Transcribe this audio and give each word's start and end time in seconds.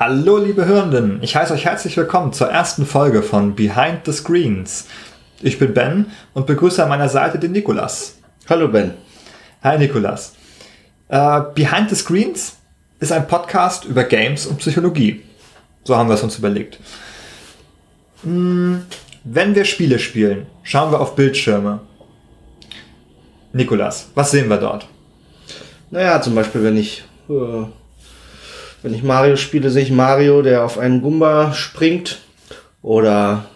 Hallo 0.00 0.36
liebe 0.36 0.64
Hörenden, 0.64 1.18
ich 1.22 1.34
heiße 1.34 1.52
euch 1.52 1.64
herzlich 1.64 1.96
willkommen 1.96 2.32
zur 2.32 2.46
ersten 2.46 2.86
Folge 2.86 3.20
von 3.20 3.56
Behind 3.56 4.02
the 4.04 4.12
Screens. 4.12 4.86
Ich 5.42 5.58
bin 5.58 5.74
Ben 5.74 6.06
und 6.34 6.46
begrüße 6.46 6.80
an 6.80 6.88
meiner 6.88 7.08
Seite 7.08 7.40
den 7.40 7.50
Nikolas. 7.50 8.16
Hallo 8.48 8.68
Ben. 8.68 8.94
Hi 9.60 9.76
Nikolas. 9.76 10.36
Uh, 11.10 11.52
Behind 11.52 11.90
the 11.90 11.96
Screens 11.96 12.58
ist 13.00 13.10
ein 13.10 13.26
Podcast 13.26 13.86
über 13.86 14.04
Games 14.04 14.46
und 14.46 14.58
Psychologie. 14.58 15.24
So 15.82 15.96
haben 15.96 16.08
wir 16.08 16.14
es 16.14 16.22
uns 16.22 16.38
überlegt. 16.38 16.78
Hm, 18.22 18.84
wenn 19.24 19.56
wir 19.56 19.64
Spiele 19.64 19.98
spielen, 19.98 20.46
schauen 20.62 20.92
wir 20.92 21.00
auf 21.00 21.16
Bildschirme. 21.16 21.80
Nikolas, 23.52 24.10
was 24.14 24.30
sehen 24.30 24.48
wir 24.48 24.58
dort? 24.58 24.86
Naja, 25.90 26.22
zum 26.22 26.36
Beispiel, 26.36 26.62
wenn 26.62 26.76
ich, 26.76 27.02
äh, 27.28 27.64
wenn 28.82 28.94
ich 28.94 29.02
Mario 29.02 29.36
spiele, 29.36 29.70
sehe 29.70 29.82
ich 29.82 29.90
Mario, 29.90 30.42
der 30.42 30.64
auf 30.64 30.78
einen 30.78 31.02
Gumba 31.02 31.52
springt. 31.52 32.18
Oder 32.82 33.46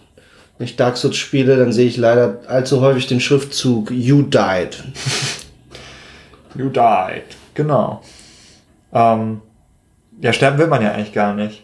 wenn 0.59 0.67
ich 0.67 0.77
Dark 0.77 0.97
Souls 0.97 1.17
spiele, 1.17 1.57
dann 1.57 1.73
sehe 1.73 1.87
ich 1.87 1.97
leider 1.97 2.41
allzu 2.47 2.80
häufig 2.80 3.07
den 3.07 3.21
Schriftzug 3.21 3.91
You 3.91 4.23
Died. 4.23 4.83
you 6.55 6.69
Died, 6.69 7.25
genau. 7.55 8.03
Ähm, 8.93 9.41
ja, 10.21 10.33
sterben 10.33 10.59
will 10.59 10.66
man 10.66 10.83
ja 10.83 10.93
eigentlich 10.93 11.13
gar 11.13 11.35
nicht. 11.35 11.63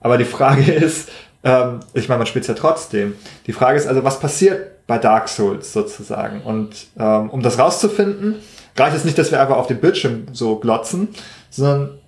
Aber 0.00 0.18
die 0.18 0.24
Frage 0.24 0.72
ist, 0.72 1.10
ähm, 1.44 1.80
ich 1.94 2.08
meine, 2.08 2.18
man 2.18 2.26
spielt 2.26 2.46
ja 2.46 2.54
trotzdem. 2.54 3.14
Die 3.46 3.52
Frage 3.52 3.78
ist 3.78 3.86
also, 3.86 4.04
was 4.04 4.20
passiert 4.20 4.86
bei 4.86 4.98
Dark 4.98 5.28
Souls 5.28 5.72
sozusagen? 5.72 6.42
Und 6.42 6.86
ähm, 6.98 7.30
um 7.30 7.42
das 7.42 7.58
rauszufinden, 7.58 8.36
reicht 8.76 8.96
es 8.96 9.04
nicht, 9.04 9.18
dass 9.18 9.30
wir 9.30 9.40
einfach 9.40 9.56
auf 9.56 9.66
den 9.66 9.80
Bildschirm 9.80 10.26
so 10.32 10.56
glotzen, 10.56 11.08
sondern 11.50 11.98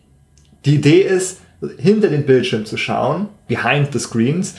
die 0.64 0.76
Idee 0.76 1.00
ist, 1.00 1.38
hinter 1.78 2.08
den 2.08 2.26
Bildschirm 2.26 2.66
zu 2.66 2.76
schauen, 2.76 3.28
behind 3.48 3.92
the 3.92 3.98
screens, 3.98 4.54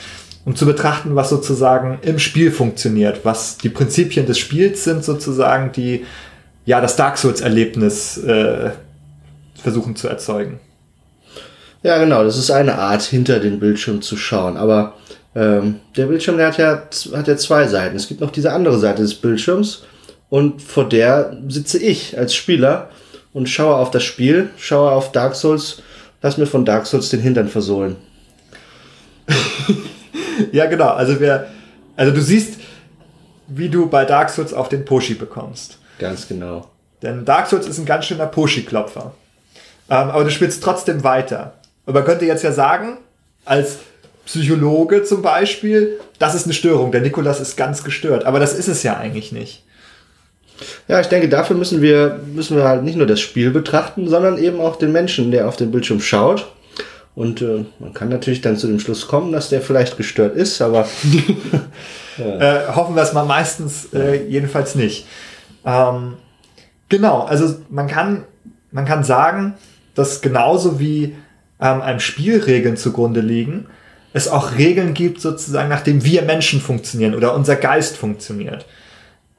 um 0.45 0.55
zu 0.55 0.65
betrachten, 0.65 1.15
was 1.15 1.29
sozusagen 1.29 1.99
im 2.01 2.19
Spiel 2.19 2.51
funktioniert, 2.51 3.21
was 3.23 3.57
die 3.57 3.69
Prinzipien 3.69 4.25
des 4.25 4.39
Spiels 4.39 4.83
sind 4.83 5.03
sozusagen, 5.03 5.71
die 5.71 6.05
ja 6.65 6.81
das 6.81 6.95
Dark 6.95 7.17
Souls-Erlebnis 7.17 8.17
äh, 8.17 8.71
versuchen 9.55 9.95
zu 9.95 10.07
erzeugen. 10.07 10.59
Ja, 11.83 11.97
genau, 11.99 12.23
das 12.23 12.37
ist 12.37 12.49
eine 12.49 12.79
Art, 12.79 13.03
hinter 13.03 13.39
den 13.39 13.59
Bildschirm 13.59 14.01
zu 14.01 14.17
schauen. 14.17 14.57
Aber 14.57 14.95
ähm, 15.35 15.75
der 15.95 16.07
Bildschirm, 16.07 16.37
der 16.37 16.47
hat 16.47 16.57
ja, 16.57 16.83
hat 17.13 17.27
ja 17.27 17.37
zwei 17.37 17.67
Seiten. 17.67 17.95
Es 17.95 18.07
gibt 18.07 18.21
noch 18.21 18.31
diese 18.31 18.51
andere 18.51 18.79
Seite 18.79 19.01
des 19.01 19.15
Bildschirms 19.15 19.83
und 20.29 20.61
vor 20.61 20.89
der 20.89 21.37
sitze 21.47 21.77
ich 21.77 22.17
als 22.17 22.33
Spieler 22.33 22.89
und 23.33 23.49
schaue 23.49 23.75
auf 23.75 23.91
das 23.91 24.03
Spiel, 24.03 24.49
schaue 24.57 24.91
auf 24.91 25.11
Dark 25.11 25.35
Souls, 25.35 25.81
lass 26.25 26.37
mir 26.37 26.47
von 26.47 26.65
Dark 26.65 26.87
Souls 26.87 27.09
den 27.09 27.19
Hintern 27.19 27.47
versohlen. 27.47 27.97
ja, 30.51 30.65
genau. 30.65 30.89
Also 30.89 31.19
wer, 31.19 31.51
also 31.95 32.11
du 32.11 32.19
siehst, 32.19 32.59
wie 33.47 33.69
du 33.69 33.87
bei 33.87 34.05
Dark 34.05 34.31
Souls 34.31 34.51
auf 34.51 34.67
den 34.67 34.85
Poshi 34.85 35.13
bekommst. 35.13 35.77
Ganz 35.99 36.27
genau. 36.27 36.67
Denn 37.03 37.25
Dark 37.25 37.45
Souls 37.45 37.67
ist 37.67 37.77
ein 37.77 37.85
ganz 37.85 38.05
schöner 38.05 38.25
Poshi-Klopfer. 38.25 39.13
Ähm, 39.87 40.09
aber 40.09 40.23
du 40.23 40.31
spielst 40.31 40.63
trotzdem 40.63 41.03
weiter. 41.03 41.53
Und 41.85 41.93
man 41.93 42.03
könnte 42.03 42.25
jetzt 42.25 42.43
ja 42.43 42.51
sagen, 42.51 42.97
als 43.45 43.77
Psychologe 44.25 45.03
zum 45.03 45.21
Beispiel, 45.21 45.99
das 46.17 46.33
ist 46.33 46.45
eine 46.45 46.55
Störung. 46.55 46.91
Der 46.91 47.01
Nikolas 47.01 47.39
ist 47.39 47.55
ganz 47.55 47.83
gestört. 47.83 48.25
Aber 48.25 48.39
das 48.39 48.55
ist 48.55 48.67
es 48.67 48.81
ja 48.81 48.97
eigentlich 48.97 49.31
nicht. 49.31 49.63
Ja, 50.87 50.99
ich 50.99 51.07
denke, 51.07 51.29
dafür 51.29 51.55
müssen 51.55 51.81
wir, 51.81 52.19
müssen 52.33 52.55
wir 52.55 52.63
halt 52.63 52.83
nicht 52.83 52.97
nur 52.97 53.07
das 53.07 53.19
Spiel 53.19 53.51
betrachten, 53.51 54.07
sondern 54.07 54.37
eben 54.37 54.59
auch 54.61 54.77
den 54.77 54.91
Menschen, 54.91 55.31
der 55.31 55.47
auf 55.47 55.57
den 55.57 55.71
Bildschirm 55.71 55.99
schaut. 55.99 56.47
Und 57.15 57.41
äh, 57.41 57.65
man 57.79 57.93
kann 57.93 58.09
natürlich 58.09 58.41
dann 58.41 58.57
zu 58.57 58.67
dem 58.67 58.79
Schluss 58.79 59.07
kommen, 59.07 59.31
dass 59.31 59.49
der 59.49 59.61
vielleicht 59.61 59.95
gestört 59.95 60.35
ist, 60.35 60.61
aber 60.61 60.85
ja. 62.17 62.25
äh, 62.25 62.67
hoffen 62.75 62.95
wir 62.95 63.03
es 63.03 63.13
mal 63.13 63.25
meistens 63.25 63.93
äh, 63.93 64.25
jedenfalls 64.27 64.75
nicht. 64.75 65.07
Ähm, 65.65 66.15
genau, 66.89 67.21
also 67.21 67.55
man 67.69 67.87
kann, 67.87 68.25
man 68.71 68.85
kann 68.85 69.05
sagen, 69.05 69.55
dass 69.93 70.21
genauso 70.21 70.79
wie 70.79 71.15
ähm, 71.61 71.81
einem 71.81 72.01
Spielregeln 72.01 72.75
zugrunde 72.75 73.21
liegen, 73.21 73.67
es 74.11 74.27
auch 74.27 74.57
Regeln 74.57 74.93
gibt, 74.93 75.21
sozusagen, 75.21 75.69
nach 75.69 75.81
dem 75.81 76.03
wir 76.03 76.21
Menschen 76.21 76.59
funktionieren 76.59 77.15
oder 77.15 77.33
unser 77.33 77.55
Geist 77.55 77.97
funktioniert. 77.97 78.65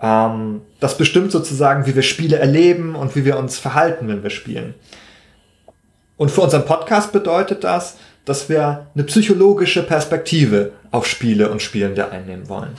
Ähm, 0.00 0.62
das 0.80 0.98
bestimmt 0.98 1.32
sozusagen, 1.32 1.86
wie 1.86 1.94
wir 1.94 2.02
Spiele 2.02 2.36
erleben 2.36 2.94
und 2.94 3.16
wie 3.16 3.24
wir 3.24 3.38
uns 3.38 3.58
verhalten, 3.58 4.08
wenn 4.08 4.22
wir 4.22 4.30
spielen. 4.30 4.74
Und 6.16 6.30
für 6.30 6.42
unseren 6.42 6.64
Podcast 6.64 7.12
bedeutet 7.12 7.64
das, 7.64 7.96
dass 8.24 8.48
wir 8.48 8.86
eine 8.94 9.04
psychologische 9.04 9.82
Perspektive 9.82 10.72
auf 10.90 11.06
Spiele 11.06 11.50
und 11.50 11.62
Spielende 11.62 12.10
einnehmen 12.10 12.48
wollen. 12.48 12.74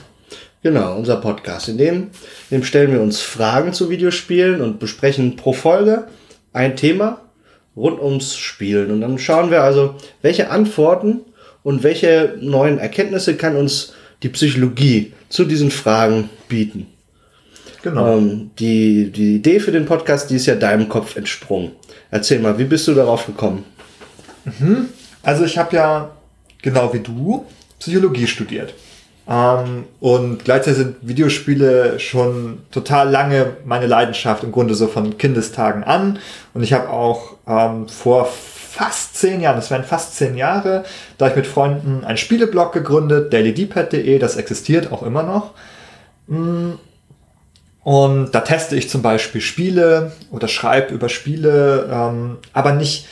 Genau, 0.62 0.96
unser 0.96 1.16
Podcast. 1.16 1.68
In 1.68 1.78
dem, 1.78 1.94
in 2.50 2.58
dem 2.58 2.64
stellen 2.64 2.92
wir 2.92 3.00
uns 3.00 3.20
Fragen 3.20 3.72
zu 3.72 3.90
Videospielen 3.90 4.60
und 4.60 4.80
besprechen 4.80 5.36
pro 5.36 5.52
Folge 5.52 6.08
ein 6.52 6.76
Thema 6.76 7.20
rund 7.76 8.00
ums 8.00 8.36
Spielen. 8.36 8.90
Und 8.90 9.00
dann 9.00 9.18
schauen 9.18 9.50
wir 9.50 9.62
also, 9.62 9.94
welche 10.20 10.50
Antworten 10.50 11.20
und 11.62 11.84
welche 11.84 12.36
neuen 12.40 12.78
Erkenntnisse 12.78 13.36
kann 13.36 13.56
uns 13.56 13.94
die 14.24 14.28
Psychologie 14.28 15.12
zu 15.28 15.44
diesen 15.44 15.70
Fragen 15.70 16.28
bieten. 16.48 16.88
Genau. 17.82 18.16
Ähm, 18.16 18.50
die, 18.58 19.10
die 19.10 19.36
Idee 19.36 19.60
für 19.60 19.72
den 19.72 19.86
Podcast, 19.86 20.30
die 20.30 20.36
ist 20.36 20.46
ja 20.46 20.54
deinem 20.54 20.88
Kopf 20.88 21.16
entsprungen. 21.16 21.72
Erzähl 22.10 22.40
mal, 22.40 22.58
wie 22.58 22.64
bist 22.64 22.88
du 22.88 22.94
darauf 22.94 23.26
gekommen? 23.26 23.64
Mhm. 24.44 24.88
Also 25.22 25.44
ich 25.44 25.58
habe 25.58 25.76
ja, 25.76 26.10
genau 26.62 26.92
wie 26.92 27.00
du, 27.00 27.46
Psychologie 27.78 28.26
studiert. 28.26 28.74
Ähm, 29.28 29.84
und 30.00 30.44
gleichzeitig 30.44 30.78
sind 30.78 30.96
Videospiele 31.02 32.00
schon 32.00 32.60
total 32.70 33.10
lange 33.10 33.56
meine 33.64 33.86
Leidenschaft, 33.86 34.42
im 34.42 34.52
Grunde 34.52 34.74
so 34.74 34.86
von 34.86 35.18
Kindestagen 35.18 35.84
an. 35.84 36.18
Und 36.54 36.62
ich 36.62 36.72
habe 36.72 36.88
auch 36.88 37.36
ähm, 37.46 37.88
vor 37.88 38.26
fast 38.26 39.16
zehn 39.16 39.40
Jahren, 39.40 39.56
das 39.56 39.70
wären 39.70 39.84
fast 39.84 40.16
zehn 40.16 40.36
Jahre, 40.36 40.84
da 41.18 41.28
ich 41.28 41.36
mit 41.36 41.46
Freunden 41.46 42.04
einen 42.04 42.16
Spieleblog 42.16 42.72
gegründet, 42.72 43.32
dailydpad.de, 43.32 44.18
das 44.18 44.36
existiert 44.36 44.92
auch 44.92 45.02
immer 45.02 45.22
noch. 45.22 45.52
Und 47.88 48.32
da 48.32 48.40
teste 48.40 48.76
ich 48.76 48.90
zum 48.90 49.00
Beispiel 49.00 49.40
Spiele 49.40 50.12
oder 50.30 50.46
schreibe 50.46 50.92
über 50.92 51.08
Spiele, 51.08 51.88
ähm, 51.90 52.36
aber 52.52 52.72
nicht 52.72 53.06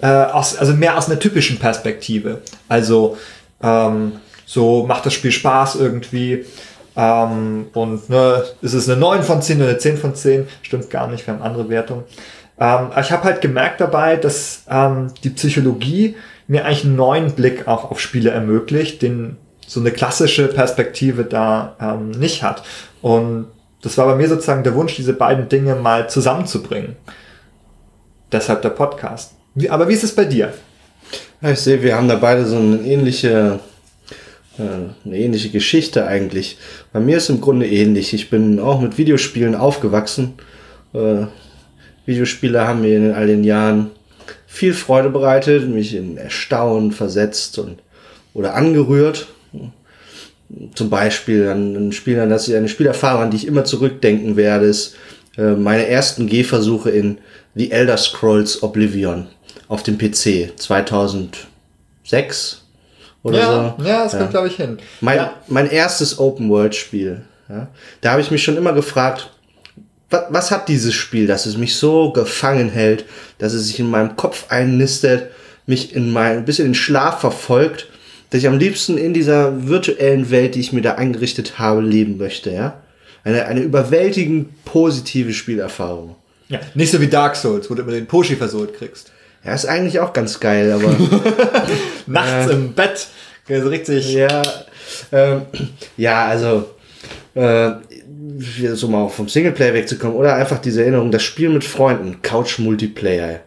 äh, 0.00 0.06
aus, 0.06 0.56
also 0.56 0.72
mehr 0.72 0.96
aus 0.96 1.10
einer 1.10 1.18
typischen 1.18 1.58
Perspektive. 1.58 2.40
Also 2.66 3.18
ähm, 3.62 4.12
so 4.46 4.86
macht 4.86 5.04
das 5.04 5.12
Spiel 5.12 5.32
Spaß 5.32 5.74
irgendwie. 5.74 6.46
Ähm, 6.96 7.66
und 7.74 8.08
ne, 8.08 8.42
ist 8.62 8.72
es 8.72 8.88
eine 8.88 8.98
9 8.98 9.22
von 9.22 9.42
10 9.42 9.58
oder 9.58 9.68
eine 9.68 9.76
10 9.76 9.98
von 9.98 10.14
10? 10.14 10.48
Stimmt 10.62 10.88
gar 10.88 11.08
nicht, 11.08 11.26
wir 11.26 11.34
haben 11.34 11.42
andere 11.42 11.68
Wertungen. 11.68 12.04
Ähm, 12.58 12.88
ich 12.98 13.12
habe 13.12 13.24
halt 13.24 13.42
gemerkt 13.42 13.82
dabei, 13.82 14.16
dass 14.16 14.62
ähm, 14.66 15.12
die 15.24 15.28
Psychologie 15.28 16.16
mir 16.46 16.64
eigentlich 16.64 16.86
einen 16.86 16.96
neuen 16.96 17.32
Blick 17.32 17.68
auch 17.68 17.90
auf 17.90 18.00
Spiele 18.00 18.30
ermöglicht, 18.30 19.02
den 19.02 19.36
so 19.66 19.78
eine 19.78 19.90
klassische 19.90 20.48
Perspektive 20.48 21.24
da 21.24 21.76
ähm, 21.78 22.12
nicht 22.12 22.42
hat. 22.42 22.62
Und 23.02 23.48
das 23.82 23.98
war 23.98 24.06
bei 24.06 24.14
mir 24.14 24.28
sozusagen 24.28 24.64
der 24.64 24.74
Wunsch, 24.74 24.96
diese 24.96 25.12
beiden 25.12 25.48
Dinge 25.48 25.74
mal 25.74 26.08
zusammenzubringen. 26.08 26.96
Deshalb 28.30 28.62
der 28.62 28.70
Podcast. 28.70 29.34
Wie, 29.54 29.68
aber 29.68 29.88
wie 29.88 29.94
ist 29.94 30.04
es 30.04 30.14
bei 30.14 30.24
dir? 30.24 30.52
Ja, 31.42 31.50
ich 31.50 31.58
sehe, 31.58 31.82
wir 31.82 31.96
haben 31.96 32.08
da 32.08 32.16
beide 32.16 32.46
so 32.46 32.56
eine 32.56 32.78
ähnliche 32.78 33.60
eine 34.58 35.18
ähnliche 35.18 35.50
Geschichte 35.50 36.06
eigentlich. 36.06 36.58
Bei 36.92 37.00
mir 37.00 37.16
ist 37.16 37.30
im 37.30 37.40
Grunde 37.40 37.66
ähnlich. 37.66 38.12
Ich 38.12 38.30
bin 38.30 38.60
auch 38.60 38.80
mit 38.80 38.98
Videospielen 38.98 39.54
aufgewachsen. 39.54 40.34
Äh, 40.92 41.26
Videospiele 42.04 42.66
haben 42.66 42.82
mir 42.82 42.96
in 42.96 43.12
all 43.12 43.26
den 43.26 43.44
Jahren 43.44 43.90
viel 44.46 44.74
Freude 44.74 45.08
bereitet, 45.08 45.68
mich 45.68 45.94
in 45.94 46.18
Erstaunen 46.18 46.92
versetzt 46.92 47.58
und 47.58 47.78
oder 48.34 48.54
angerührt. 48.54 49.28
Zum 50.74 50.90
Beispiel 50.90 51.48
an 51.48 51.74
ein 51.74 51.92
Spiel, 51.92 52.20
an 52.20 52.30
das 52.30 52.48
ich 52.48 52.54
eine 52.54 52.68
Spielerfahrung, 52.68 53.22
an 53.22 53.30
die 53.30 53.38
ich 53.38 53.46
immer 53.46 53.64
zurückdenken 53.64 54.36
werde, 54.36 54.66
ist 54.66 54.96
äh, 55.36 55.52
meine 55.52 55.86
ersten 55.86 56.26
Gehversuche 56.26 56.90
in 56.90 57.18
The 57.54 57.70
Elder 57.70 57.96
Scrolls 57.96 58.62
Oblivion 58.62 59.28
auf 59.68 59.82
dem 59.82 59.98
PC 59.98 60.52
2006 60.56 62.62
oder 63.22 63.38
ja, 63.38 63.74
so. 63.78 63.84
Ja, 63.84 64.04
das 64.04 64.12
kommt, 64.12 64.24
ja. 64.24 64.30
glaube 64.30 64.48
ich, 64.48 64.56
hin. 64.56 64.78
Mein, 65.00 65.16
ja. 65.16 65.34
mein 65.48 65.70
erstes 65.70 66.18
Open-World-Spiel. 66.18 67.22
Ja, 67.48 67.68
da 68.00 68.12
habe 68.12 68.20
ich 68.20 68.30
mich 68.30 68.42
schon 68.42 68.56
immer 68.56 68.72
gefragt, 68.72 69.30
was, 70.10 70.24
was 70.30 70.50
hat 70.50 70.68
dieses 70.68 70.94
Spiel, 70.94 71.26
dass 71.26 71.46
es 71.46 71.56
mich 71.56 71.76
so 71.76 72.12
gefangen 72.12 72.68
hält, 72.68 73.04
dass 73.38 73.52
es 73.52 73.66
sich 73.66 73.80
in 73.80 73.90
meinem 73.90 74.16
Kopf 74.16 74.50
einnistet, 74.50 75.30
mich 75.66 75.94
in 75.94 76.12
mein, 76.12 76.44
bis 76.44 76.58
in 76.58 76.66
den 76.66 76.74
Schlaf 76.74 77.20
verfolgt, 77.20 77.88
dass 78.32 78.38
ich 78.38 78.48
am 78.48 78.56
liebsten 78.58 78.96
in 78.96 79.12
dieser 79.12 79.68
virtuellen 79.68 80.30
Welt, 80.30 80.54
die 80.54 80.60
ich 80.60 80.72
mir 80.72 80.80
da 80.80 80.94
eingerichtet 80.94 81.58
habe, 81.58 81.82
leben 81.82 82.16
möchte, 82.16 82.50
ja? 82.50 82.80
Eine, 83.24 83.44
eine 83.44 83.60
überwältigend 83.60 84.64
positive 84.64 85.34
Spielerfahrung. 85.34 86.16
Ja, 86.48 86.58
nicht 86.74 86.90
so 86.90 87.00
wie 87.02 87.08
Dark 87.08 87.36
Souls, 87.36 87.70
wo 87.70 87.74
du 87.74 87.82
immer 87.82 87.92
den 87.92 88.06
Poshi 88.06 88.36
versohlt 88.36 88.74
kriegst. 88.74 89.12
Ja, 89.44 89.52
ist 89.52 89.66
eigentlich 89.66 90.00
auch 90.00 90.14
ganz 90.14 90.40
geil, 90.40 90.72
aber. 90.72 90.96
Nachts 92.06 92.50
äh, 92.50 92.54
im 92.54 92.72
Bett. 92.72 93.06
So 93.46 93.68
richtig. 93.68 94.14
Ja, 94.14 94.42
ähm, 95.12 95.42
ja, 95.98 96.24
also. 96.24 96.70
Äh, 97.34 97.72
so 98.74 98.88
mal 98.88 99.08
vom 99.08 99.28
Singleplayer 99.28 99.74
wegzukommen 99.74 100.16
oder 100.16 100.34
einfach 100.36 100.58
diese 100.58 100.82
Erinnerung, 100.82 101.10
das 101.10 101.22
Spiel 101.22 101.50
mit 101.50 101.64
Freunden, 101.64 102.22
Couch 102.22 102.58
Multiplayer. 102.58 103.40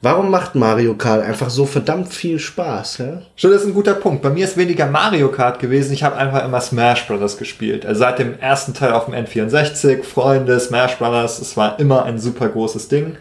Warum 0.00 0.30
macht 0.30 0.54
Mario 0.54 0.94
Kart 0.94 1.24
einfach 1.24 1.50
so 1.50 1.66
verdammt 1.66 2.14
viel 2.14 2.38
Spaß? 2.38 2.98
Ja? 2.98 3.22
Schon, 3.34 3.50
das 3.50 3.62
ist 3.62 3.68
ein 3.68 3.74
guter 3.74 3.94
Punkt. 3.94 4.22
Bei 4.22 4.30
mir 4.30 4.44
ist 4.44 4.56
weniger 4.56 4.86
Mario 4.86 5.28
Kart 5.28 5.58
gewesen. 5.58 5.92
Ich 5.92 6.04
habe 6.04 6.16
einfach 6.16 6.44
immer 6.44 6.60
Smash 6.60 7.08
Brothers 7.08 7.36
gespielt. 7.36 7.84
Also 7.84 8.00
seit 8.00 8.20
dem 8.20 8.38
ersten 8.38 8.74
Teil 8.74 8.92
auf 8.92 9.06
dem 9.06 9.14
N64, 9.14 10.04
Freunde, 10.04 10.60
Smash 10.60 10.98
Brothers, 10.98 11.40
es 11.40 11.56
war 11.56 11.80
immer 11.80 12.04
ein 12.04 12.20
super 12.20 12.48
großes 12.48 12.86
Ding. 12.86 13.16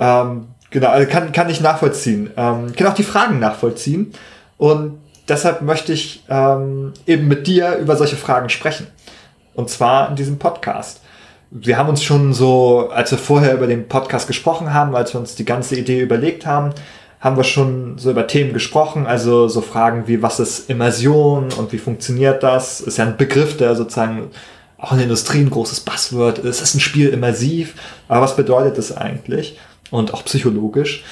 Ähm, 0.00 0.48
genau, 0.70 0.88
also 0.88 1.08
kann, 1.08 1.30
kann 1.30 1.50
ich 1.50 1.60
nachvollziehen. 1.60 2.30
Ähm, 2.36 2.74
kann 2.74 2.88
auch 2.88 2.94
die 2.94 3.04
Fragen 3.04 3.38
nachvollziehen. 3.38 4.12
Und 4.58 4.98
deshalb 5.28 5.62
möchte 5.62 5.92
ich 5.92 6.24
ähm, 6.28 6.94
eben 7.06 7.28
mit 7.28 7.46
dir 7.46 7.76
über 7.76 7.94
solche 7.94 8.16
Fragen 8.16 8.48
sprechen. 8.48 8.88
Und 9.54 9.70
zwar 9.70 10.10
in 10.10 10.16
diesem 10.16 10.38
Podcast 10.38 11.00
wir 11.50 11.78
haben 11.78 11.88
uns 11.88 12.02
schon 12.02 12.32
so, 12.32 12.90
als 12.90 13.10
wir 13.10 13.18
vorher 13.18 13.54
über 13.54 13.66
den 13.66 13.88
Podcast 13.88 14.26
gesprochen 14.26 14.74
haben, 14.74 14.94
als 14.96 15.14
wir 15.14 15.20
uns 15.20 15.34
die 15.34 15.44
ganze 15.44 15.76
Idee 15.76 16.00
überlegt 16.00 16.46
haben, 16.46 16.72
haben 17.20 17.36
wir 17.36 17.44
schon 17.44 17.98
so 17.98 18.10
über 18.10 18.26
Themen 18.26 18.52
gesprochen, 18.52 19.06
also 19.06 19.48
so 19.48 19.60
Fragen 19.60 20.06
wie, 20.06 20.22
was 20.22 20.38
ist 20.38 20.68
Immersion 20.70 21.52
und 21.52 21.72
wie 21.72 21.78
funktioniert 21.78 22.42
das? 22.42 22.80
Ist 22.80 22.98
ja 22.98 23.04
ein 23.04 23.16
Begriff, 23.16 23.56
der 23.56 23.74
sozusagen 23.74 24.30
auch 24.78 24.92
in 24.92 24.98
der 24.98 25.04
Industrie 25.04 25.40
ein 25.40 25.50
großes 25.50 25.80
Buzzword 25.80 26.38
ist. 26.40 26.60
Ist 26.60 26.74
ein 26.74 26.80
Spiel 26.80 27.08
immersiv? 27.08 27.74
Aber 28.08 28.20
was 28.20 28.36
bedeutet 28.36 28.76
das 28.76 28.96
eigentlich? 28.96 29.58
Und 29.90 30.12
auch 30.12 30.24
psychologisch. 30.24 31.04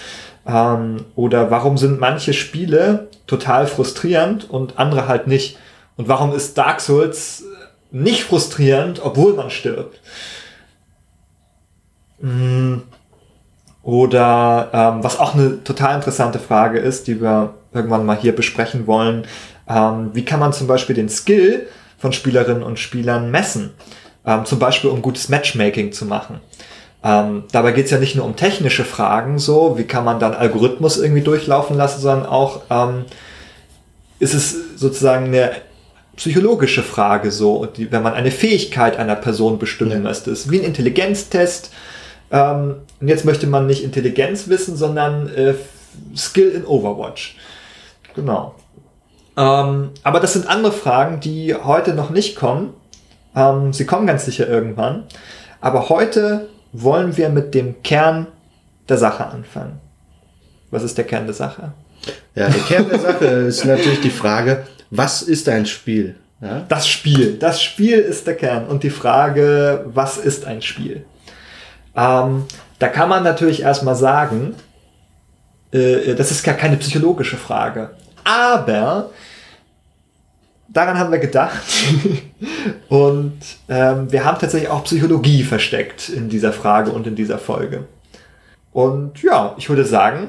Ähm, 0.47 1.05
oder 1.15 1.51
warum 1.51 1.79
sind 1.79 1.99
manche 1.99 2.35
Spiele 2.35 3.09
total 3.27 3.67
frustrierend 3.67 4.51
und 4.51 4.79
andere 4.79 5.09
halt 5.09 5.27
nicht? 5.27 5.57
Und 5.97 6.09
warum 6.09 6.35
ist 6.35 6.59
Dark 6.59 6.81
Souls 6.81 7.45
nicht 7.95 8.25
frustrierend, 8.25 9.01
obwohl 9.03 9.35
man 9.35 9.51
stirbt. 9.51 10.01
Mm. 12.21 12.79
Oder 13.83 14.71
ähm, 14.73 15.05
was 15.05 15.19
auch 15.19 15.35
eine 15.35 15.63
total 15.63 15.97
interessante 15.97 16.39
Frage 16.39 16.79
ist, 16.79 17.07
die 17.07 17.21
wir 17.21 17.55
irgendwann 17.73 18.07
mal 18.07 18.17
hier 18.17 18.35
besprechen 18.35 18.87
wollen, 18.87 19.27
ähm, 19.69 20.11
wie 20.15 20.25
kann 20.25 20.41
man 20.41 20.53
zum 20.53 20.67
Beispiel 20.67 20.97
den 20.97 21.11
Skill 21.11 21.69
von 21.99 22.13
Spielerinnen 22.13 22.63
und 22.63 22.79
Spielern 22.79 23.31
messen? 23.31 23.75
Ähm, 24.27 24.47
zum 24.47 24.59
Beispiel 24.59 24.91
um 24.91 25.03
gutes 25.03 25.29
Matchmaking 25.29 25.93
zu 25.93 26.07
machen. 26.07 26.41
Ähm, 27.05 27.45
dabei 27.53 27.73
geht 27.73 27.85
es 27.85 27.91
ja 27.91 27.99
nicht 27.99 28.17
nur 28.17 28.25
um 28.25 28.37
technische 28.37 28.85
Fragen, 28.85 29.39
so 29.39 29.77
wie 29.77 29.85
kann 29.85 30.05
man 30.05 30.19
dann 30.19 30.33
Algorithmus 30.33 30.97
irgendwie 30.97 31.21
durchlaufen 31.21 31.77
lassen, 31.77 32.01
sondern 32.01 32.27
auch 32.27 32.63
ähm, 32.71 33.05
ist 34.19 34.33
es 34.33 34.57
sozusagen 34.77 35.27
eine 35.27 35.53
psychologische 36.17 36.83
Frage 36.83 37.31
so, 37.31 37.67
die, 37.67 37.91
wenn 37.91 38.03
man 38.03 38.15
eine 38.15 38.31
Fähigkeit 38.31 38.99
einer 38.99 39.17
Person 39.17 39.59
bestimmen 39.59 39.91
ja. 39.93 39.99
möchte. 39.99 40.31
ist 40.31 40.51
wie 40.51 40.61
ein 40.61 40.65
Intelligenztest. 40.65 41.71
Ähm, 42.31 42.77
und 43.01 43.09
jetzt 43.09 43.25
möchte 43.25 43.47
man 43.47 43.67
nicht 43.67 43.85
Intelligenz 43.85 44.49
wissen, 44.49 44.77
sondern 44.77 45.29
äh, 45.35 45.55
Skill 46.17 46.51
in 46.51 46.65
Overwatch. 46.65 47.37
Genau. 48.15 48.55
Ähm, 49.37 49.91
aber 50.03 50.21
das 50.21 50.33
sind 50.33 50.49
andere 50.49 50.73
Fragen, 50.73 51.21
die 51.21 51.55
heute 51.55 51.95
noch 51.95 52.11
nicht 52.11 52.37
kommen. 52.37 52.75
Ähm, 53.35 53.73
sie 53.73 53.87
kommen 53.87 54.07
ganz 54.07 54.25
sicher 54.25 54.49
irgendwann. 54.49 55.05
Aber 55.61 55.89
heute 55.89 56.49
wollen 56.73 57.17
wir 57.17 57.29
mit 57.29 57.55
dem 57.55 57.83
Kern 57.83 58.27
der 58.89 58.99
Sache 58.99 59.27
anfangen. 59.27 59.81
Was 60.71 60.83
ist 60.83 60.99
der 60.99 61.05
Kern 61.05 61.27
der 61.27 61.35
Sache? 61.35 61.73
Ja, 62.35 62.49
der 62.49 62.63
Kern 62.63 62.89
der 62.89 62.99
Sache 62.99 63.25
ist 63.25 63.65
natürlich 63.65 64.01
die 64.01 64.11
Frage, 64.11 64.65
was 64.91 65.23
ist 65.23 65.49
ein 65.49 65.67
Spiel? 65.67 66.17
Ja? 66.41 66.65
Das 66.69 66.89
Spiel. 66.89 67.37
Das 67.39 67.63
Spiel 67.63 67.99
ist 67.99 68.27
der 68.27 68.37
Kern. 68.37 68.67
Und 68.67 68.83
die 68.83 68.91
Frage, 68.91 69.85
was 69.87 70.19
ist 70.19 70.45
ein 70.45 70.63
Spiel? 70.63 71.05
Ähm, 71.97 72.45
da 72.79 72.89
kann 72.89 73.09
man 73.09 73.23
natürlich 73.23 73.63
erstmal 73.63 73.95
sagen, 73.95 74.55
äh, 75.73 76.15
das 76.15 76.31
ist 76.31 76.45
gar 76.45 76.55
keine 76.55 76.77
psychologische 76.77 77.37
Frage. 77.37 77.91
Aber 78.25 79.11
daran 80.69 80.99
haben 80.99 81.13
wir 81.13 81.19
gedacht. 81.19 81.63
und 82.89 83.39
ähm, 83.69 84.11
wir 84.13 84.25
haben 84.25 84.39
tatsächlich 84.39 84.71
auch 84.71 84.85
Psychologie 84.85 85.45
versteckt 85.45 86.09
in 86.09 86.29
dieser 86.29 86.53
Frage 86.53 86.91
und 86.91 87.07
in 87.07 87.15
dieser 87.15 87.39
Folge. 87.39 87.87
Und 88.73 89.23
ja, 89.23 89.55
ich 89.57 89.69
würde 89.69 89.85
sagen, 89.85 90.29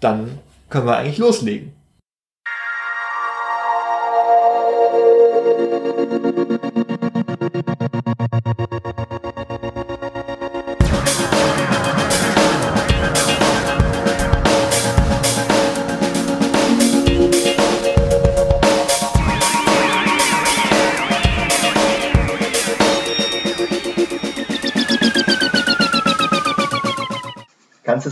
dann 0.00 0.38
können 0.68 0.86
wir 0.86 0.96
eigentlich 0.96 1.18
loslegen. 1.18 1.72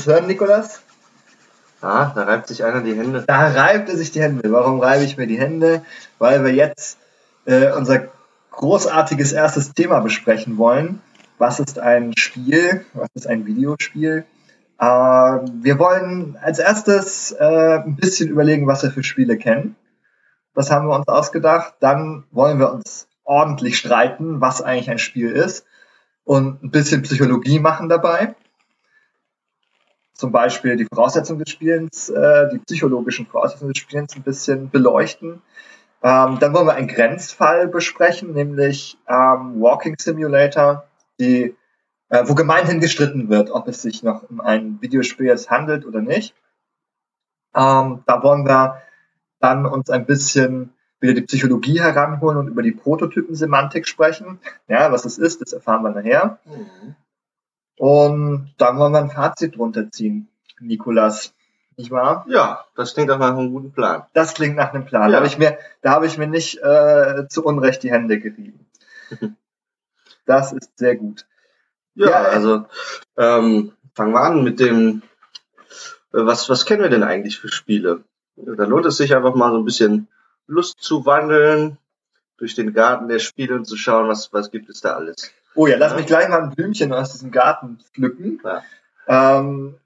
Hören, 0.06 0.26
Nikolas? 0.26 0.82
Ah, 1.80 2.12
da 2.14 2.22
reibt 2.24 2.46
sich 2.46 2.64
einer 2.64 2.80
die 2.80 2.94
Hände. 2.94 3.24
Da 3.26 3.48
reibt 3.48 3.88
er 3.88 3.96
sich 3.96 4.12
die 4.12 4.22
Hände. 4.22 4.50
Warum 4.52 4.80
reibe 4.80 5.04
ich 5.04 5.16
mir 5.16 5.26
die 5.26 5.38
Hände? 5.38 5.82
Weil 6.18 6.44
wir 6.44 6.52
jetzt 6.52 6.98
äh, 7.44 7.72
unser 7.72 8.08
großartiges 8.52 9.32
erstes 9.32 9.74
Thema 9.74 10.00
besprechen 10.00 10.58
wollen. 10.58 11.00
Was 11.38 11.60
ist 11.60 11.78
ein 11.78 12.16
Spiel? 12.16 12.86
Was 12.94 13.08
ist 13.14 13.26
ein 13.26 13.46
Videospiel? 13.46 14.24
Äh, 14.78 14.84
wir 14.84 15.78
wollen 15.78 16.38
als 16.40 16.58
erstes 16.60 17.32
äh, 17.32 17.78
ein 17.78 17.96
bisschen 17.96 18.28
überlegen, 18.28 18.66
was 18.66 18.82
wir 18.82 18.90
für 18.90 19.02
Spiele 19.02 19.36
kennen. 19.36 19.76
Das 20.54 20.70
haben 20.70 20.88
wir 20.88 20.94
uns 20.94 21.08
ausgedacht. 21.08 21.74
Dann 21.80 22.24
wollen 22.30 22.58
wir 22.58 22.72
uns 22.72 23.08
ordentlich 23.24 23.76
streiten, 23.76 24.40
was 24.40 24.62
eigentlich 24.62 24.90
ein 24.90 24.98
Spiel 24.98 25.32
ist 25.32 25.66
und 26.24 26.62
ein 26.62 26.70
bisschen 26.70 27.02
Psychologie 27.02 27.58
machen 27.58 27.88
dabei 27.88 28.36
zum 30.16 30.32
Beispiel 30.32 30.76
die 30.76 30.86
Voraussetzungen 30.86 31.40
des 31.40 31.50
Spielens, 31.50 32.08
äh, 32.08 32.48
die 32.50 32.58
psychologischen 32.58 33.26
Voraussetzungen 33.26 33.72
des 33.72 33.80
Spielens 33.80 34.16
ein 34.16 34.22
bisschen 34.22 34.70
beleuchten. 34.70 35.42
Ähm, 36.02 36.38
dann 36.38 36.54
wollen 36.54 36.66
wir 36.66 36.74
einen 36.74 36.88
Grenzfall 36.88 37.68
besprechen, 37.68 38.32
nämlich 38.32 38.98
ähm, 39.08 39.60
Walking 39.60 39.96
Simulator, 39.98 40.86
die, 41.18 41.56
äh, 42.08 42.24
wo 42.26 42.34
gemeinhin 42.34 42.80
gestritten 42.80 43.28
wird, 43.28 43.50
ob 43.50 43.68
es 43.68 43.82
sich 43.82 44.02
noch 44.02 44.28
um 44.28 44.40
ein 44.40 44.80
Videospiel 44.80 45.34
handelt 45.48 45.86
oder 45.86 46.00
nicht. 46.00 46.34
Ähm, 47.54 48.02
da 48.06 48.22
wollen 48.22 48.46
wir 48.46 48.82
dann 49.40 49.66
uns 49.66 49.90
ein 49.90 50.06
bisschen 50.06 50.72
wieder 51.00 51.14
die 51.14 51.22
Psychologie 51.22 51.80
heranholen 51.80 52.38
und 52.38 52.48
über 52.48 52.62
die 52.62 52.72
Prototypensemantik 52.72 53.86
sprechen. 53.86 54.38
Ja, 54.68 54.92
was 54.92 55.04
es 55.04 55.18
ist, 55.18 55.40
das 55.40 55.52
erfahren 55.52 55.82
wir 55.82 55.90
nachher. 55.90 56.38
Mhm. 56.44 56.94
Und 57.78 58.54
dann 58.58 58.78
wollen 58.78 58.92
wir 58.92 58.98
ein 59.00 59.10
Fazit 59.10 59.56
drunter 59.56 59.90
ziehen, 59.90 60.28
Nikolas. 60.60 61.34
Nicht 61.76 61.90
wahr? 61.90 62.24
Ja, 62.28 62.64
das 62.74 62.94
klingt 62.94 63.08
nach 63.08 63.20
einem 63.20 63.52
guten 63.52 63.70
Plan. 63.72 64.04
Das 64.14 64.32
klingt 64.32 64.56
nach 64.56 64.72
einem 64.72 64.86
Plan. 64.86 65.04
Ja. 65.04 65.08
Da 65.10 65.16
habe 65.18 65.26
ich 65.26 65.36
mir, 65.36 65.58
da 65.82 65.90
habe 65.90 66.06
ich 66.06 66.16
mir 66.16 66.26
nicht 66.26 66.58
äh, 66.62 67.28
zu 67.28 67.44
Unrecht 67.44 67.82
die 67.82 67.90
Hände 67.90 68.18
gerieben. 68.18 68.66
das 70.26 70.52
ist 70.52 70.78
sehr 70.78 70.96
gut. 70.96 71.26
Ja, 71.94 72.08
ja 72.08 72.22
also 72.22 72.64
ähm, 73.18 73.72
fangen 73.94 74.12
wir 74.12 74.22
an 74.22 74.42
mit 74.42 74.58
dem, 74.58 75.02
äh, 76.14 76.24
was, 76.24 76.48
was 76.48 76.64
kennen 76.64 76.82
wir 76.82 76.88
denn 76.88 77.02
eigentlich 77.02 77.38
für 77.38 77.48
Spiele? 77.48 78.04
Da 78.36 78.64
lohnt 78.64 78.86
es 78.86 78.96
sich 78.96 79.14
einfach 79.14 79.34
mal 79.34 79.52
so 79.52 79.58
ein 79.58 79.64
bisschen 79.66 80.08
Lust 80.46 80.80
zu 80.80 81.04
wandeln, 81.04 81.76
durch 82.38 82.54
den 82.54 82.72
Garten 82.72 83.08
der 83.08 83.18
Spiele 83.18 83.54
und 83.54 83.66
zu 83.66 83.76
schauen, 83.76 84.08
was, 84.08 84.32
was 84.32 84.50
gibt 84.50 84.68
es 84.68 84.80
da 84.80 84.94
alles. 84.94 85.32
Oh 85.56 85.66
ja, 85.66 85.76
lass 85.76 85.92
ja. 85.92 85.98
mich 85.98 86.06
gleich 86.06 86.28
mal 86.28 86.42
ein 86.42 86.50
Blümchen 86.50 86.92
aus 86.92 87.12
diesem 87.12 87.32
Garten 87.32 87.78
pflücken. 87.92 88.40
Ja. 88.44 88.62
Ähm, 89.08 89.76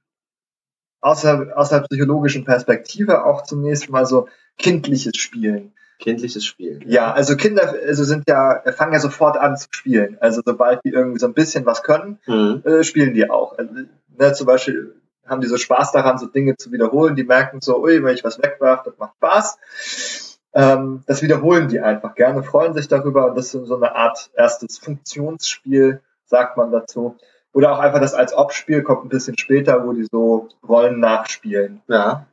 außer, 1.00 1.52
aus 1.54 1.70
der 1.70 1.80
psychologischen 1.80 2.44
Perspektive 2.44 3.24
auch 3.24 3.42
zunächst 3.42 3.88
mal 3.88 4.04
so 4.04 4.28
kindliches 4.58 5.16
Spielen. 5.16 5.72
Kindliches 5.98 6.44
Spielen. 6.44 6.82
Ja, 6.86 7.12
also 7.12 7.36
Kinder 7.36 7.74
also 7.86 8.04
sind 8.04 8.24
ja, 8.28 8.62
fangen 8.72 8.92
ja 8.92 9.00
sofort 9.00 9.36
an 9.36 9.56
zu 9.56 9.68
spielen. 9.70 10.16
Also 10.20 10.42
sobald 10.44 10.82
die 10.84 10.90
irgendwie 10.90 11.18
so 11.18 11.26
ein 11.26 11.34
bisschen 11.34 11.66
was 11.66 11.82
können, 11.82 12.18
mhm. 12.26 12.62
äh, 12.64 12.84
spielen 12.84 13.14
die 13.14 13.30
auch. 13.30 13.56
Also, 13.58 13.72
ne, 14.18 14.32
zum 14.32 14.46
Beispiel 14.46 14.94
haben 15.26 15.40
die 15.40 15.46
so 15.46 15.56
Spaß 15.56 15.92
daran, 15.92 16.18
so 16.18 16.26
Dinge 16.26 16.56
zu 16.56 16.72
wiederholen. 16.72 17.16
Die 17.16 17.24
merken 17.24 17.60
so, 17.60 17.80
ui, 17.82 18.02
wenn 18.02 18.14
ich 18.14 18.24
was 18.24 18.42
wegwerfe, 18.42 18.90
das 18.90 18.98
macht 18.98 19.14
Spaß. 19.16 20.29
Ähm, 20.52 21.02
das 21.06 21.22
wiederholen 21.22 21.68
die 21.68 21.80
einfach 21.80 22.14
gerne, 22.14 22.42
freuen 22.42 22.74
sich 22.74 22.88
darüber 22.88 23.26
und 23.28 23.36
das 23.36 23.54
ist 23.54 23.66
so 23.66 23.76
eine 23.76 23.94
Art 23.94 24.30
erstes 24.34 24.78
Funktionsspiel, 24.78 26.00
sagt 26.26 26.56
man 26.56 26.72
dazu. 26.72 27.16
Oder 27.52 27.72
auch 27.72 27.78
einfach 27.78 28.00
das 28.00 28.14
als 28.14 28.32
Ob-Spiel 28.36 28.82
kommt 28.82 29.04
ein 29.04 29.08
bisschen 29.08 29.36
später, 29.38 29.86
wo 29.86 29.92
die 29.92 30.06
so 30.10 30.48
Rollen 30.68 31.00
nachspielen. 31.00 31.82
Ja. 31.88 32.26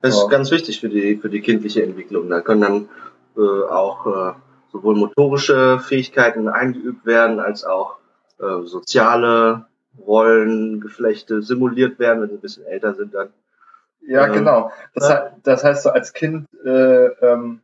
Das 0.00 0.16
Ja. 0.16 0.22
ist 0.22 0.30
ganz 0.30 0.50
wichtig 0.50 0.80
für 0.80 0.88
die, 0.88 1.16
für 1.16 1.28
die 1.28 1.40
kindliche 1.40 1.82
Entwicklung. 1.82 2.28
Da 2.28 2.40
können 2.40 2.60
dann 2.60 2.88
äh, 3.36 3.70
auch 3.70 4.06
äh, 4.06 4.32
sowohl 4.72 4.96
motorische 4.96 5.78
Fähigkeiten 5.80 6.48
eingeübt 6.48 7.06
werden, 7.06 7.38
als 7.40 7.64
auch 7.64 7.96
äh, 8.38 8.64
soziale 8.64 9.66
Rollengeflechte 9.98 11.42
simuliert 11.42 11.98
werden, 11.98 12.22
wenn 12.22 12.28
sie 12.30 12.34
ein 12.36 12.40
bisschen 12.40 12.64
älter 12.66 12.94
sind 12.94 13.14
dann. 13.14 13.28
Ja, 14.06 14.26
Ähm, 14.26 14.32
genau. 14.32 14.72
Das, 14.94 15.08
he- 15.08 15.30
das 15.42 15.64
heißt, 15.64 15.82
so 15.84 15.90
als 15.90 16.12
Kind, 16.12 16.46
äh, 16.64 17.06
ähm, 17.24 17.60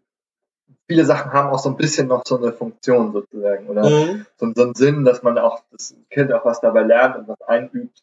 viele 0.87 1.05
Sachen 1.05 1.33
haben 1.33 1.51
auch 1.51 1.59
so 1.59 1.69
ein 1.69 1.77
bisschen 1.77 2.09
noch 2.09 2.23
so 2.27 2.39
eine 2.39 2.53
Funktion 2.53 3.13
sozusagen. 3.13 3.67
Oder 3.69 3.85
Mhm. 3.89 4.27
so, 4.37 4.53
so 4.55 4.63
einen 4.63 4.75
Sinn, 4.75 5.05
dass 5.05 5.23
man 5.23 5.39
auch 5.39 5.63
das 5.71 5.95
Kind 6.11 6.33
auch 6.33 6.45
was 6.45 6.61
dabei 6.61 6.83
lernt 6.83 7.17
und 7.17 7.29
was 7.29 7.41
einübt. 7.43 8.03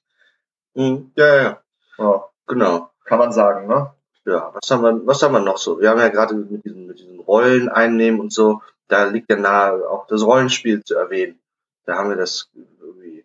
Mhm. 0.74 1.12
Ja, 1.16 1.28
ja, 1.28 1.42
ja, 1.44 1.60
Ja, 1.98 2.24
genau. 2.48 2.90
kann 3.06 3.20
man 3.20 3.32
sagen, 3.32 3.68
ne? 3.68 3.92
Ja, 4.26 4.52
was 4.54 4.70
haben 4.72 4.82
wir, 4.84 5.06
was 5.08 5.22
haben 5.22 5.34
wir 5.34 5.40
noch 5.40 5.58
so? 5.58 5.80
Wir 5.80 5.90
haben 5.92 6.00
ja 6.00 6.10
gerade 6.10 6.34
mit 6.36 6.66
diesen, 6.66 6.88
mit 6.88 7.00
diesen 7.00 7.20
Rollen 7.20 7.70
einnehmen 7.70 8.20
und 8.20 8.34
so, 8.34 8.62
da 8.88 9.06
liegt 9.06 9.30
ja 9.30 9.38
nahe, 9.38 9.88
auch 9.90 10.08
das 10.08 10.24
Rollenspiel 10.26 10.84
zu 10.84 10.96
erwähnen. 10.96 11.40
Da 11.86 11.96
haben 11.98 12.10
wir 12.10 12.18
das 12.18 12.50
irgendwie 12.56 13.24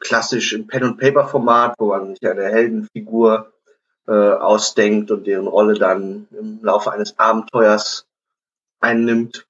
klassisch 0.00 0.52
im 0.52 0.66
Pen-and-Paper-Format, 0.66 1.74
wo 1.78 1.86
man 1.88 2.14
sich 2.14 2.28
eine 2.28 2.44
Heldenfigur 2.44 3.52
äh, 4.08 4.12
ausdenkt 4.12 5.10
und 5.10 5.26
deren 5.26 5.46
Rolle 5.46 5.74
dann 5.74 6.28
im 6.38 6.60
Laufe 6.62 6.92
eines 6.92 7.18
Abenteuers 7.18 8.06
einnimmt. 8.80 9.46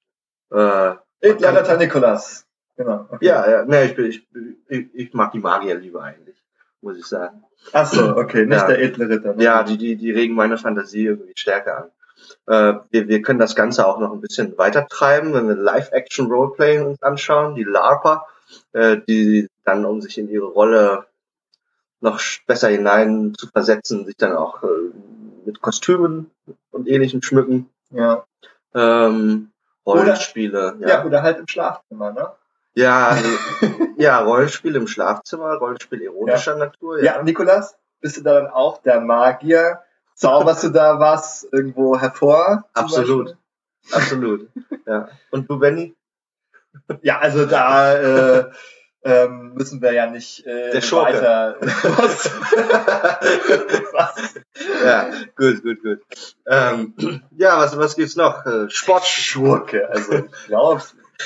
Äh, 0.51 0.93
Edler 1.21 1.59
Ritter 1.59 1.77
Nikolas. 1.77 2.45
Genau. 2.75 3.07
Okay. 3.09 3.25
ja, 3.25 3.49
ja, 3.49 3.65
ne, 3.65 3.85
ich, 3.85 3.95
bin, 3.95 4.05
ich, 4.05 4.27
ich, 4.67 4.87
ich 4.93 5.13
mag 5.13 5.31
die 5.31 5.39
Magier 5.39 5.75
lieber 5.75 6.03
eigentlich, 6.03 6.35
muss 6.81 6.97
ich 6.97 7.05
sagen. 7.05 7.43
Ach 7.73 7.87
so, 7.87 8.15
okay, 8.15 8.45
nicht 8.45 8.57
Ja. 8.61 8.67
der 8.67 8.81
edle 8.81 9.09
Ritter. 9.09 9.33
ne? 9.33 9.43
Ja, 9.43 9.63
die, 9.63 9.77
die, 9.77 9.95
die 9.95 10.11
regen 10.11 10.35
meine 10.35 10.57
Fantasie 10.59 11.05
irgendwie 11.05 11.33
stärker 11.35 11.77
an. 11.77 11.91
Äh, 12.45 12.79
wir, 12.91 13.07
wir 13.07 13.21
können 13.23 13.39
das 13.39 13.55
Ganze 13.55 13.85
auch 13.87 13.99
noch 13.99 14.13
ein 14.13 14.21
bisschen 14.21 14.57
weiter 14.57 14.87
treiben, 14.87 15.33
wenn 15.33 15.47
wir 15.47 15.55
Live-Action-Roleplaying 15.55 16.85
uns 16.85 17.01
anschauen, 17.01 17.55
die 17.55 17.63
LARPer, 17.63 18.25
äh, 18.73 18.97
die 19.07 19.49
dann, 19.65 19.83
um 19.85 20.01
sich 20.01 20.17
in 20.19 20.29
ihre 20.29 20.45
Rolle 20.45 21.05
noch 21.99 22.21
besser 22.45 22.69
hinein 22.69 23.33
zu 23.37 23.47
versetzen, 23.47 24.05
sich 24.05 24.15
dann 24.17 24.35
auch 24.35 24.63
äh, 24.63 24.67
mit 25.45 25.61
Kostümen 25.61 26.31
und 26.71 26.87
ähnlichem 26.87 27.21
schmücken. 27.21 27.69
Ja. 27.89 28.25
Ähm, 28.73 29.51
Oder- 29.83 30.01
Rollenspiele, 30.01 30.77
ja. 30.79 30.87
ja. 30.87 31.05
oder 31.05 31.23
halt 31.23 31.39
im 31.39 31.47
Schlafzimmer, 31.47 32.11
ne? 32.11 32.31
Ja, 32.75 33.07
also, 33.07 33.29
ja, 33.97 34.19
Rollenspiele 34.19 34.77
im 34.77 34.87
Schlafzimmer, 34.87 35.55
Rollenspiel 35.55 36.01
ironischer 36.01 36.55
Natur, 36.55 37.01
Ja, 37.01 37.23
Nikolas, 37.23 37.75
bist 38.01 38.17
du 38.17 38.21
da 38.21 38.33
dann 38.33 38.47
auch 38.47 38.81
der 38.83 39.01
Magier? 39.01 39.81
Zauberst 40.13 40.63
du 40.63 40.69
da 40.69 40.99
was 40.99 41.47
irgendwo 41.51 41.99
hervor? 41.99 42.65
Absolut. 42.73 43.25
Beispiel? 43.25 43.37
absolut. 43.91 44.49
Ja. 44.85 45.09
Und 45.31 45.49
du, 45.49 45.59
Benny? 45.59 45.95
Ja, 47.01 47.19
also 47.19 47.45
da 47.45 47.93
äh, 47.93 48.51
ähm, 49.03 49.53
müssen 49.53 49.81
wir 49.81 49.93
ja 49.93 50.07
nicht 50.09 50.45
äh, 50.45 50.73
weiter. 50.91 51.57
Ja, 54.83 55.11
gut, 55.35 55.63
gut, 55.63 55.81
gut. 55.81 55.99
Ähm, 56.45 56.93
ja, 57.37 57.57
was, 57.59 57.77
was 57.77 57.95
gibt's 57.95 58.15
noch? 58.15 58.45
Äh, 58.45 58.69
Sport, 58.69 59.05
Schurke, 59.05 59.89
also 59.89 60.13
ich 60.13 60.45
glaube. 60.47 60.81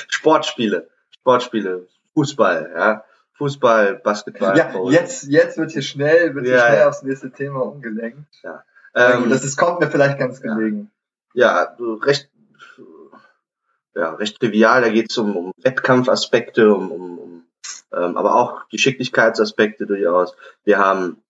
Sportspiele, 0.08 0.88
Sportspiele, 1.10 1.86
Fußball, 2.14 2.72
ja, 2.74 3.04
Fußball, 3.34 3.96
Basketball. 3.96 4.56
Ja, 4.56 4.72
jetzt, 4.90 5.24
jetzt 5.24 5.58
wird 5.58 5.72
hier 5.72 5.82
schnell, 5.82 6.34
wird 6.34 6.46
hier 6.46 6.56
Ja, 6.56 6.66
schnell 6.66 6.78
ja. 6.80 6.88
aufs 6.88 7.02
nächste 7.02 7.30
Thema 7.30 7.60
umgelenkt. 7.60 8.26
Ja, 8.42 8.62
Ähm, 8.94 9.28
das 9.30 9.44
ist, 9.44 9.56
kommt 9.56 9.80
mir 9.80 9.90
vielleicht 9.90 10.18
ganz 10.18 10.42
ja. 10.42 10.54
gelegen. 10.54 10.90
ja, 11.34 11.74
so 11.78 11.94
recht, 11.94 12.30
ja, 13.94 14.10
recht 14.14 14.38
trivial. 14.40 14.82
Da 14.82 14.88
geht's 14.88 15.16
um, 15.18 15.36
um 15.36 15.52
Wettkampfaspekte, 15.58 16.72
um, 16.72 16.90
um 16.90 17.18
ähm, 17.94 18.16
aber 18.16 18.34
auch 18.36 18.68
Geschicklichkeitsaspekte 18.68 19.86
durchaus. 19.86 20.34
Wir 20.64 20.78
haben 20.78 21.22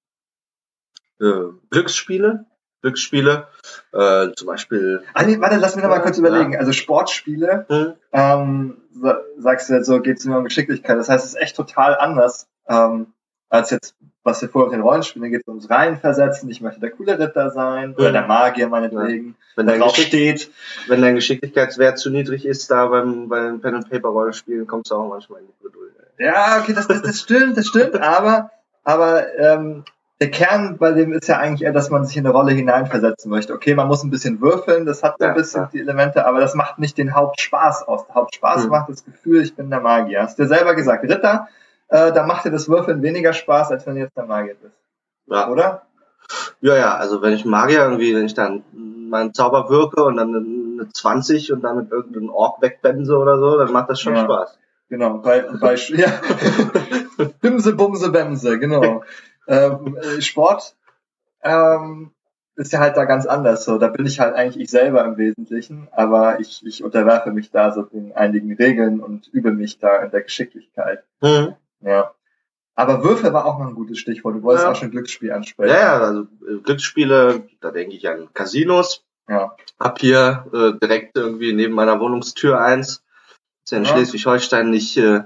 äh, 1.21 1.45
Glücksspiele, 1.71 2.47
Glücksspiele, 2.83 3.47
äh, 3.92 4.28
zum 4.35 4.47
Beispiel. 4.47 5.02
Ah, 5.14 5.23
nee, 5.23 5.38
warte, 5.40 5.57
lass 5.57 5.76
mich 5.76 5.85
noch 5.85 5.90
mal 5.90 6.00
kurz 6.00 6.19
Ja. 6.19 6.26
überlegen. 6.26 6.57
Also 6.57 6.73
Sportspiele, 6.73 7.66
Hm, 7.69 7.92
ähm, 8.12 8.76
sa- 8.92 9.21
sagst 9.38 9.71
du 9.71 9.75
jetzt 9.75 9.87
so, 9.87 10.00
geht 10.00 10.19
es 10.19 10.25
nur 10.25 10.38
um 10.38 10.45
Geschicklichkeit. 10.45 10.99
Das 10.99 11.09
heißt, 11.09 11.25
es 11.25 11.35
ist 11.35 11.40
echt 11.40 11.57
total 11.57 11.97
anders, 11.97 12.49
ähm, 12.69 13.07
als 13.49 13.71
jetzt, 13.71 13.95
was 14.25 14.40
wir 14.40 14.49
vorher 14.49 14.71
mit 14.71 14.78
den 14.78 14.83
Rollenspielen, 14.83 15.25
da 15.25 15.31
geht 15.37 15.42
es 15.42 15.49
ums 15.49 15.69
Reinversetzen, 15.69 16.49
ich 16.49 16.61
möchte 16.62 16.81
der 16.81 16.90
coole 16.90 17.19
Ritter 17.19 17.50
sein, 17.50 17.95
oder 17.95 18.09
Mhm. 18.09 18.12
der 18.14 18.26
Magier 18.26 18.69
meinetwegen, 18.69 19.37
wenn 19.57 19.66
der 19.66 19.78
dein, 19.78 19.88
Geschick, 19.88 20.07
steht. 20.07 20.50
wenn 20.88 21.02
dein 21.02 21.14
Geschicklichkeitswert 21.16 21.99
zu 21.99 22.09
niedrig 22.11 22.47
ist, 22.47 22.71
da 22.71 22.87
beim, 22.87 23.28
beim 23.28 23.61
Pen 23.61 23.75
and 23.75 23.90
Paper 23.90 24.09
Rollenspielen 24.09 24.66
kommst 24.66 24.90
du 24.90 24.95
auch 24.97 25.09
manchmal 25.09 25.40
in 25.42 25.49
die 25.49 25.52
Bredouille. 25.62 25.92
Ja, 26.19 26.59
okay, 26.61 26.73
das, 26.73 26.87
das, 26.88 27.02
das 27.02 27.21
stimmt, 27.21 27.57
das 27.57 27.66
stimmt, 27.66 28.00
aber, 28.00 28.50
aber 28.85 29.35
ähm, 29.38 29.85
der 30.21 30.31
Kern 30.31 30.78
bei 30.78 30.92
dem 30.92 31.12
ist 31.12 31.26
ja 31.26 31.38
eigentlich 31.38 31.62
eher, 31.62 31.73
dass 31.73 31.90
man 31.90 32.04
sich 32.04 32.16
in 32.16 32.25
eine 32.26 32.35
Rolle 32.35 32.52
hineinversetzen 32.52 33.28
möchte. 33.31 33.52
Okay, 33.54 33.75
man 33.75 33.88
muss 33.88 34.04
ein 34.04 34.11
bisschen 34.11 34.40
würfeln, 34.40 34.87
das 34.87 35.02
hat 35.02 35.16
so 35.19 35.25
ein 35.25 35.31
Ja, 35.31 35.35
bisschen 35.35 35.62
ja. 35.62 35.71
die 35.73 35.81
Elemente, 35.81 36.25
aber 36.26 36.38
das 36.38 36.54
macht 36.54 36.78
nicht 36.78 36.97
den 36.97 37.14
Hauptspaß 37.14 37.88
aus. 37.88 38.07
Der 38.07 38.14
Hauptspaß 38.14 38.64
Hm. 38.64 38.71
macht 38.71 38.88
das 38.88 39.04
Gefühl, 39.04 39.42
ich 39.42 39.57
bin 39.57 39.69
der 39.71 39.81
Magier. 39.81 40.23
Hast 40.23 40.38
du 40.38 40.42
ja 40.45 40.49
selber 40.49 40.75
gesagt, 40.75 41.02
Ritter, 41.04 41.49
äh, 41.88 42.12
da 42.12 42.25
macht 42.25 42.45
dir 42.45 42.50
das 42.52 42.69
Würfeln 42.69 43.02
weniger 43.02 43.33
Spaß, 43.33 43.73
als 43.73 43.87
wenn 43.87 43.95
du 43.97 44.00
jetzt 44.02 44.16
der 44.16 44.26
Magier 44.26 44.54
bist. 44.62 44.78
Ja. 45.26 45.49
Oder? 45.49 45.83
ja, 46.61 46.76
ja, 46.76 46.95
also 46.97 47.21
wenn 47.21 47.33
ich 47.33 47.45
Magier 47.45 47.81
irgendwie, 47.83 48.14
wenn 48.14 48.26
ich 48.26 48.35
dann 48.35 48.62
meinen 49.11 49.35
Zauber 49.35 49.69
wirke 49.69 50.04
und 50.04 50.16
dann 50.16 50.35
eine 50.35 50.88
20 50.88 51.52
und 51.52 51.62
damit 51.62 51.90
irgendeinen 51.90 52.31
Ork 52.31 52.62
wegbense 52.62 53.19
oder 53.19 53.38
so, 53.38 53.59
dann 53.59 53.73
macht 53.73 53.90
das 53.90 54.00
schon 54.00 54.14
Ja. 54.14 54.23
Spaß. 54.23 54.59
Genau, 54.92 55.16
bei, 55.20 55.40
bei 55.58 55.75
ja. 55.75 56.20
Bimse, 57.40 57.75
Bumse, 57.75 58.11
Bämse, 58.11 58.58
genau. 58.58 59.02
ähm, 59.49 59.96
äh, 59.96 60.20
Sport 60.20 60.76
ähm, 61.42 62.11
ist 62.56 62.75
ja 62.75 62.80
halt 62.80 62.99
da 62.99 63.06
ganz 63.06 63.25
anders. 63.25 63.64
So, 63.64 63.78
da 63.78 63.88
bin 63.88 64.04
ich 64.04 64.20
halt 64.20 64.34
eigentlich 64.34 64.62
ich 64.62 64.70
selber 64.70 65.02
im 65.06 65.16
Wesentlichen, 65.16 65.88
aber 65.92 66.40
ich, 66.40 66.61
ich 66.66 66.84
unterwerfe 66.84 67.30
mich 67.30 67.50
da 67.50 67.72
so 67.72 67.88
in 67.90 68.12
einigen 68.12 68.52
Regeln 68.52 69.00
und 69.00 69.28
übe 69.28 69.52
mich 69.52 69.78
da 69.78 69.96
in 70.02 70.11
der 70.11 70.20
Geschicklichkeit. 70.25 71.02
Mhm. 71.22 71.54
Ja. 71.80 72.12
Aber 72.75 73.02
Würfel 73.02 73.32
war 73.32 73.46
auch 73.46 73.58
noch 73.61 73.68
ein 73.68 73.75
gutes 73.75 73.99
Stichwort. 73.99 74.34
Du 74.34 74.42
wolltest 74.42 74.66
Ja. 74.66 74.72
auch 74.72 74.76
schon 74.76 74.90
Glücksspiel 74.90 75.32
ansprechen. 75.32 75.72
Ja, 75.72 75.80
ja, 75.80 76.00
also 76.00 76.26
äh, 76.46 76.58
Glücksspiele, 76.62 77.44
da 77.62 77.70
denke 77.70 77.96
ich 77.96 78.06
an 78.11 78.28
Casinos. 78.34 79.02
Ja. 79.26 79.56
Hab 79.80 80.00
hier 80.00 80.44
äh, 80.52 80.78
direkt 80.78 81.16
irgendwie 81.16 81.54
neben 81.54 81.72
meiner 81.72 81.99
Wohnungstür 81.99 82.61
eins. 82.61 83.02
Ist 83.73 83.76
ja 83.76 83.79
in 83.79 83.85
Ja. 83.85 83.91
Schleswig-Holstein 83.93 84.71
nicht, 84.71 84.97
äh, 84.99 85.21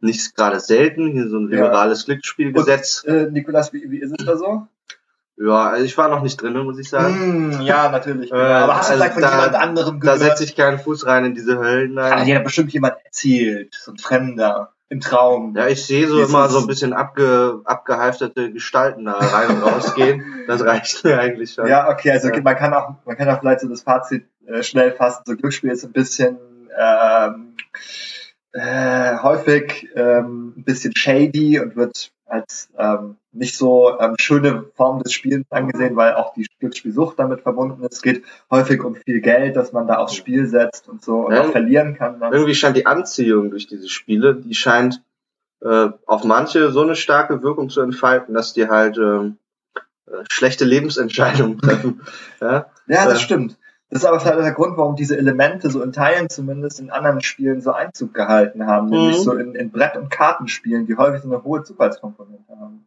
nicht 0.00 0.34
gerade 0.34 0.58
selten, 0.60 1.08
hier 1.08 1.28
so 1.28 1.36
ein 1.38 1.50
Ja. 1.52 1.64
liberales 1.66 2.06
Glücksspielgesetz. 2.06 3.04
Äh, 3.06 3.26
Nikolas, 3.30 3.72
wie, 3.74 3.90
wie 3.90 3.98
ist 4.00 4.14
es 4.18 4.24
da 4.24 4.36
so? 4.38 4.66
Ja, 5.36 5.68
also 5.70 5.84
ich 5.84 5.96
war 5.98 6.08
noch 6.08 6.22
nicht 6.22 6.40
drin, 6.40 6.56
muss 6.58 6.78
ich 6.78 6.88
sagen. 6.88 7.58
Mm, 7.58 7.60
ja, 7.62 7.90
natürlich. 7.90 8.30
Äh, 8.32 8.36
aber 8.36 8.76
hast 8.76 8.88
du 8.88 8.92
also 8.94 9.02
vielleicht 9.04 9.14
von 9.14 9.22
da- 9.22 9.30
jemand 9.36 9.54
anderem 9.54 10.00
Da 10.00 10.14
gehört? 10.16 10.20
setze 10.38 10.44
ich 10.44 10.56
keinen 10.56 10.78
Fuß 10.78 11.06
rein 11.06 11.26
in 11.26 11.34
diese 11.34 11.58
Höllen. 11.58 11.98
Hat 12.00 12.10
Nein. 12.16 12.26
dir 12.26 12.36
da 12.36 12.42
bestimmt 12.42 12.72
jemand 12.72 12.94
erzählt, 13.04 13.74
so 13.78 13.92
ein 13.92 13.98
Fremder, 13.98 14.72
im 14.88 15.00
Traum. 15.00 15.54
Ja, 15.56 15.66
ich 15.68 15.84
sehe 15.84 16.08
so 16.08 16.16
Dieses- 16.16 16.30
immer 16.30 16.48
so 16.48 16.58
ein 16.60 16.66
bisschen 16.66 16.92
abge, 16.94 17.60
abgehalfterte 17.64 18.52
Gestalten 18.52 19.04
da 19.04 19.12
rein 19.12 19.50
und 19.56 19.62
rausgehen. 19.62 20.24
Das 20.46 20.64
reicht 20.64 21.04
mir 21.04 21.18
eigentlich 21.18 21.52
schon. 21.54 21.68
Ja, 21.68 21.88
okay, 21.90 22.10
also 22.10 22.28
Ja. 22.28 22.40
man 22.40 22.56
kann 22.56 22.72
auch, 22.74 22.94
man 23.04 23.16
kann 23.16 23.28
auch 23.28 23.38
vielleicht 23.40 23.60
so 23.60 23.68
das 23.68 23.82
Fazit 23.82 24.24
äh, 24.46 24.62
schnell 24.62 24.90
fassen. 24.92 25.22
So 25.26 25.36
Glücksspiel 25.36 25.70
ist 25.70 25.84
ein 25.84 25.92
bisschen 25.92 26.38
ähm, 26.76 27.49
äh, 28.52 29.16
häufig 29.18 29.88
ähm, 29.94 30.54
ein 30.56 30.64
bisschen 30.64 30.94
shady 30.96 31.60
und 31.60 31.76
wird 31.76 32.10
als 32.26 32.68
ähm, 32.78 33.16
nicht 33.32 33.56
so 33.56 33.98
ähm, 33.98 34.14
schöne 34.18 34.64
Form 34.76 35.02
des 35.02 35.12
Spielens 35.12 35.46
angesehen, 35.50 35.96
weil 35.96 36.14
auch 36.14 36.32
die 36.34 36.46
Glücksspielsucht 36.60 37.18
damit 37.18 37.40
verbunden 37.40 37.82
ist. 37.84 37.94
Es 37.94 38.02
geht 38.02 38.24
häufig 38.50 38.82
um 38.84 38.94
viel 38.96 39.20
Geld, 39.20 39.56
das 39.56 39.72
man 39.72 39.86
da 39.88 39.96
aufs 39.96 40.14
Spiel 40.14 40.46
setzt 40.46 40.88
und 40.88 41.02
so 41.02 41.26
und 41.26 41.34
Ja. 41.34 41.42
auch 41.42 41.50
verlieren 41.50 41.94
kann. 41.96 42.20
Dann. 42.20 42.32
Irgendwie 42.32 42.54
scheint 42.54 42.76
die 42.76 42.86
Anziehung 42.86 43.50
durch 43.50 43.66
diese 43.66 43.88
Spiele, 43.88 44.34
die 44.36 44.54
scheint 44.54 45.02
äh, 45.62 45.88
auf 46.06 46.24
manche 46.24 46.70
so 46.70 46.82
eine 46.82 46.96
starke 46.96 47.42
Wirkung 47.42 47.68
zu 47.68 47.80
entfalten, 47.82 48.32
dass 48.34 48.52
die 48.52 48.68
halt 48.68 48.96
ähm, 48.96 49.36
äh, 50.06 50.12
schlechte 50.30 50.64
Lebensentscheidungen 50.64 51.58
treffen. 51.58 52.00
ja? 52.40 52.66
Ja, 52.86 53.04
das 53.06 53.18
Äh. 53.18 53.22
stimmt. 53.22 53.56
Das 53.90 54.02
ist 54.02 54.04
aber 54.06 54.20
vielleicht 54.20 54.38
auch 54.38 54.42
der 54.42 54.52
Grund, 54.52 54.76
warum 54.76 54.94
diese 54.94 55.16
Elemente 55.18 55.68
so 55.68 55.82
in 55.82 55.92
Teilen 55.92 56.30
zumindest 56.30 56.78
in 56.78 56.90
anderen 56.90 57.20
Spielen 57.22 57.60
so 57.60 57.72
Einzug 57.72 58.14
gehalten 58.14 58.66
haben, 58.66 58.88
nämlich 58.88 59.18
Mhm. 59.18 59.22
so 59.22 59.32
in, 59.34 59.54
in 59.56 59.70
Brett- 59.72 59.96
und 59.96 60.10
Kartenspielen, 60.10 60.86
die 60.86 60.96
häufig 60.96 61.22
so 61.22 61.28
eine 61.28 61.42
hohe 61.42 61.64
Zufallskomponente 61.64 62.52
haben. 62.60 62.84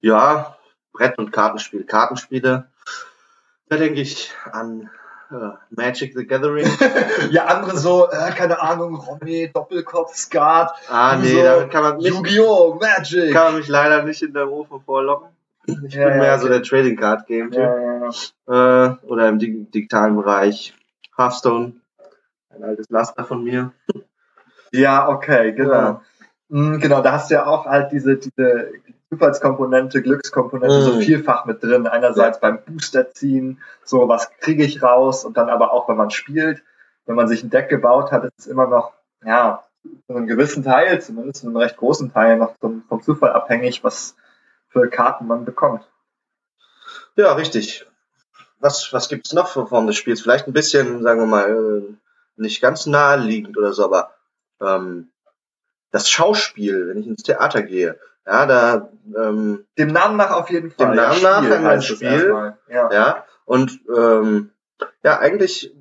ja, 0.00 0.56
Brett- 0.92 1.18
und 1.18 1.30
Kartenspiele. 1.32 1.84
Kartenspiele, 1.84 2.66
da 3.68 3.76
denke 3.76 4.00
ich 4.00 4.32
an 4.52 4.88
Ja, 5.30 5.58
Magic 5.70 6.14
the 6.14 6.26
Gathering. 6.26 6.68
ja, 7.30 7.46
andere 7.46 7.76
so, 7.76 8.08
äh, 8.10 8.30
keine 8.32 8.60
Ahnung, 8.60 8.94
Romy, 8.96 9.50
Doppelkopf, 9.52 10.14
Skat. 10.14 10.72
Ah, 10.88 11.16
nee, 11.16 11.28
so, 11.34 11.42
damit 11.42 11.70
kann 11.70 11.82
man 11.82 11.96
mich, 11.96 12.06
Yu-Gi-Oh! 12.06 12.78
Magic! 12.80 13.32
kann 13.32 13.44
man 13.46 13.56
mich 13.56 13.68
leider 13.68 14.02
nicht 14.04 14.22
in 14.22 14.32
der 14.34 14.48
Ofen 14.50 14.80
vorlocken. 14.82 15.28
Ich 15.66 15.94
Ja, 15.94 16.08
bin 16.08 16.14
ja, 16.14 16.22
mehr 16.22 16.32
okay. 16.34 16.38
so 16.42 16.48
der 16.48 16.62
Trading 16.62 16.96
Card 16.96 17.26
Game 17.26 17.50
Typ. 17.50 17.60
ja, 17.60 17.78
ja, 17.80 18.10
ja. 18.46 18.86
Äh, 18.86 18.96
oder 19.06 19.28
im 19.28 19.38
dig 19.38 19.70
digitalen 19.72 20.16
Bereich. 20.16 20.74
Hearthstone. 21.16 21.74
Ein 22.50 22.62
altes 22.64 22.88
Laster 22.90 23.24
von 23.24 23.42
mir. 23.44 23.72
ja, 24.72 25.08
okay, 25.08 25.52
genau. 25.52 25.72
Ja. 25.72 26.00
Mm, 26.48 26.78
Genau, 26.80 27.00
da 27.02 27.12
hast 27.12 27.30
du 27.30 27.34
ja 27.34 27.46
auch 27.46 27.66
halt 27.66 27.92
diese, 27.92 28.16
diese 28.16 28.72
Zufallskomponente, 29.10 30.02
Glückskomponente 30.02 30.82
so 30.82 30.94
Mhm. 30.94 31.00
vielfach 31.00 31.46
mit 31.46 31.62
drin. 31.62 31.86
Einerseits 31.86 32.40
beim 32.40 32.62
Booster 32.64 33.10
ziehen, 33.12 33.60
so 33.84 34.08
was 34.08 34.30
kriege 34.40 34.64
ich 34.64 34.82
raus 34.82 35.24
und 35.24 35.36
dann 35.36 35.48
aber 35.48 35.72
auch, 35.72 35.88
wenn 35.88 35.96
man 35.96 36.10
spielt, 36.10 36.62
wenn 37.06 37.16
man 37.16 37.28
sich 37.28 37.42
ein 37.42 37.50
Deck 37.50 37.68
gebaut 37.68 38.12
hat, 38.12 38.24
ist 38.24 38.32
es 38.38 38.46
immer 38.46 38.66
noch, 38.66 38.92
ja, 39.24 39.62
zu 40.06 40.14
einem 40.16 40.26
gewissen 40.26 40.64
Teil, 40.64 41.00
zumindest 41.00 41.42
zu 41.42 41.46
einem 41.46 41.56
recht 41.56 41.76
großen 41.76 42.12
Teil, 42.12 42.36
noch 42.38 42.54
vom, 42.60 42.82
vom 42.88 43.02
Zufall 43.02 43.32
abhängig, 43.32 43.84
was 43.84 44.16
für 44.74 44.90
Karten 44.90 45.26
man 45.26 45.44
bekommt. 45.44 45.88
Ja, 47.16 47.32
richtig. 47.32 47.86
Was, 48.58 48.92
was 48.92 49.08
gibt's 49.08 49.32
noch 49.32 49.48
für 49.48 49.66
Formen 49.66 49.86
des 49.86 49.96
Spiels? 49.96 50.20
Vielleicht 50.20 50.46
ein 50.46 50.52
bisschen, 50.52 51.02
sagen 51.02 51.20
wir 51.20 51.26
mal, 51.26 51.48
äh, 51.48 51.94
nicht 52.36 52.60
ganz 52.60 52.86
naheliegend 52.86 53.56
oder 53.56 53.72
so, 53.72 53.84
aber 53.84 54.14
ähm, 54.60 55.10
das 55.92 56.10
Schauspiel, 56.10 56.88
wenn 56.88 56.98
ich 56.98 57.06
ins 57.06 57.22
Theater 57.22 57.62
gehe, 57.62 57.98
ja, 58.26 58.46
da, 58.46 58.90
ähm, 59.16 59.66
Dem 59.78 59.88
Namen 59.88 60.16
nach 60.16 60.32
auf 60.32 60.50
jeden 60.50 60.70
Fall. 60.70 60.88
Dem 60.88 60.96
Namen 60.96 61.22
nach 61.22 61.70
ein 61.70 61.78
es 61.78 61.86
Spiel. 61.86 62.54
Ja. 62.68 62.90
ja, 62.90 63.24
und 63.44 63.80
ähm, 63.94 64.50
ja, 65.02 65.18
eigentlich, 65.18 65.72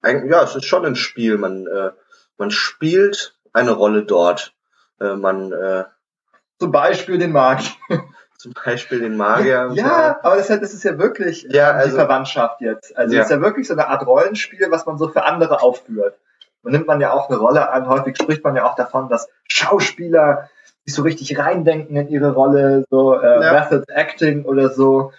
eigentlich, 0.00 0.30
ja, 0.30 0.42
es 0.42 0.54
ist 0.54 0.64
schon 0.64 0.86
ein 0.86 0.96
Spiel. 0.96 1.36
Man, 1.36 1.66
äh, 1.66 1.90
man 2.38 2.50
spielt 2.50 3.34
eine 3.52 3.72
Rolle 3.72 4.04
dort. 4.04 4.54
Äh, 5.00 5.16
man, 5.16 5.52
äh, 5.52 5.84
Zum 6.58 6.70
Beispiel 6.70 7.18
den 7.18 7.32
Markt. 7.32 7.76
zum 8.38 8.52
Beispiel 8.64 9.00
den 9.00 9.16
Magier. 9.16 9.70
Ja, 9.74 10.18
aber 10.22 10.36
das, 10.36 10.44
ist 10.44 10.50
ja- 10.50 10.56
das 10.56 10.72
ist 10.74 10.84
ja 10.84 10.98
wirklich 10.98 11.42
Ja, 11.50 11.70
ähm, 11.70 11.76
also- 11.76 11.90
die 11.90 11.96
Verwandtschaft 11.96 12.60
jetzt. 12.60 12.96
Also 12.96 13.14
Ja. 13.14 13.20
es 13.22 13.26
ist 13.26 13.32
ja 13.32 13.40
wirklich 13.42 13.66
so 13.68 13.74
eine 13.74 13.88
Art 13.88 14.06
Rollenspiel, 14.06 14.68
was 14.70 14.86
man 14.86 14.96
so 14.96 15.08
für 15.08 15.24
andere 15.24 15.60
aufführt. 15.60 16.16
Da 16.62 16.70
nimmt 16.70 16.86
man 16.86 17.00
ja 17.00 17.12
auch 17.12 17.28
eine 17.28 17.38
Rolle 17.38 17.70
an. 17.70 17.88
Häufig 17.88 18.16
spricht 18.16 18.42
man 18.44 18.56
ja 18.56 18.64
auch 18.64 18.74
davon, 18.76 19.08
dass 19.08 19.28
Schauspieler 19.48 20.48
sich 20.84 20.94
so 20.94 21.02
richtig 21.02 21.38
reindenken 21.38 21.96
in 21.96 22.08
ihre 22.08 22.32
Rolle, 22.32 22.84
so 22.90 23.14
äh, 23.14 23.42
Ja. 23.44 23.52
Method 23.52 23.84
Acting 23.88 24.44
oder 24.44 24.70
so, 24.70 25.12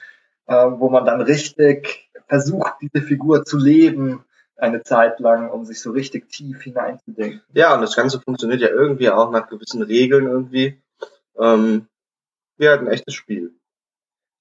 äh, 0.47 0.53
wo 0.69 0.89
man 0.89 1.05
dann 1.05 1.21
richtig 1.21 2.09
versucht, 2.27 2.73
diese 2.81 3.03
Figur 3.05 3.43
zu 3.45 3.57
leben 3.57 4.23
eine 4.57 4.83
Zeit 4.83 5.19
lang, 5.19 5.49
um 5.49 5.63
sich 5.65 5.79
so 5.81 5.91
richtig 5.91 6.29
tief 6.29 6.61
hineinzudenken. 6.63 7.41
Ja, 7.53 7.73
und 7.75 7.81
das 7.81 7.95
Ganze 7.95 8.19
funktioniert 8.19 8.61
ja 8.61 8.67
irgendwie 8.69 9.09
auch 9.09 9.31
nach 9.31 9.47
gewissen 9.47 9.81
Regeln 9.81 10.27
irgendwie. 10.27 10.81
Ähm, 11.39 11.87
ja, 12.59 12.75
ein 12.75 12.87
echtes 12.87 13.13
Spiel. 13.15 13.53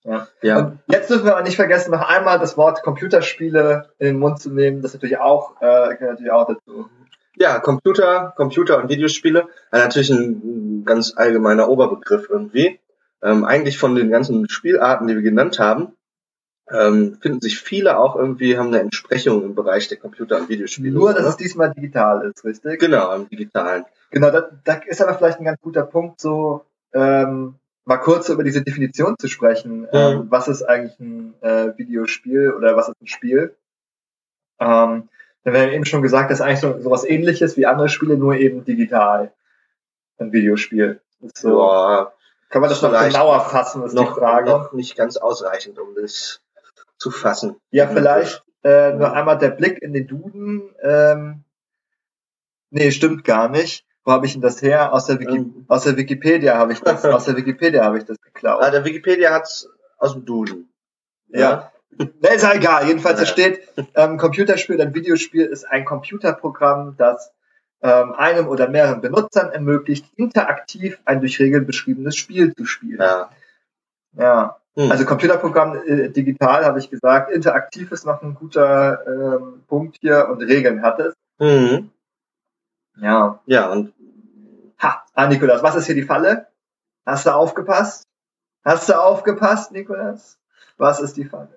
Ja. 0.04 0.28
Ja. 0.42 0.58
Und 0.58 0.78
jetzt 0.88 1.10
dürfen 1.10 1.24
wir 1.24 1.36
aber 1.36 1.44
nicht 1.44 1.56
vergessen, 1.56 1.90
noch 1.90 2.08
einmal 2.08 2.38
das 2.38 2.56
Wort 2.56 2.82
Computerspiele 2.82 3.90
in 3.98 4.06
den 4.06 4.18
Mund 4.18 4.40
zu 4.40 4.50
nehmen. 4.50 4.82
Das 4.82 4.92
ist 4.92 4.96
natürlich 4.96 5.18
auch, 5.18 5.56
äh, 5.60 5.96
gehört 5.96 6.00
natürlich 6.00 6.32
auch 6.32 6.46
dazu. 6.46 6.88
Ja, 7.36 7.60
Computer, 7.60 8.32
Computer 8.36 8.78
und 8.78 8.88
Videospiele, 8.88 9.48
äh, 9.70 9.78
natürlich 9.78 10.10
ein, 10.10 10.84
ganz 10.84 11.14
allgemeiner 11.16 11.68
Oberbegriff 11.68 12.28
irgendwie. 12.30 12.80
Ähm, 13.22 13.44
eigentlich 13.44 13.78
von 13.78 13.94
den 13.94 14.10
ganzen 14.10 14.48
Spielarten, 14.48 15.06
die 15.06 15.14
wir 15.14 15.22
genannt 15.22 15.58
haben, 15.58 15.92
ähm, 16.70 17.18
finden 17.20 17.40
sich 17.40 17.58
viele 17.58 17.98
auch 17.98 18.16
irgendwie, 18.16 18.56
haben 18.56 18.68
eine 18.68 18.80
Entsprechung 18.80 19.42
im 19.42 19.54
Bereich 19.54 19.88
der 19.88 19.98
Computer- 19.98 20.38
und 20.38 20.48
Videospiele. 20.48 20.92
Nur, 20.92 21.12
dass 21.14 21.26
es 21.26 21.36
diesmal 21.36 21.72
digital 21.72 22.26
ist, 22.26 22.44
richtig? 22.44 22.80
Genau, 22.80 23.14
im 23.14 23.28
Digitalen. 23.28 23.84
Genau, 24.10 24.30
da, 24.30 24.48
da 24.64 24.74
ist 24.86 25.02
aber 25.02 25.14
vielleicht 25.14 25.38
ein 25.38 25.44
ganz 25.44 25.60
guter 25.60 25.82
Punkt, 25.82 26.20
so 26.20 26.64
ähm, 26.92 27.56
mal 27.88 27.96
kurz 27.96 28.28
über 28.28 28.44
diese 28.44 28.62
Definition 28.62 29.16
zu 29.18 29.28
sprechen. 29.28 29.88
Ähm, 29.92 30.26
was 30.28 30.46
ist 30.46 30.62
eigentlich 30.62 31.00
ein 31.00 31.34
äh, 31.40 31.72
Videospiel 31.78 32.52
oder 32.52 32.76
was 32.76 32.88
ist 32.88 33.00
ein 33.00 33.06
Spiel? 33.06 33.56
Ähm, 34.60 35.08
denn 35.44 35.54
wir 35.54 35.62
haben 35.62 35.72
eben 35.72 35.84
schon 35.86 36.02
gesagt, 36.02 36.30
das 36.30 36.40
ist 36.40 36.44
eigentlich 36.44 36.60
so 36.60 36.78
sowas 36.80 37.04
ähnliches 37.04 37.56
wie 37.56 37.64
andere 37.64 37.88
Spiele, 37.88 38.18
nur 38.18 38.34
eben 38.36 38.66
digital. 38.66 39.32
Ein 40.18 40.32
Videospiel. 40.32 41.00
Ist 41.22 41.38
so, 41.38 41.48
Boah, 41.48 42.12
kann 42.50 42.60
man 42.60 42.68
das 42.68 42.82
noch 42.82 42.92
genauer 42.92 43.40
fassen, 43.40 43.82
ist 43.82 43.94
noch, 43.94 44.14
die 44.14 44.20
Frage. 44.20 44.50
noch 44.50 44.72
nicht 44.74 44.94
ganz 44.94 45.16
ausreichend, 45.16 45.78
um 45.78 45.94
das 45.94 46.42
zu 46.98 47.10
fassen. 47.10 47.56
Ja, 47.70 47.86
vielleicht 47.86 48.44
äh, 48.64 48.92
nur 48.92 49.14
einmal 49.14 49.38
der 49.38 49.50
Blick 49.50 49.80
in 49.80 49.94
den 49.94 50.06
Duden. 50.06 50.74
Ähm, 50.82 51.44
nee, 52.68 52.90
stimmt 52.90 53.24
gar 53.24 53.48
nicht. 53.48 53.86
Wo 54.08 54.12
habe 54.12 54.24
ich 54.24 54.32
denn 54.32 54.40
das 54.40 54.62
her? 54.62 54.94
Aus 54.94 55.04
der, 55.04 55.20
Wiki 55.20 55.36
Ähm. 55.36 55.66
aus 55.68 55.84
der 55.84 55.98
Wikipedia 55.98 56.56
habe 56.56 56.72
ich 56.72 56.80
das, 56.80 57.04
aus 57.04 57.26
der 57.26 57.36
Wikipedia 57.36 57.84
habe 57.84 57.98
ich 57.98 58.04
das 58.06 58.16
geklaut. 58.22 58.62
Ah, 58.62 58.70
der 58.70 58.82
Wikipedia 58.82 59.34
hat's 59.34 59.68
aus 59.98 60.14
dem 60.14 60.24
Duden. 60.24 60.70
ja. 61.28 61.70
Ne, 61.98 62.34
ist 62.34 62.42
ja 62.42 62.54
egal. 62.54 62.86
Jedenfalls, 62.86 63.16
da 63.18 63.24
Ja. 63.24 63.26
steht, 63.26 63.60
ähm, 63.96 64.16
Computerspiel 64.16 64.80
ein 64.80 64.94
Videospiel 64.94 65.44
ist 65.44 65.64
ein 65.64 65.84
Computerprogramm, 65.84 66.94
das 66.96 67.32
ähm, 67.82 68.14
einem 68.14 68.48
oder 68.48 68.70
mehreren 68.70 69.02
Benutzern 69.02 69.50
ermöglicht, 69.52 70.06
interaktiv 70.16 70.98
ein 71.04 71.20
durch 71.20 71.38
Regeln 71.38 71.66
beschriebenes 71.66 72.16
Spiel 72.16 72.54
zu 72.54 72.64
spielen. 72.64 73.00
Ja. 73.02 73.30
ja. 74.16 74.56
Hm. 74.74 74.90
Also 74.90 75.04
Computerprogramm 75.04 75.76
äh, 75.86 76.08
digital 76.08 76.64
habe 76.64 76.78
ich 76.78 76.88
gesagt. 76.88 77.30
Interaktiv 77.30 77.92
ist 77.92 78.06
noch 78.06 78.22
ein 78.22 78.34
guter 78.34 79.06
ähm, 79.06 79.64
Punkt 79.66 79.98
hier 80.00 80.28
und 80.30 80.40
Regeln 80.42 80.80
hat 80.80 80.98
es. 80.98 81.14
Mhm. 81.38 81.90
Ja. 83.00 83.40
Ja, 83.46 83.70
und 83.70 83.92
Ha, 84.80 85.04
ah, 85.14 85.26
Nikolas, 85.26 85.62
was 85.62 85.74
ist 85.76 85.86
hier 85.86 85.94
die 85.94 86.02
Falle? 86.02 86.46
Hast 87.06 87.26
du 87.26 87.34
aufgepasst? 87.34 88.04
Hast 88.64 88.88
du 88.88 89.00
aufgepasst, 89.00 89.72
Nikolas? 89.72 90.38
Was 90.76 91.00
ist 91.00 91.16
die 91.16 91.24
Falle? 91.24 91.48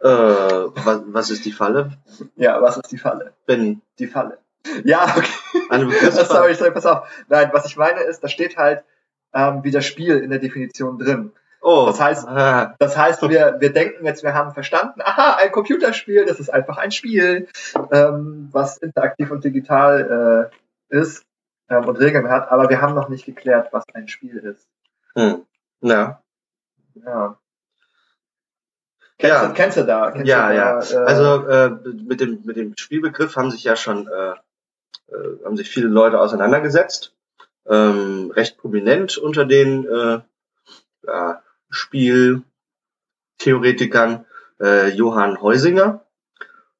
äh, 0.00 0.06
was, 0.08 1.00
was 1.06 1.30
ist 1.30 1.44
die 1.44 1.52
Falle? 1.52 1.92
Ja, 2.36 2.60
was 2.60 2.76
ist 2.76 2.92
die 2.92 2.98
Falle? 2.98 3.32
Benny. 3.46 3.78
Die 3.98 4.06
Falle. 4.06 4.38
Ja, 4.84 5.04
okay. 5.16 5.26
Eine 5.70 5.84
Sorry, 5.90 5.94
Begriffsfalle. 5.94 6.54
sorry, 6.54 6.70
pass 6.72 6.86
auf. 6.86 7.08
Nein, 7.28 7.50
was 7.52 7.66
ich 7.66 7.76
meine 7.76 8.00
ist, 8.02 8.22
da 8.22 8.28
steht 8.28 8.56
halt 8.58 8.84
ähm, 9.32 9.62
wie 9.64 9.70
das 9.70 9.86
Spiel 9.86 10.18
in 10.18 10.30
der 10.30 10.38
Definition 10.38 10.98
drin. 10.98 11.32
Oh, 11.62 11.86
Das 11.86 12.00
heißt- 12.00 12.26
ah, 12.28 12.74
Das 12.78 12.96
heißt, 12.96 13.22
wir, 13.28 13.56
wir 13.58 13.72
denken 13.72 14.04
jetzt, 14.04 14.22
wir 14.22 14.34
haben 14.34 14.52
verstanden, 14.52 15.00
aha, 15.02 15.36
ein 15.36 15.50
Computerspiel, 15.52 16.24
das 16.26 16.38
ist 16.40 16.50
einfach 16.52 16.76
ein 16.78 16.90
Spiel, 16.90 17.48
ähm, 17.90 18.48
was 18.52 18.76
interaktiv 18.78 19.30
und 19.30 19.44
digital 19.44 20.50
äh, 20.90 20.96
ist 20.96 21.24
ähm, 21.68 21.84
und 21.86 21.96
Regeln 21.98 22.28
hat, 22.28 22.50
aber 22.50 22.68
wir 22.68 22.80
haben 22.80 22.94
noch 22.94 23.08
nicht 23.08 23.26
geklärt, 23.26 23.72
was 23.72 23.84
ein 23.94 24.08
Spiel 24.08 24.36
ist. 24.38 24.68
hm. 25.14 25.44
ja. 25.80 26.22
Ja. 26.94 27.38
Kennst, 29.18 29.36
Ja. 29.42 29.46
du, 29.48 29.54
kennst 29.54 29.76
du 29.78 29.84
da? 29.84 30.10
Kennst 30.10 30.26
Ja, 30.26 30.48
du 30.48 30.54
ja. 30.56 30.80
da, 30.80 30.90
äh, 30.90 30.96
Also 31.06 31.46
äh, 31.48 31.70
mit 32.04 32.20
dem 32.20 32.40
mit 32.44 32.56
dem 32.56 32.76
Spielbegriff 32.76 33.36
haben 33.36 33.50
sich 33.50 33.64
ja 33.64 33.76
schon 33.76 34.06
äh, 34.08 34.30
äh, 35.12 35.44
haben 35.44 35.56
sich 35.56 35.68
viele 35.70 35.88
Leute 35.88 36.20
auseinandergesetzt. 36.20 37.14
Ähm, 37.68 38.30
recht 38.34 38.58
prominent 38.58 39.18
unter 39.18 39.44
den 39.44 39.86
äh, 39.86 40.20
ja, 41.06 41.42
Spieltheoretikern 41.70 44.24
äh, 44.60 44.88
Johann 44.90 45.40
Heusinger. 45.40 46.04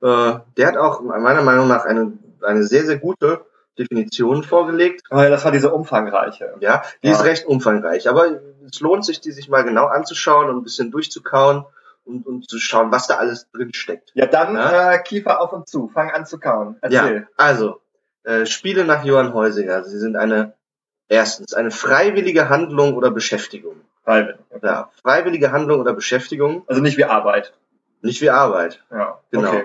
Äh, 0.03 0.39
der 0.57 0.67
hat 0.69 0.77
auch 0.77 1.01
meiner 1.01 1.43
Meinung 1.43 1.69
nach 1.69 1.85
eine 1.85 2.13
eine 2.43 2.65
sehr 2.65 2.85
sehr 2.85 2.99
gute 2.99 3.45
Definition 3.79 4.43
vorgelegt. 4.43 5.03
ja, 5.11 5.29
das 5.29 5.45
war 5.45 5.53
diese 5.53 5.73
umfangreiche. 5.73 6.55
Ja, 6.61 6.83
die 7.03 7.09
Ja. 7.09 7.13
ist 7.15 7.25
recht 7.25 7.47
umfangreich, 7.47 8.09
aber 8.09 8.41
es 8.71 8.81
lohnt 8.81 9.05
sich, 9.05 9.21
die 9.21 9.33
sich 9.33 9.49
mal 9.49 9.63
genau 9.65 9.87
anzuschauen 9.87 10.49
und 10.49 10.57
ein 10.59 10.63
bisschen 10.63 10.91
durchzukauen 10.91 11.65
und, 12.05 12.27
und 12.27 12.49
zu 12.49 12.59
schauen, 12.59 12.91
was 12.93 13.07
da 13.07 13.17
alles 13.17 13.51
drin 13.51 13.73
steckt. 13.75 14.13
Ja, 14.15 14.27
dann 14.27 14.55
Ja. 14.55 14.93
Äh, 14.93 15.03
Kiefer 15.03 15.41
auf 15.41 15.53
und 15.53 15.69
zu, 15.69 15.89
fang 15.89 16.11
an 16.11 16.25
zu 16.27 16.39
kauen. 16.39 16.77
Ja, 16.89 17.03
Erzähl. 17.03 17.29
also, 17.37 17.81
äh, 18.25 18.47
Spiele 18.47 18.85
nach 18.85 19.05
Johann 19.05 19.35
Heusinger. 19.35 19.85
Sie 19.85 19.99
sind 19.99 20.17
eine, 20.17 20.55
erstens, 21.09 21.53
eine 21.55 21.71
freiwillige 21.71 22.49
Handlung 22.49 22.95
oder 22.95 23.11
Beschäftigung. 23.11 23.77
Ja. 24.07 24.29
Ja, 24.63 24.91
freiwillige 25.03 25.51
Handlung 25.51 25.81
oder 25.81 25.93
Beschäftigung, 25.93 26.63
Also 26.69 26.81
nicht 26.81 26.97
wie 26.97 27.05
Arbeit. 27.05 27.53
nicht 28.03 28.21
wie 28.21 28.31
Arbeit. 28.31 28.85
Ja, 28.91 29.19
Genau. 29.33 29.49
okay. 29.49 29.65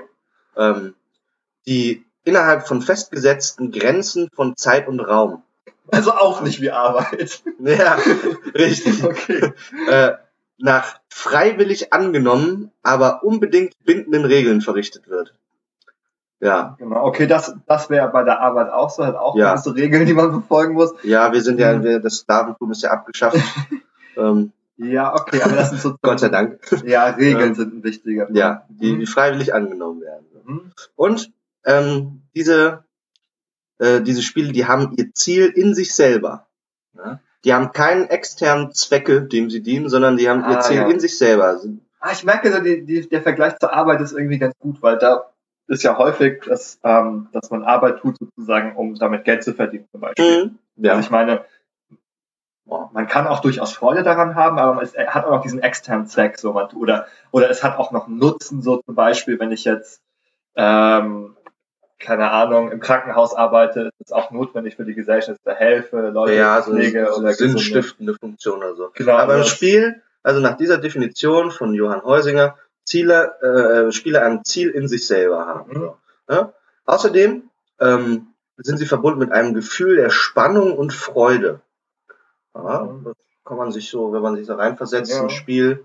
Ähm, 0.58 0.95
die 1.67 2.04
innerhalb 2.24 2.68
von 2.68 2.82
festgesetzten 2.82 3.72
Grenzen 3.72 4.30
von 4.34 4.56
Zeit 4.56 4.88
und 4.88 5.00
Raum. 5.00 5.44
Also 5.92 6.12
auch 6.14 6.42
nicht 6.42 6.62
wie 6.62 6.72
Arbeit. 6.72 7.42
Ja, 7.60 7.98
richtig. 8.56 9.04
Okay. 9.04 9.54
Äh, 9.90 10.14
nach 10.58 11.00
freiwillig 11.10 11.92
angenommen, 11.92 12.72
aber 12.84 13.24
unbedingt 13.24 13.74
bindenden 13.84 14.26
Regeln 14.26 14.62
verrichtet 14.62 15.08
wird. 15.10 15.34
Ja, 16.40 16.76
Genau. 16.80 17.06
Okay, 17.06 17.28
das, 17.28 17.54
das 17.68 17.90
wäre 17.90 18.10
bei 18.10 18.24
der 18.24 18.40
Arbeit 18.42 18.72
auch 18.72 18.90
so, 18.90 19.06
hat 19.06 19.16
auch 19.16 19.36
Ja. 19.36 19.52
gewisse 19.54 19.76
Regeln, 19.76 20.06
die 20.06 20.14
man 20.14 20.32
befolgen 20.32 20.74
muss. 20.74 20.94
ja, 21.04 21.32
wir 21.32 21.42
sind 21.42 21.60
ja, 21.60 21.74
Mhm. 21.78 21.84
wir, 21.84 22.00
das 22.00 22.18
Sklaventum 22.18 22.72
ist 22.72 22.82
ja 22.84 22.92
abgeschafft. 22.92 23.38
ähm, 24.18 24.52
Ja, 24.78 25.14
okay, 25.14 25.42
aber 25.44 25.56
das 25.56 25.70
sind 25.70 25.82
so 25.82 25.96
Gott 26.02 26.20
sei 26.20 26.30
Dank. 26.30 26.60
Ja, 26.86 27.06
Regeln 27.06 27.50
Ja. 27.50 27.56
sind 27.56 27.74
ein 27.76 27.84
wichtiger 27.84 28.26
Punkt. 28.26 28.40
Ja, 28.40 28.66
die, 28.70 28.94
Mhm. 28.94 29.00
die 29.02 29.06
freiwillig 29.06 29.54
angenommen 29.54 30.02
werden. 30.02 30.26
Mhm. 30.46 30.72
Und 30.96 31.32
ähm, 31.65 32.24
diese, 32.36 32.84
äh, 33.80 34.02
diese 34.02 34.21
Spiele, 34.21 34.52
die 34.52 34.65
haben 34.65 34.93
ihr 34.97 35.13
Ziel 35.13 35.45
in 35.47 35.74
sich 35.74 35.93
selber. 35.93 36.47
Ja? 36.95 37.19
Die 37.43 37.54
haben 37.54 37.71
keinen 37.71 38.08
externen 38.08 38.71
Zwecke, 38.71 39.24
dem 39.24 39.50
sie 39.50 39.63
dienen, 39.63 39.89
sondern 39.89 40.17
die 40.17 40.30
haben 40.30 40.41
ihr 40.41 40.58
Ah, 40.58 40.62
Ziel 40.62 40.78
ja. 40.78 40.88
in 40.88 41.00
sich 41.00 41.17
selber. 41.17 41.60
Ah, 42.00 42.12
ich 42.12 42.24
merke, 42.24 42.52
so 42.52 42.60
die, 42.60 42.86
die, 42.86 43.08
der 43.10 43.21
Vergleich 43.21 43.58
zur 43.58 43.74
Arbeit 43.74 44.02
ist 44.02 44.13
irgendwie 44.13 44.38
ganz 44.38 44.56
gut, 44.60 44.82
weil 44.82 44.97
da 44.97 45.32
ist 45.67 45.84
ja 45.84 45.97
häufig, 45.97 46.43
dass, 46.45 46.80
ähm, 46.84 47.30
dass 47.32 47.50
man 47.50 47.63
Arbeit 47.63 48.00
tut 48.00 48.17
sozusagen, 48.17 48.76
um 48.76 48.95
damit 48.95 49.24
Geld 49.24 49.43
zu 49.43 49.54
verdienen 49.54 49.88
zum 49.91 50.02
Beispiel. 50.02 50.45
Mhm. 50.45 50.60
Ja. 50.84 50.93
Also 50.93 51.06
ich 51.06 51.12
meine, 51.12 51.45
man 52.93 53.08
kann 53.08 53.28
auch 53.28 53.39
durchaus 53.39 53.74
Freude 53.74 54.04
daran 54.04 54.36
haben, 54.36 54.58
aber 54.58 54.82
es 54.82 54.95
hat 54.95 55.26
auch 55.26 55.32
noch 55.32 55.41
diesen 55.41 55.62
externen 55.62 56.08
Zweck 56.08 56.38
so 56.38 56.54
man, 56.54 56.67
oder 56.71 57.08
oder 57.32 57.50
es 57.50 57.63
hat 57.63 57.78
auch 57.78 57.91
noch 57.91 58.08
einen 58.08 58.17
Nutzen 58.17 58.62
so 58.62 58.78
zum 58.78 58.95
Beispiel, 58.95 59.39
wenn 59.39 59.52
ich 59.52 59.65
jetzt 59.65 60.02
ähm, 60.56 61.36
keine 62.02 62.32
Ahnung 62.32 62.72
im 62.72 62.80
Krankenhaus 62.80 63.34
arbeite, 63.36 63.92
ist 64.00 64.08
es 64.08 64.12
auch 64.12 64.32
notwendig 64.32 64.76
für 64.76 64.84
die 64.86 64.94
Gesellschaft, 64.96 65.40
da 65.44 65.54
helfe, 65.54 66.10
Leute 66.10 66.34
ja, 66.36 66.62
so 66.62 66.72
pflege 66.72 67.08
eine 67.08 67.14
oder 67.16 67.34
sinnstiftende 67.34 68.16
Funktion 68.16 68.58
oder 68.60 68.76
so. 68.76 68.90
Genau, 68.94 69.14
Aber 69.18 69.34
im 69.36 69.40
das- 69.42 69.50
Spiel, 69.50 70.02
also 70.24 70.40
nach 70.42 70.58
dieser 70.58 70.78
Definition 70.78 71.52
von 71.52 71.74
Johann 71.74 72.04
Heusinger, 72.04 72.56
Ziele, 72.84 73.88
äh, 73.88 73.92
Spieler 73.92 74.24
ein 74.24 74.44
Ziel 74.44 74.70
in 74.72 74.88
sich 74.88 75.06
selber 75.08 75.46
haben. 75.46 75.72
Mhm. 75.72 75.76
So. 75.80 75.98
Ja? 76.30 76.54
Außerdem 76.86 77.44
ähm, 77.80 78.28
sind 78.58 78.78
sie 78.78 78.86
verbunden 78.86 79.20
mit 79.20 79.32
einem 79.32 79.54
Gefühl 79.54 79.96
der 79.96 80.10
Spannung 80.12 80.78
und 80.78 80.94
Freude. 80.94 81.62
Ja, 82.56 82.84
Mhm. 82.84 83.04
das 83.06 83.16
kann 83.46 83.58
man 83.58 83.72
sich 83.72 83.90
so, 83.90 84.12
wenn 84.14 84.22
man 84.22 84.36
sich 84.36 84.46
so 84.46 84.54
reinversetzt, 84.56 85.12
Ja. 85.14 85.22
ein 85.24 85.30
Spiel. 85.30 85.84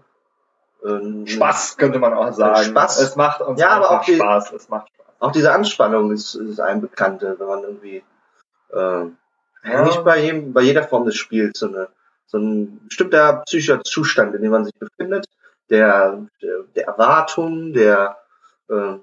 ähm, 0.85 1.27
Spaß 1.27 1.79
könnte 1.79 1.99
man 1.99 2.13
auch 2.15 2.33
sagen. 2.33 2.63
Spaß. 2.65 3.01
Es 3.01 3.17
macht 3.17 3.41
uns 3.41 3.59
Ja, 3.61 3.71
aber 3.71 3.91
auch 3.93 4.05
die- 4.05 4.17
Spaß. 4.17 4.53
Es 4.53 4.69
macht 4.69 4.89
Spaß. 4.89 4.96
Auch 5.19 5.33
diese 5.33 5.53
Anspannung 5.53 6.13
ist, 6.13 6.35
ist 6.35 6.61
ein 6.61 6.81
Bekannte, 6.81 7.37
wenn 7.39 7.47
man 7.47 7.63
irgendwie 7.63 8.03
äh, 8.73 9.05
Ja. 9.69 9.83
nicht 9.85 10.05
bei 10.05 10.21
jedem, 10.21 10.53
bei 10.53 10.63
jeder 10.63 10.83
Form 10.85 11.05
des 11.05 11.17
Spiels 11.17 11.59
so, 11.59 11.69
eine, 11.69 11.89
so 12.27 12.39
ein 12.39 12.81
bestimmter 12.87 13.43
psychischer 13.47 13.83
Zustand, 13.83 14.35
in 14.35 14.43
dem 14.43 14.51
man 14.51 14.65
sich 14.65 14.75
befindet, 14.79 15.27
der, 15.71 16.27
der, 16.43 16.63
der 16.75 16.87
Erwartung, 16.87 17.73
der, 17.73 18.19
äh, 18.69 18.95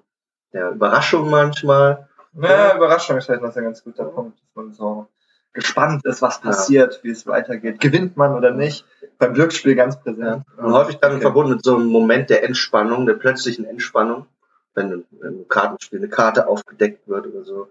der 0.54 0.70
Überraschung 0.72 1.30
manchmal. 1.30 2.08
Ja, 2.40 2.76
Überraschung 2.76 3.18
ist 3.18 3.26
vielleicht 3.26 3.42
noch 3.44 3.56
ein 3.56 3.64
ganz 3.64 3.84
guter 3.84 4.06
Punkt, 4.06 4.38
dass 4.40 4.56
man 4.56 4.72
so 4.74 5.08
gespannt 5.52 6.04
ist, 6.06 6.22
was 6.22 6.42
passiert, 6.42 7.00
wie 7.04 7.12
es 7.12 7.28
weitergeht. 7.28 7.80
Gewinnt 7.80 8.18
man 8.18 8.34
oder 8.36 8.52
nicht? 8.52 8.86
Beim 9.20 9.34
Glücksspiel 9.36 9.76
ganz 9.76 10.00
präsent. 10.02 10.44
Und 10.58 10.74
häufig 10.74 10.98
dann 10.98 11.14
Okay. 11.14 11.22
verbunden 11.22 11.54
mit 11.54 11.64
so 11.64 11.76
einem 11.76 11.88
Moment 11.88 12.30
der 12.32 12.44
Entspannung, 12.44 13.06
der 13.06 13.14
plötzlichen 13.14 13.66
Entspannung, 13.66 14.26
wenn 14.76 15.06
im 15.22 15.48
Kartenspiel 15.48 16.00
eine 16.00 16.10
Karte 16.10 16.48
aufgedeckt 16.48 17.08
wird 17.08 17.28
oder 17.28 17.44
so. 17.44 17.68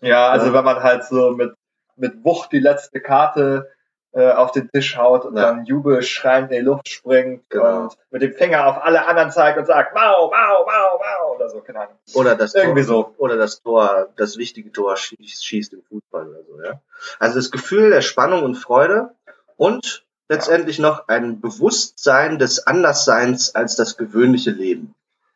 Ja, 0.00 0.28
also 0.30 0.46
Ja. 0.46 0.52
wenn 0.54 0.64
man 0.64 0.82
halt 0.82 1.04
so 1.04 1.30
mit, 1.32 1.54
mit 1.96 2.24
Wucht 2.24 2.52
die 2.52 2.60
letzte 2.60 3.00
Karte 3.00 3.70
äh, 4.12 4.30
auf 4.30 4.52
den 4.52 4.70
Tisch 4.70 4.96
haut 4.96 5.24
und 5.24 5.36
Ja. 5.36 5.42
dann 5.46 5.64
jubelschreiend 5.64 6.52
in 6.52 6.58
die 6.58 6.64
Luft 6.64 6.88
springt 6.88 7.48
Genau. 7.50 7.82
und 7.84 7.98
mit 8.10 8.22
dem 8.22 8.32
Finger 8.34 8.66
auf 8.68 8.80
alle 8.84 9.06
anderen 9.06 9.32
zeigt 9.32 9.58
und 9.58 9.66
sagt, 9.66 9.92
mau, 9.94 10.30
mau, 10.30 10.64
mau, 10.64 10.98
mau 10.98 11.34
oder 11.34 11.48
so, 11.48 11.60
keine 11.60 11.80
Ahnung. 11.80 11.96
Oder 12.14 12.36
das 12.36 12.54
Irgendwie 12.54 12.84
Tor, 12.84 13.12
so. 13.12 13.14
Oder 13.18 13.36
das 13.36 13.60
Tor, 13.62 14.08
das 14.16 14.36
wichtige 14.36 14.70
Tor 14.70 14.96
schießt, 14.96 15.44
schießt 15.44 15.72
im 15.72 15.82
Fußball 15.82 16.28
oder 16.28 16.42
so, 16.44 16.62
ja. 16.62 16.80
Also 17.18 17.36
das 17.36 17.50
Gefühl 17.50 17.90
der 17.90 18.02
Spannung 18.02 18.44
und 18.44 18.54
Freude 18.54 19.10
und 19.56 20.04
letztendlich 20.28 20.78
noch 20.78 21.08
ein 21.08 21.40
Bewusstsein 21.40 22.38
des 22.38 22.66
Andersseins 22.68 23.54
als 23.56 23.74
das 23.76 23.96
gewöhnliche 23.96 24.50
Leben. 24.52 24.94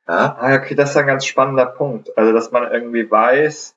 Ja. 0.08 0.36
Ah, 0.40 0.54
okay, 0.54 0.74
das 0.74 0.90
ist 0.90 0.96
ein 0.96 1.06
ganz 1.06 1.26
spannender 1.26 1.66
Punkt. 1.66 2.16
Also, 2.16 2.32
dass 2.32 2.50
man 2.50 2.72
irgendwie 2.72 3.10
weiß, 3.10 3.76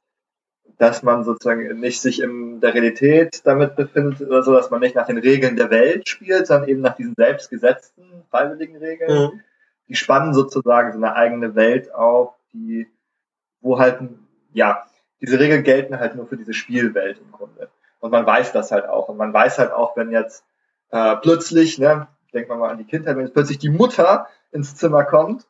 dass 0.78 1.04
man 1.04 1.24
sozusagen 1.24 1.80
nicht 1.80 2.02
sich 2.02 2.22
in 2.22 2.62
der 2.62 2.74
Realität 2.74 3.42
damit 3.46 3.76
befindet 3.76 4.22
oder 4.22 4.42
so, 4.42 4.54
dass 4.54 4.72
man 4.72 4.80
nicht 4.80 4.96
nach 4.96 5.06
den 5.06 5.18
Regeln 5.18 5.58
der 5.58 5.70
Welt 5.70 6.08
spielt, 6.08 6.48
sondern 6.48 6.70
eben 6.70 6.82
nach 6.82 6.96
diesen 6.96 7.16
selbstgesetzten, 7.16 8.24
freiwilligen 8.32 8.78
Regeln. 8.78 9.34
Mhm. 9.34 9.42
Die 9.90 9.96
spannen 9.96 10.34
sozusagen 10.34 10.94
so 10.94 10.98
eine 10.98 11.16
eigene 11.16 11.54
Welt 11.54 11.94
auf, 11.94 12.34
die, 12.54 12.88
wo 13.60 13.78
halt, 13.78 14.00
ja, 14.54 14.86
diese 15.20 15.38
Regeln 15.38 15.64
gelten 15.64 16.00
halt 16.00 16.16
nur 16.16 16.28
für 16.28 16.38
diese 16.38 16.54
Spielwelt 16.54 17.20
im 17.20 17.32
Grunde. 17.32 17.70
Und 18.00 18.12
man 18.12 18.26
weiß 18.26 18.54
das 18.54 18.72
halt 18.72 18.88
auch. 18.88 19.10
Und 19.10 19.18
man 19.18 19.34
weiß 19.34 19.60
halt 19.60 19.72
auch, 19.72 19.98
wenn 19.98 20.12
jetzt 20.12 20.46
äh, 20.92 21.16
plötzlich, 21.18 21.78
ne, 21.78 22.08
denkt 22.34 22.50
man 22.50 22.58
mal 22.58 22.70
an 22.70 22.78
die 22.78 22.86
Kindheit, 22.86 23.18
wenn 23.18 23.26
jetzt 23.26 23.34
plötzlich 23.34 23.60
die 23.60 23.70
Mutter 23.70 24.28
ins 24.52 24.76
Zimmer 24.76 25.04
kommt, 25.04 25.46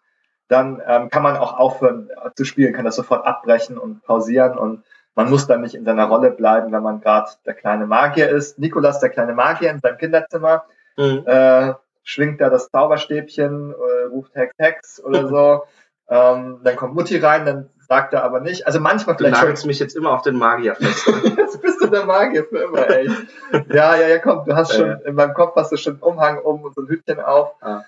dann 0.52 0.82
ähm, 0.86 1.10
kann 1.10 1.24
man 1.24 1.38
auch 1.38 1.58
aufhören 1.58 2.10
äh, 2.10 2.30
zu 2.36 2.44
spielen, 2.46 2.74
kann 2.74 2.86
das 2.86 2.96
sofort 2.98 3.26
abbrechen 3.26 3.78
und 3.78 4.04
pausieren 4.04 4.58
und 4.58 4.84
man 5.16 5.30
muss 5.30 5.46
dann 5.48 5.62
nicht 5.62 5.76
in 5.76 5.84
seiner 5.86 6.06
Rolle 6.06 6.32
bleiben, 6.32 6.72
wenn 6.72 6.84
man 6.84 7.02
gerade 7.02 7.30
der 7.46 7.54
kleine 7.54 7.86
Magier 7.86 8.30
ist. 8.30 8.60
Nikolas, 8.60 9.00
der 9.00 9.10
kleine 9.10 9.34
Magier 9.34 9.70
in 9.72 9.80
seinem 9.80 9.98
Kinderzimmer, 9.98 10.64
Mhm. 10.98 11.24
äh, 11.26 11.74
schwingt 12.04 12.42
da 12.42 12.50
das 12.50 12.70
Zauberstäbchen, 12.70 13.72
äh, 13.74 14.04
ruft 14.08 14.36
Hex 14.36 14.54
Hex 14.58 15.04
oder 15.04 15.28
so. 15.28 15.64
ähm, 16.10 16.60
dann 16.64 16.76
kommt 16.76 16.96
Mutti 16.96 17.18
rein, 17.18 17.46
dann 17.46 17.70
sagt 17.80 18.14
er 18.14 18.24
aber 18.24 18.40
nicht. 18.42 18.66
Also 18.68 18.80
manchmal 18.80 19.16
Du 19.16 19.20
vielleicht 19.24 19.38
schon. 19.38 19.46
nagelst 19.48 19.66
mich 19.66 19.80
jetzt 19.80 19.96
immer 19.96 20.12
auf 20.12 20.22
den 20.22 20.36
Magier 20.38 20.76
fest. 20.76 21.08
Jetzt 21.38 21.62
bist 21.62 21.82
du 21.82 21.88
der 21.88 22.06
Magier 22.06 22.46
für 22.46 22.60
immer, 22.60 22.90
ey. 22.90 23.10
Ja, 23.70 23.96
ja, 23.96 24.08
ja, 24.08 24.18
komm, 24.20 24.46
du 24.46 24.56
hast 24.56 24.72
Ja, 24.74 24.78
schon, 24.80 24.88
ja. 24.88 24.96
in 25.06 25.16
meinem 25.16 25.34
Kopf 25.34 25.56
hast 25.58 25.72
du 25.74 25.78
schon 25.78 25.94
einen 25.96 26.02
Umhang 26.04 26.40
um 26.40 26.64
und 26.64 26.74
so 26.76 26.82
ein 26.82 26.88
Hütchen 26.88 27.20
auf. 27.20 27.56
Ah. 27.62 27.84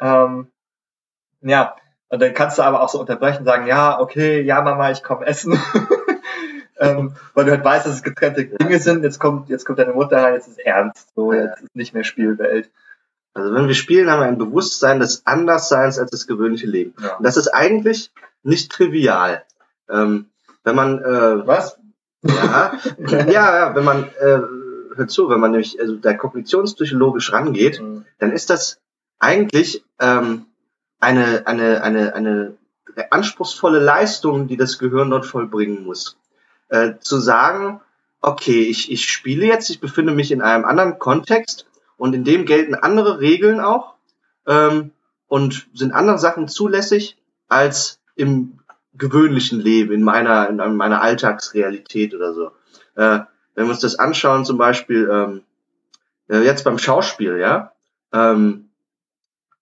Ähm, 0.00 0.48
ja, 1.40 1.74
und 2.08 2.20
dann 2.22 2.34
kannst 2.34 2.58
du 2.58 2.62
aber 2.62 2.80
auch 2.80 2.88
so 2.88 3.00
unterbrechen, 3.00 3.44
sagen, 3.44 3.66
ja, 3.66 4.00
okay, 4.00 4.40
ja, 4.40 4.62
Mama, 4.62 4.90
ich 4.90 5.02
komme 5.02 5.26
essen. 5.26 5.58
ähm, 6.78 7.14
weil 7.34 7.44
du 7.44 7.50
halt 7.50 7.64
weißt, 7.64 7.86
dass 7.86 7.96
es 7.96 8.02
getrennte 8.02 8.44
Dinge 8.46 8.78
sind. 8.78 9.02
Jetzt 9.04 9.18
kommt, 9.18 9.48
jetzt 9.48 9.64
kommt 9.64 9.78
deine 9.78 9.92
Mutter 9.92 10.22
rein, 10.22 10.34
jetzt 10.34 10.48
ist 10.48 10.58
ernst. 10.58 11.08
So, 11.14 11.32
jetzt 11.32 11.62
ist 11.62 11.76
nicht 11.76 11.94
mehr 11.94 12.04
Spielwelt. 12.04 12.70
Also 13.34 13.54
wenn 13.54 13.68
wir 13.68 13.74
spielen, 13.74 14.10
haben 14.10 14.20
wir 14.20 14.26
ein 14.26 14.38
Bewusstsein 14.38 15.00
des 15.00 15.26
Andersseins 15.26 15.98
als 15.98 16.10
das 16.10 16.26
gewöhnliche 16.26 16.66
Leben. 16.66 16.94
Ja. 17.00 17.16
Und 17.16 17.24
das 17.24 17.36
ist 17.36 17.48
eigentlich 17.48 18.10
nicht 18.42 18.72
trivial. 18.72 19.44
Ähm, 19.88 20.26
wenn 20.64 20.74
man 20.74 20.98
äh, 21.02 21.46
Was? 21.46 21.78
Ja, 22.22 22.72
ja, 23.06 23.26
ja, 23.28 23.74
wenn 23.74 23.84
man, 23.84 24.04
äh, 24.18 24.40
hört 24.96 25.10
zu, 25.10 25.28
wenn 25.28 25.40
man 25.40 25.52
nämlich 25.52 25.78
also 25.80 25.96
da 25.96 26.14
kognitionspsychologisch 26.14 27.32
rangeht, 27.32 27.80
Mhm. 27.80 28.04
dann 28.18 28.32
ist 28.32 28.50
das 28.50 28.80
eigentlich 29.20 29.84
ähm, 30.00 30.46
eine, 31.00 31.46
eine, 31.46 31.82
eine, 31.82 32.14
eine 32.14 32.56
anspruchsvolle 33.10 33.78
Leistung, 33.78 34.48
die 34.48 34.56
das 34.56 34.78
Gehirn 34.78 35.10
dort 35.10 35.26
vollbringen 35.26 35.84
muss. 35.84 36.16
Äh, 36.68 36.94
zu 37.00 37.18
sagen, 37.18 37.80
okay, 38.20 38.62
ich, 38.62 38.90
ich 38.90 39.10
spiele 39.10 39.46
jetzt, 39.46 39.70
ich 39.70 39.80
befinde 39.80 40.12
mich 40.12 40.32
in 40.32 40.42
einem 40.42 40.64
anderen 40.64 40.98
Kontext 40.98 41.66
und 41.96 42.14
in 42.14 42.24
dem 42.24 42.44
gelten 42.44 42.74
andere 42.74 43.20
Regeln 43.20 43.60
auch 43.60 43.94
ähm, 44.46 44.90
und 45.28 45.68
sind 45.74 45.92
andere 45.92 46.18
Sachen 46.18 46.48
zulässig 46.48 47.16
als 47.48 48.00
im 48.16 48.58
gewöhnlichen 48.94 49.60
Leben, 49.60 49.92
in 49.92 50.02
meiner, 50.02 50.48
in 50.48 50.76
meiner 50.76 51.00
Alltagsrealität 51.00 52.14
oder 52.14 52.34
so. 52.34 52.50
Äh, 52.96 53.20
wenn 53.54 53.66
wir 53.66 53.70
uns 53.70 53.80
das 53.80 53.98
anschauen, 53.98 54.44
zum 54.44 54.58
Beispiel 54.58 55.08
ähm, 55.10 55.42
äh, 56.28 56.44
jetzt 56.44 56.64
beim 56.64 56.78
Schauspiel, 56.78 57.38
ja, 57.38 57.72
ähm, 58.12 58.67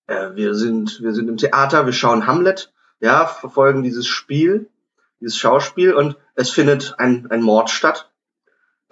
äh, 0.06 0.34
wir 0.34 0.54
sind, 0.54 1.02
wir 1.02 1.12
sind 1.12 1.28
im 1.28 1.36
Theater, 1.36 1.86
wir 1.86 1.92
schauen 1.92 2.26
Hamlet, 2.26 2.72
ja, 3.00 3.26
verfolgen 3.26 3.82
dieses 3.82 4.06
Spiel, 4.06 4.68
dieses 5.20 5.36
Schauspiel 5.36 5.94
und 5.94 6.16
es 6.34 6.50
findet 6.50 6.94
ein, 6.98 7.26
ein 7.30 7.42
Mord 7.42 7.70
statt. 7.70 8.10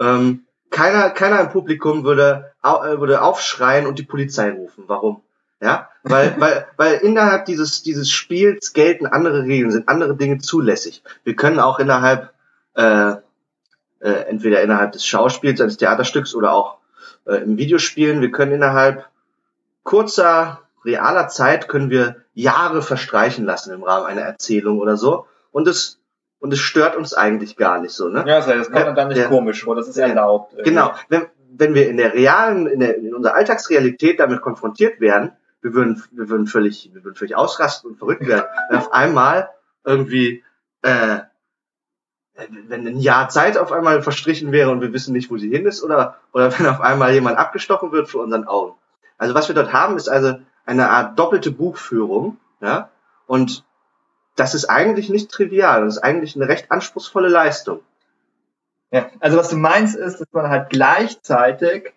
Ähm, 0.01 0.45
keiner, 0.71 1.11
keiner 1.11 1.41
im 1.41 1.51
Publikum 1.51 2.05
würde, 2.05 2.53
äh, 2.63 2.69
würde 2.69 3.23
aufschreien 3.23 3.87
und 3.87 3.99
die 3.99 4.05
Polizei 4.05 4.51
rufen. 4.51 4.85
Warum? 4.89 5.23
Ja, 5.61 5.89
weil, 6.03 6.35
weil, 6.41 6.67
weil 6.77 6.95
innerhalb 6.97 7.45
dieses, 7.47 7.83
dieses 7.83 8.11
Spiels 8.11 8.73
gelten 8.73 9.07
andere 9.07 9.45
Regeln, 9.45 9.71
sind 9.71 9.89
andere 9.89 10.17
Dinge 10.17 10.39
zulässig. 10.39 11.03
Wir 11.23 11.37
können 11.37 11.61
auch 11.61 11.79
innerhalb, 11.79 12.33
äh, 12.75 13.13
äh, 14.01 14.11
entweder 14.29 14.63
innerhalb 14.63 14.93
des 14.93 15.07
Schauspiels, 15.07 15.61
eines 15.61 15.77
Theaterstücks 15.77 16.35
oder 16.35 16.53
auch 16.53 16.79
äh, 17.27 17.37
im 17.37 17.57
Videospielen, 17.57 18.21
wir 18.21 18.31
können 18.31 18.53
innerhalb 18.53 19.07
kurzer, 19.85 20.61
realer 20.85 21.29
Zeit 21.29 21.69
können 21.69 21.91
wir 21.91 22.17
Jahre 22.35 22.83
verstreichen 22.83 23.45
lassen 23.45 23.73
im 23.73 23.83
Rahmen 23.83 24.07
einer 24.07 24.23
Erzählung 24.23 24.79
oder 24.81 24.97
so. 24.97 25.27
Und 25.53 25.69
es, 25.69 26.01
und 26.41 26.53
es 26.53 26.59
stört 26.61 26.97
uns 26.97 27.15
eigentlich 27.15 27.57
gar 27.57 27.81
nicht 27.81 27.93
so, 27.93 28.09
ne? 28.09 28.25
Ja, 28.27 28.41
das 28.41 28.71
kommt 28.71 28.75
Ja, 28.87 28.93
dann 28.93 29.09
nicht 29.09 29.19
ja. 29.19 29.29
komisch 29.29 29.65
vor, 29.65 29.77
das 29.77 29.89
ist 29.89 29.97
Ja. 29.97 30.07
erlaubt. 30.09 30.53
irgendwie. 30.53 30.71
Genau. 30.71 30.93
Wenn, 31.09 31.27
wenn 31.57 31.75
wir 31.75 31.89
in 31.89 31.97
der 31.97 32.13
realen, 32.13 32.67
in, 32.67 32.81
der, 32.81 32.97
in 32.97 33.15
unserer 33.15 33.35
Alltagsrealität 33.35 34.19
damit 34.21 34.41
konfrontiert 34.43 35.01
werden, 35.01 35.33
wir 35.63 35.73
würden, 35.73 36.03
wir 36.11 36.29
würden 36.29 36.47
völlig, 36.47 36.91
wir 36.93 37.05
würden 37.05 37.15
völlig 37.15 37.37
ausrasten 37.37 37.91
und 37.91 37.97
verrückt 37.97 38.27
werden, 38.27 38.45
wenn 38.69 38.79
auf 38.79 38.93
einmal 38.93 39.49
irgendwie, 39.85 40.43
äh, 40.83 41.21
wenn 42.67 42.87
ein 42.87 42.99
Jahr 42.99 43.29
Zeit 43.29 43.57
auf 43.57 43.71
einmal 43.73 44.03
verstrichen 44.03 44.51
wäre 44.51 44.71
und 44.71 44.81
wir 44.81 44.93
wissen 44.93 45.13
nicht, 45.13 45.31
wo 45.31 45.39
sie 45.39 45.49
hin 45.51 45.67
ist, 45.67 45.83
oder, 45.85 46.17
oder 46.33 46.59
wenn 46.59 46.67
auf 46.67 46.81
einmal 46.81 47.13
jemand 47.13 47.39
abgestochen 47.39 47.93
wird 47.93 48.09
vor 48.09 48.23
unseren 48.25 48.45
Augen. 48.49 48.75
Also 49.19 49.35
was 49.35 49.47
wir 49.49 49.55
dort 49.55 49.73
haben, 49.73 49.97
ist 49.97 50.09
also 50.09 50.35
eine 50.67 50.91
Art 50.91 51.19
doppelte 51.19 51.51
Buchführung, 51.51 52.39
ja, 52.61 52.91
und 53.27 53.65
das 54.37 54.55
ist 54.55 54.67
eigentlich 54.67 55.11
nicht 55.11 55.31
trivial. 55.31 55.85
Das 55.85 55.97
ist 55.97 56.03
eigentlich 56.03 56.35
eine 56.37 56.49
recht 56.49 56.71
anspruchsvolle 56.71 57.29
Leistung. 57.29 57.81
Ja, 58.91 59.07
also 59.21 59.39
was 59.39 59.49
du 59.49 59.57
meinst 59.57 59.97
ist, 59.97 60.21
dass 60.21 60.29
man 60.33 60.49
halt 60.49 60.71
gleichzeitig 60.71 61.93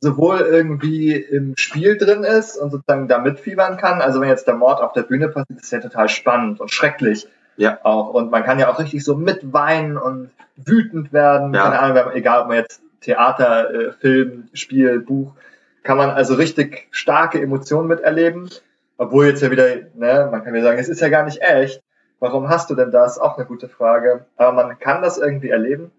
sowohl 0.00 0.40
irgendwie 0.40 1.14
im 1.14 1.54
Spiel 1.56 1.96
drin 1.96 2.24
ist 2.24 2.56
und 2.56 2.70
sozusagen 2.70 3.08
da 3.08 3.18
mitfiebern 3.18 3.76
kann. 3.76 4.02
Also 4.02 4.20
wenn 4.20 4.28
jetzt 4.28 4.46
der 4.46 4.56
Mord 4.56 4.80
auf 4.80 4.92
der 4.92 5.02
Bühne 5.02 5.28
passiert, 5.28 5.60
ist 5.60 5.70
ja 5.70 5.80
total 5.80 6.08
spannend 6.08 6.60
und 6.60 6.70
schrecklich. 6.70 7.28
Ja. 7.56 7.78
Auch. 7.84 8.12
Und 8.12 8.30
man 8.30 8.42
kann 8.42 8.58
ja 8.58 8.70
auch 8.70 8.78
richtig 8.78 9.04
so 9.04 9.14
mitweinen 9.16 9.96
und 9.96 10.30
wütend 10.56 11.12
werden. 11.12 11.54
Ja. 11.54 11.70
Keine 11.70 11.78
Ahnung, 11.78 12.12
egal 12.14 12.42
ob 12.42 12.48
man 12.48 12.56
jetzt 12.56 12.82
Theater, 13.00 13.72
äh, 13.72 13.92
Film, 13.92 14.48
Spiel, 14.52 15.00
Buch, 15.00 15.34
kann 15.82 15.96
man 15.96 16.10
also 16.10 16.34
richtig 16.34 16.88
starke 16.90 17.40
Emotionen 17.40 17.88
miterleben. 17.88 18.50
Obwohl 18.96 19.26
jetzt 19.26 19.42
ja 19.42 19.50
wieder, 19.50 19.66
ne, 19.94 20.28
man 20.30 20.44
kann 20.44 20.54
ja 20.54 20.62
sagen, 20.62 20.78
es 20.78 20.88
ist 20.88 21.00
ja 21.00 21.08
gar 21.08 21.24
nicht 21.24 21.42
echt. 21.42 21.82
Warum 22.20 22.48
hast 22.48 22.70
du 22.70 22.74
denn 22.74 22.92
das? 22.92 23.18
Auch 23.18 23.36
eine 23.36 23.46
gute 23.46 23.68
Frage. 23.68 24.26
Aber 24.36 24.52
man 24.52 24.78
kann 24.78 25.02
das 25.02 25.18
irgendwie 25.18 25.50
erleben. 25.50 25.90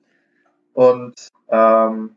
Und 0.74 1.14
ähm, 1.50 2.16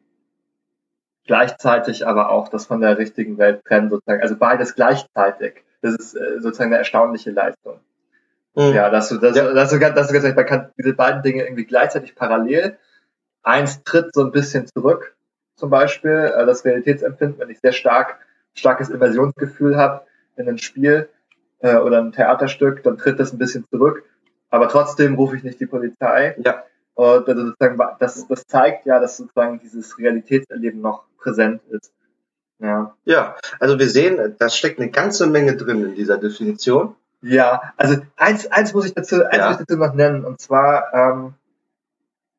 gleichzeitig 1.26 2.06
aber 2.06 2.30
auch 2.30 2.48
das 2.48 2.66
von 2.66 2.80
der 2.80 2.98
richtigen 2.98 3.36
Welt 3.38 3.64
trennen 3.64 3.90
sozusagen. 3.90 4.22
Also 4.22 4.36
beides 4.36 4.74
gleichzeitig. 4.74 5.64
Das 5.82 5.94
ist 5.94 6.14
äh, 6.14 6.40
sozusagen 6.40 6.70
eine 6.70 6.78
erstaunliche 6.78 7.32
Leistung. 7.32 7.80
Mhm. 8.54 8.72
Ja, 8.74 8.90
dass 8.90 9.08
du, 9.08 9.18
dass, 9.18 9.36
ja. 9.36 9.52
dass 9.52 9.70
du, 9.70 9.78
dass 9.78 10.06
du 10.06 10.12
gesagt 10.12 10.36
man 10.36 10.46
kann 10.46 10.70
diese 10.78 10.94
beiden 10.94 11.22
Dinge 11.22 11.42
irgendwie 11.42 11.66
gleichzeitig 11.66 12.14
parallel. 12.14 12.78
Eins 13.42 13.82
tritt 13.82 14.14
so 14.14 14.22
ein 14.22 14.32
bisschen 14.32 14.66
zurück, 14.66 15.15
zum 15.56 15.70
Beispiel, 15.70 16.32
äh, 16.36 16.46
das 16.46 16.64
Realitätsempfinden, 16.64 17.38
wenn 17.38 17.50
ich 17.50 17.60
sehr 17.60 17.72
stark, 17.72 18.18
starkes 18.54 18.90
Immersionsgefühl 18.90 19.76
habe 19.76 20.02
in 20.36 20.48
ein 20.48 20.58
Spiel 20.58 21.08
äh, 21.60 21.76
oder 21.76 22.00
ein 22.00 22.12
Theaterstück, 22.12 22.82
dann 22.82 22.98
tritt 22.98 23.18
das 23.18 23.32
ein 23.32 23.38
bisschen 23.38 23.64
zurück. 23.70 24.04
Aber 24.50 24.68
trotzdem 24.68 25.14
rufe 25.14 25.36
ich 25.36 25.42
nicht 25.42 25.60
die 25.60 25.66
Polizei. 25.66 26.36
Ja. 26.38 26.64
Und 26.94 27.28
also 27.28 27.46
sozusagen, 27.46 27.78
das, 27.98 28.26
das 28.26 28.46
zeigt 28.46 28.86
ja, 28.86 29.00
dass 29.00 29.18
sozusagen 29.18 29.60
dieses 29.60 29.98
Realitätserleben 29.98 30.80
noch 30.80 31.04
präsent 31.18 31.60
ist. 31.68 31.92
Ja. 32.58 32.96
ja, 33.04 33.36
also 33.60 33.78
wir 33.78 33.88
sehen, 33.88 34.34
da 34.38 34.48
steckt 34.48 34.80
eine 34.80 34.90
ganze 34.90 35.26
Menge 35.26 35.56
drin 35.56 35.84
in 35.84 35.94
dieser 35.94 36.16
Definition. 36.16 36.94
Ja, 37.20 37.74
also 37.76 37.98
eins, 38.16 38.46
eins 38.46 38.72
muss 38.72 38.86
ich 38.86 38.94
dazu, 38.94 39.22
eins 39.24 39.36
ja. 39.36 39.48
muss 39.48 39.60
ich 39.60 39.66
dazu 39.66 39.78
noch 39.78 39.92
nennen, 39.92 40.24
und 40.24 40.40
zwar 40.40 40.94
ähm, 40.94 41.34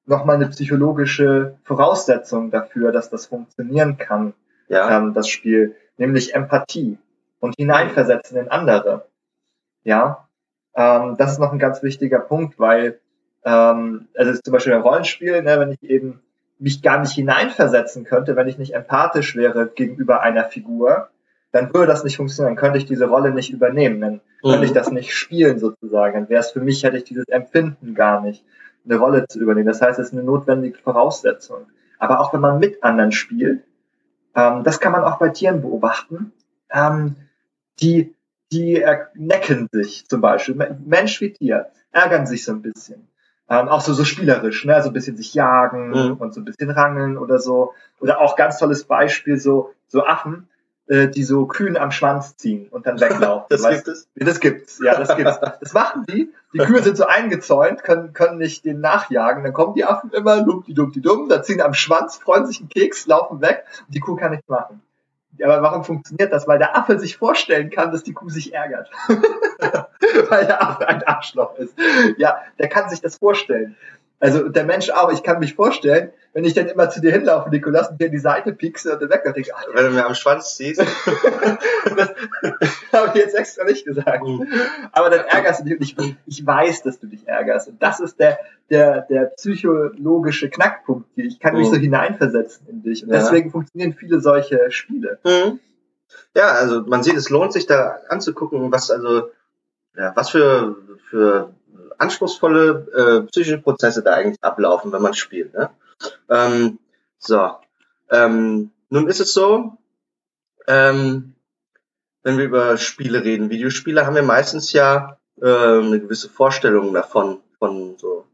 nochmal 0.07 0.37
eine 0.37 0.47
psychologische 0.47 1.57
Voraussetzung 1.63 2.49
dafür, 2.51 2.91
dass 2.91 3.09
das 3.09 3.27
funktionieren 3.27 3.97
kann, 3.97 4.33
ja. 4.69 4.97
ähm, 4.97 5.13
das 5.13 5.29
Spiel, 5.29 5.75
nämlich 5.97 6.33
Empathie 6.33 6.97
und 7.39 7.55
hineinversetzen 7.57 8.37
in 8.37 8.49
andere. 8.49 9.05
Ja, 9.83 10.27
ähm, 10.75 11.15
das 11.17 11.33
ist 11.33 11.39
noch 11.39 11.51
ein 11.51 11.59
ganz 11.59 11.83
wichtiger 11.83 12.19
Punkt, 12.19 12.59
weil 12.59 12.99
ähm, 13.43 14.07
also 14.15 14.33
zum 14.41 14.53
Beispiel 14.53 14.73
ein 14.73 14.81
Rollenspiel, 14.81 15.41
ne, 15.41 15.59
wenn 15.59 15.71
ich 15.71 15.83
eben 15.83 16.21
mich 16.59 16.81
gar 16.81 16.99
nicht 16.99 17.13
hineinversetzen 17.13 18.03
könnte, 18.03 18.35
wenn 18.35 18.47
ich 18.47 18.57
nicht 18.57 18.73
empathisch 18.73 19.35
wäre 19.35 19.67
gegenüber 19.67 20.21
einer 20.21 20.45
Figur, 20.45 21.09
dann 21.51 21.73
würde 21.73 21.87
das 21.87 22.03
nicht 22.03 22.17
funktionieren, 22.17 22.55
dann 22.55 22.61
könnte 22.61 22.77
ich 22.77 22.85
diese 22.85 23.07
Rolle 23.07 23.31
nicht 23.31 23.51
übernehmen, 23.51 24.01
dann 24.01 24.21
mhm. 24.43 24.49
könnte 24.49 24.65
ich 24.65 24.73
das 24.73 24.91
nicht 24.91 25.13
spielen 25.13 25.59
sozusagen, 25.59 26.13
dann 26.13 26.29
wäre 26.29 26.41
es 26.41 26.51
für 26.51 26.61
mich, 26.61 26.83
hätte 26.83 26.97
ich 26.97 27.03
dieses 27.03 27.27
Empfinden 27.27 27.93
gar 27.95 28.21
nicht, 28.21 28.43
eine 28.87 28.99
Rolle 28.99 29.27
zu 29.27 29.39
übernehmen. 29.39 29.67
Das 29.67 29.81
heißt, 29.81 29.99
es 29.99 30.07
ist 30.07 30.13
eine 30.13 30.23
notwendige 30.23 30.77
Voraussetzung. 30.77 31.67
Aber 31.99 32.19
auch 32.19 32.33
wenn 32.33 32.41
man 32.41 32.59
mit 32.59 32.83
anderen 32.83 33.11
spielt, 33.11 33.63
ähm, 34.35 34.63
das 34.63 34.79
kann 34.79 34.91
man 34.91 35.03
auch 35.03 35.17
bei 35.17 35.29
Tieren 35.29 35.61
beobachten, 35.61 36.31
ähm, 36.69 37.15
die, 37.79 38.13
die 38.51 38.83
necken 39.15 39.67
sich 39.71 40.07
zum 40.07 40.21
Beispiel, 40.21 40.55
Mensch 40.85 41.21
wie 41.21 41.33
Tier, 41.33 41.67
ärgern 41.91 42.27
sich 42.27 42.45
so 42.45 42.51
ein 42.53 42.61
bisschen. 42.61 43.07
Ähm, 43.49 43.69
auch 43.69 43.81
so, 43.81 43.93
so 43.93 44.03
spielerisch, 44.03 44.65
ne? 44.65 44.81
so 44.83 44.89
ein 44.89 44.93
bisschen 44.93 45.15
sich 45.15 45.33
jagen 45.33 45.89
mhm. 45.89 46.13
und 46.17 46.33
so 46.33 46.41
ein 46.41 46.45
bisschen 46.45 46.69
rangeln 46.69 47.17
oder 47.17 47.39
so. 47.39 47.73
Oder 47.99 48.19
auch 48.19 48.35
ganz 48.35 48.59
tolles 48.59 48.83
Beispiel, 48.83 49.37
so, 49.37 49.73
so 49.87 50.05
Affen, 50.05 50.49
äh, 50.87 51.07
die 51.07 51.23
so 51.23 51.45
kühn 51.45 51.77
am 51.77 51.91
Schwanz 51.91 52.37
ziehen 52.37 52.67
und 52.69 52.85
dann 52.87 52.99
weglaufen. 52.99 53.47
das 53.49 53.63
weißt? 53.63 53.85
gibt 53.85 53.97
es? 53.97 54.07
Das 54.15 54.39
gibt's, 54.39 54.79
ja, 54.83 54.97
das 54.97 55.15
gibt's. 55.15 55.39
Das 55.59 55.73
machen 55.73 56.05
die. 56.07 56.31
Die 56.53 56.59
Kühe 56.59 56.81
sind 56.81 56.97
so 56.97 57.05
eingezäunt, 57.05 57.83
können, 57.83 58.13
können 58.13 58.37
nicht 58.37 58.65
den 58.65 58.79
nachjagen. 58.79 59.43
Dann 59.43 59.53
kommen 59.53 59.75
die 59.75 59.83
Affen 59.83 60.11
immer, 60.11 60.41
lumpdi 60.41 60.73
dumpdi 60.73 61.01
dumm, 61.01 61.29
da 61.29 61.43
ziehen 61.43 61.61
am 61.61 61.73
Schwanz, 61.73 62.17
freuen 62.17 62.45
sich 62.45 62.59
einen 62.59 62.69
Keks, 62.69 63.05
laufen 63.05 63.41
weg 63.41 63.65
und 63.85 63.93
die 63.93 63.99
Kuh 63.99 64.15
kann 64.15 64.31
nichts 64.31 64.47
machen. 64.47 64.81
Aber 65.43 65.61
warum 65.61 65.83
funktioniert 65.83 66.31
das? 66.31 66.47
Weil 66.47 66.57
der 66.57 66.75
Affe 66.75 66.97
sich 66.99 67.17
vorstellen 67.17 67.69
kann, 67.69 67.91
dass 67.91 68.03
die 68.03 68.13
Kuh 68.13 68.29
sich 68.29 68.53
ärgert. 68.53 68.89
Weil 70.29 70.45
der 70.45 70.63
Affe 70.63 70.87
ein 70.87 71.03
Arschloch 71.03 71.55
ist. 71.57 71.75
Ja, 72.17 72.41
der 72.57 72.69
kann 72.69 72.89
sich 72.89 73.01
das 73.01 73.17
vorstellen. 73.17 73.75
Also 74.19 74.49
der 74.49 74.65
Mensch 74.65 74.89
auch, 74.89 75.11
ich 75.11 75.21
kann 75.21 75.39
mich 75.39 75.53
vorstellen, 75.53 76.11
wenn 76.33 76.43
ich 76.43 76.55
dann 76.55 76.67
immer 76.67 76.89
zu 76.89 77.01
dir 77.01 77.11
hinlaufe, 77.11 77.49
Nikolas, 77.49 77.89
und 77.89 78.01
dir 78.01 78.05
in 78.05 78.11
die 78.11 78.17
Seite 78.17 78.51
piekse 78.51 78.93
und 78.93 79.01
dann 79.01 79.09
weg, 79.09 79.21
dann 79.23 79.33
denke 79.33 79.49
ich, 79.49 79.75
wenn 79.75 79.85
du 79.85 79.91
mir 79.91 80.05
am 80.05 80.15
Schwanz 80.15 80.55
ziehst. 80.55 80.79
das 81.95 82.09
habe 82.93 83.09
ich 83.09 83.15
jetzt 83.15 83.35
extra 83.35 83.63
nicht 83.63 83.85
gesagt. 83.85 84.23
Aber 84.91 85.09
dann 85.11 85.25
ärgerst 85.25 85.61
du 85.61 85.65
dich 85.65 85.97
und 85.97 86.05
ich, 86.05 86.15
ich 86.25 86.45
weiß, 86.45 86.81
dass 86.83 86.99
du 86.99 87.07
dich 87.07 87.27
ärgerst. 87.27 87.67
Und 87.67 87.81
das 87.81 87.99
ist 87.99 88.19
der, 88.19 88.39
der, 88.71 89.01
der 89.01 89.25
psychologische 89.35 90.49
Knackpunkt 90.49 91.09
hier. 91.13 91.25
Ich 91.25 91.39
kann 91.39 91.55
mich 91.55 91.67
mhm. 91.67 91.73
so 91.73 91.79
hineinversetzen 91.79 92.67
in 92.67 92.81
dich. 92.81 93.03
Und 93.03 93.09
ja. 93.09 93.19
deswegen 93.19 93.51
funktionieren 93.51 93.93
viele 93.93 94.19
solche 94.19 94.71
Spiele. 94.71 95.19
Mhm. 95.23 95.59
Ja, 96.35 96.51
also 96.53 96.81
man 96.81 97.03
sieht, 97.03 97.15
es 97.15 97.29
lohnt 97.29 97.53
sich 97.53 97.67
da 97.67 97.99
anzugucken, 98.09 98.71
was 98.71 98.89
also, 98.89 99.29
ja, 99.95 100.11
was 100.15 100.29
für, 100.29 100.75
für 101.09 101.53
anspruchsvolle 101.97 103.23
äh, 103.23 103.27
psychische 103.27 103.59
Prozesse 103.59 104.03
da 104.03 104.13
eigentlich 104.13 104.43
ablaufen, 104.43 104.91
wenn 104.91 105.01
man 105.01 105.13
spielt. 105.13 105.53
Ne? 105.53 105.69
Ähm, 106.29 106.79
so, 107.19 107.51
ähm, 108.11 108.71
nun 108.89 109.07
ist 109.07 109.19
es 109.19 109.33
so, 109.33 109.77
ähm, 110.67 111.33
wenn 112.23 112.37
wir 112.37 112.45
über 112.45 112.77
Spiele 112.77 113.23
reden, 113.23 113.49
Videospiele, 113.49 114.05
haben 114.05 114.15
wir 114.15 114.23
meistens 114.23 114.73
ja 114.73 115.17
äh, 115.41 115.45
eine 115.45 115.99
gewisse 115.99 116.29
Vorstellung 116.29 116.93
davon, 116.93 117.39
von 117.59 117.97
so 117.97 118.25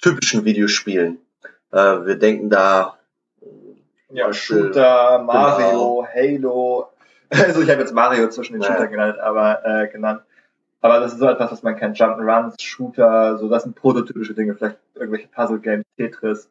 typischen 0.00 0.44
Videospielen. 0.44 1.18
Äh, 1.72 2.06
wir 2.06 2.16
denken 2.16 2.50
da 2.50 2.96
ja, 4.10 4.32
Shooter, 4.32 5.18
Mario, 5.18 5.68
genau. 5.68 6.08
Halo. 6.14 6.88
Also 7.28 7.60
ich 7.60 7.70
habe 7.70 7.80
jetzt 7.80 7.92
Mario 7.92 8.28
zwischen 8.28 8.52
den 8.52 8.62
ja. 8.62 8.68
Shooter 8.68 8.86
genannt, 8.86 9.18
aber 9.18 9.64
äh, 9.64 9.88
genannt. 9.88 10.22
Aber 10.80 11.00
das 11.00 11.14
ist 11.14 11.18
so 11.18 11.28
etwas, 11.28 11.50
was 11.52 11.62
man 11.62 11.76
kennt. 11.76 11.98
Jump'n'Runs, 11.98 12.60
Shooter, 12.60 13.38
so 13.38 13.48
das 13.48 13.64
sind 13.64 13.74
prototypische 13.74 14.34
Dinge, 14.34 14.54
vielleicht 14.54 14.78
irgendwelche 14.94 15.28
Puzzle-Games, 15.28 15.84
Tetris. 15.96 16.48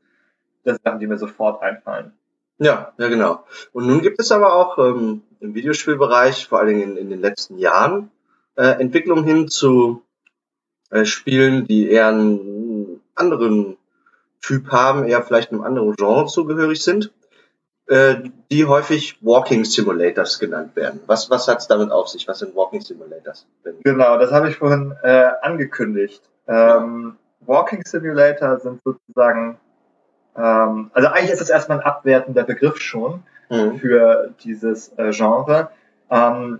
Das 0.64 0.76
sind 0.76 0.84
Sachen, 0.84 1.00
die 1.00 1.08
mir 1.08 1.18
sofort 1.18 1.62
einfallen. 1.62 2.14
Ja, 2.58 2.94
ja 2.98 3.08
genau. 3.08 3.46
Und 3.74 3.88
nun 3.88 4.02
gibt 4.02 4.20
es 4.20 4.32
aber 4.32 4.54
auch 4.54 4.78
ähm, 4.78 5.22
im 5.40 5.54
Videospielbereich, 5.54 6.48
vor 6.48 6.60
allen 6.60 6.70
Dingen 6.70 6.92
in, 6.92 6.98
in 6.98 7.10
den 7.10 7.22
letzten 7.22 7.58
Jahren, 7.58 8.12
äh, 8.56 8.80
Entwicklungen 8.82 9.26
hin 9.26 9.48
zu 9.48 10.02
äh, 10.90 11.06
Spielen, 11.06 11.68
die 11.68 11.90
eher 11.90 12.08
einen 12.08 13.02
anderen 13.16 13.78
Typ 14.42 14.72
haben, 14.72 15.06
eher 15.06 15.24
vielleicht 15.24 15.52
einem 15.52 15.64
anderen 15.64 15.96
Genre 15.96 16.28
zugehörig 16.28 16.84
sind. 16.84 17.12
Äh, 17.88 18.16
die 18.52 18.66
häufig 18.66 19.20
Walking 19.22 19.64
Simulators 19.64 20.40
genannt 20.40 20.76
werden. 20.76 21.02
Was, 21.06 21.30
was 21.30 21.48
hat 21.48 21.60
es 21.60 21.68
damit 21.68 21.92
auf 21.92 22.08
sich? 22.08 22.28
Was 22.28 22.40
sind 22.40 22.56
Walking 22.56 22.82
Simulators? 22.82 23.46
Genau, 23.84 24.18
das 24.18 24.32
habe 24.32 24.50
ich 24.50 24.56
vorhin 24.56 24.96
äh, 25.04 25.30
angekündigt. 25.42 26.22
Ähm, 26.48 27.18
Walking 27.42 27.84
Simulator 27.86 28.60
sind 28.60 28.82
sozusagen, 28.84 29.60
ähm, 30.36 30.90
also 30.94 31.10
eigentlich 31.10 31.32
ist 31.32 31.42
das 31.42 31.50
erstmal 31.52 31.80
ein 31.80 31.84
abwertender 31.84 32.44
Begriff 32.44 32.80
schon 32.80 33.22
mhm. 33.50 33.78
für 33.78 34.34
dieses 34.44 34.92
äh, 34.98 35.12
Genre, 35.12 35.70
ähm, 36.10 36.60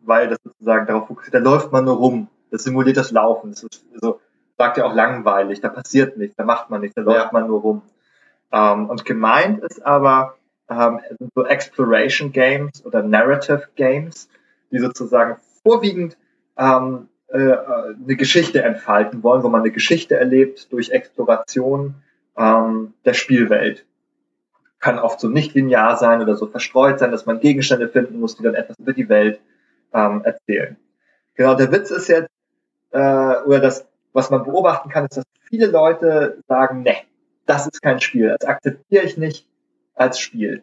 weil 0.00 0.28
das 0.28 0.38
sozusagen 0.42 0.86
darauf 0.86 1.06
fokussiert, 1.06 1.34
da 1.34 1.38
läuft 1.38 1.70
man 1.70 1.84
nur 1.84 1.96
rum. 1.96 2.28
Das 2.50 2.64
simuliert 2.64 2.96
das 2.96 3.10
Laufen. 3.10 3.50
Das 3.50 3.62
ist 3.62 3.84
so, 4.00 4.20
sagt 4.58 4.76
ja 4.76 4.84
auch 4.84 4.94
langweilig, 4.94 5.60
da 5.60 5.68
passiert 5.68 6.16
nichts, 6.16 6.36
da 6.36 6.44
macht 6.44 6.70
man 6.70 6.80
nichts, 6.80 6.94
da 6.96 7.02
läuft 7.02 7.26
ja. 7.26 7.30
man 7.32 7.46
nur 7.46 7.60
rum. 7.60 7.82
Ähm, 8.52 8.90
und 8.90 9.04
gemeint 9.04 9.62
ist 9.62 9.84
aber, 9.84 10.34
ähm, 10.68 11.00
so 11.34 11.44
Exploration 11.44 12.32
Games 12.32 12.84
oder 12.84 13.02
Narrative 13.02 13.68
Games, 13.76 14.28
die 14.70 14.78
sozusagen 14.78 15.36
vorwiegend 15.62 16.16
ähm, 16.56 17.08
äh, 17.28 17.38
eine 17.38 18.16
Geschichte 18.16 18.62
entfalten 18.62 19.22
wollen, 19.22 19.42
wo 19.42 19.48
man 19.48 19.62
eine 19.62 19.70
Geschichte 19.70 20.16
erlebt 20.16 20.72
durch 20.72 20.90
Exploration 20.90 21.96
ähm, 22.36 22.94
der 23.04 23.14
Spielwelt. 23.14 23.84
Kann 24.78 24.98
oft 24.98 25.20
so 25.20 25.28
nicht 25.28 25.54
linear 25.54 25.96
sein 25.96 26.20
oder 26.20 26.36
so 26.36 26.46
verstreut 26.46 26.98
sein, 26.98 27.10
dass 27.10 27.26
man 27.26 27.40
Gegenstände 27.40 27.88
finden 27.88 28.20
muss, 28.20 28.36
die 28.36 28.42
dann 28.42 28.54
etwas 28.54 28.78
über 28.78 28.92
die 28.92 29.08
Welt 29.08 29.40
ähm, 29.92 30.22
erzählen. 30.24 30.76
Genau, 31.34 31.54
der 31.54 31.72
Witz 31.72 31.90
ist 31.90 32.08
jetzt, 32.08 32.30
äh, 32.90 32.98
oder 32.98 33.60
das, 33.60 33.86
was 34.12 34.30
man 34.30 34.44
beobachten 34.44 34.90
kann, 34.90 35.06
ist, 35.06 35.16
dass 35.16 35.24
viele 35.48 35.66
Leute 35.66 36.42
sagen, 36.46 36.82
ne, 36.82 36.96
das 37.46 37.66
ist 37.66 37.82
kein 37.82 38.00
Spiel, 38.00 38.34
das 38.38 38.48
akzeptiere 38.48 39.04
ich 39.04 39.16
nicht, 39.16 39.46
als 39.94 40.18
Spiel. 40.18 40.62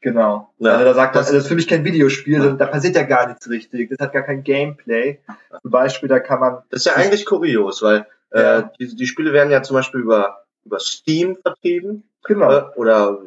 Genau. 0.00 0.52
Ja. 0.58 0.72
Also 0.72 0.84
da 0.84 0.94
sagt 0.94 1.16
Das- 1.16 1.26
also 1.26 1.34
das 1.34 1.44
ist 1.44 1.48
für 1.48 1.56
mich 1.56 1.66
kein 1.68 1.84
Videospiel, 1.84 2.54
da 2.56 2.66
passiert 2.66 2.94
ja 2.96 3.02
gar 3.02 3.26
nichts 3.28 3.48
richtig, 3.50 3.90
das 3.90 3.98
hat 3.98 4.12
gar 4.12 4.22
kein 4.22 4.44
Gameplay. 4.44 5.18
Zum 5.62 5.70
Beispiel, 5.70 6.08
da 6.08 6.20
kann 6.20 6.38
man, 6.40 6.58
Das 6.70 6.80
ist 6.80 6.86
ja 6.86 6.94
eigentlich 6.94 7.26
kurios, 7.26 7.82
weil 7.82 8.06
Ja. 8.32 8.58
äh, 8.60 8.64
die, 8.78 8.94
die 8.94 9.06
Spiele 9.06 9.32
werden 9.32 9.50
ja 9.50 9.62
zum 9.62 9.74
Beispiel 9.74 10.00
über, 10.00 10.44
über 10.64 10.78
Steam 10.78 11.36
vertrieben 11.42 12.04
genau, 12.24 12.50
äh, 12.52 12.62
oder 12.76 13.18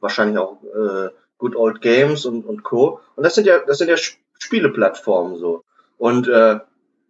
wahrscheinlich 0.00 0.38
auch 0.38 0.62
äh, 0.62 1.10
Good 1.38 1.56
Old 1.56 1.80
Games 1.82 2.24
und, 2.24 2.44
und 2.46 2.62
Co. 2.62 3.00
Und 3.16 3.22
das 3.24 3.34
sind 3.34 3.46
ja, 3.46 3.58
das 3.58 3.78
sind 3.78 3.88
ja 3.90 3.96
Spieleplattformen 4.38 5.36
so. 5.38 5.64
Und 5.98 6.28
äh, 6.28 6.60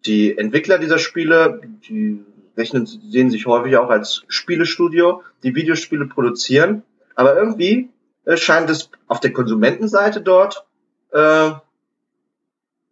die 0.06 0.36
Entwickler 0.36 0.78
dieser 0.78 0.98
Spiele, 0.98 1.60
die 1.88 2.24
rechnen, 2.56 2.86
sehen 2.86 3.30
sich 3.30 3.46
häufig 3.46 3.76
auch 3.76 3.90
als 3.90 4.24
Spielestudio, 4.28 5.22
die 5.42 5.54
Videospiele 5.54 6.06
produzieren. 6.06 6.82
Aber 7.14 7.36
irgendwie 7.36 7.90
äh, 8.24 8.36
scheint 8.36 8.70
es 8.70 8.90
auf 9.08 9.20
der 9.20 9.32
Konsumentenseite 9.32 10.20
dort, 10.20 10.64
äh, 11.12 11.50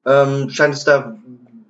ähm, 0.07 0.51
scheint 0.51 0.75
es 0.75 0.85
da 0.85 1.17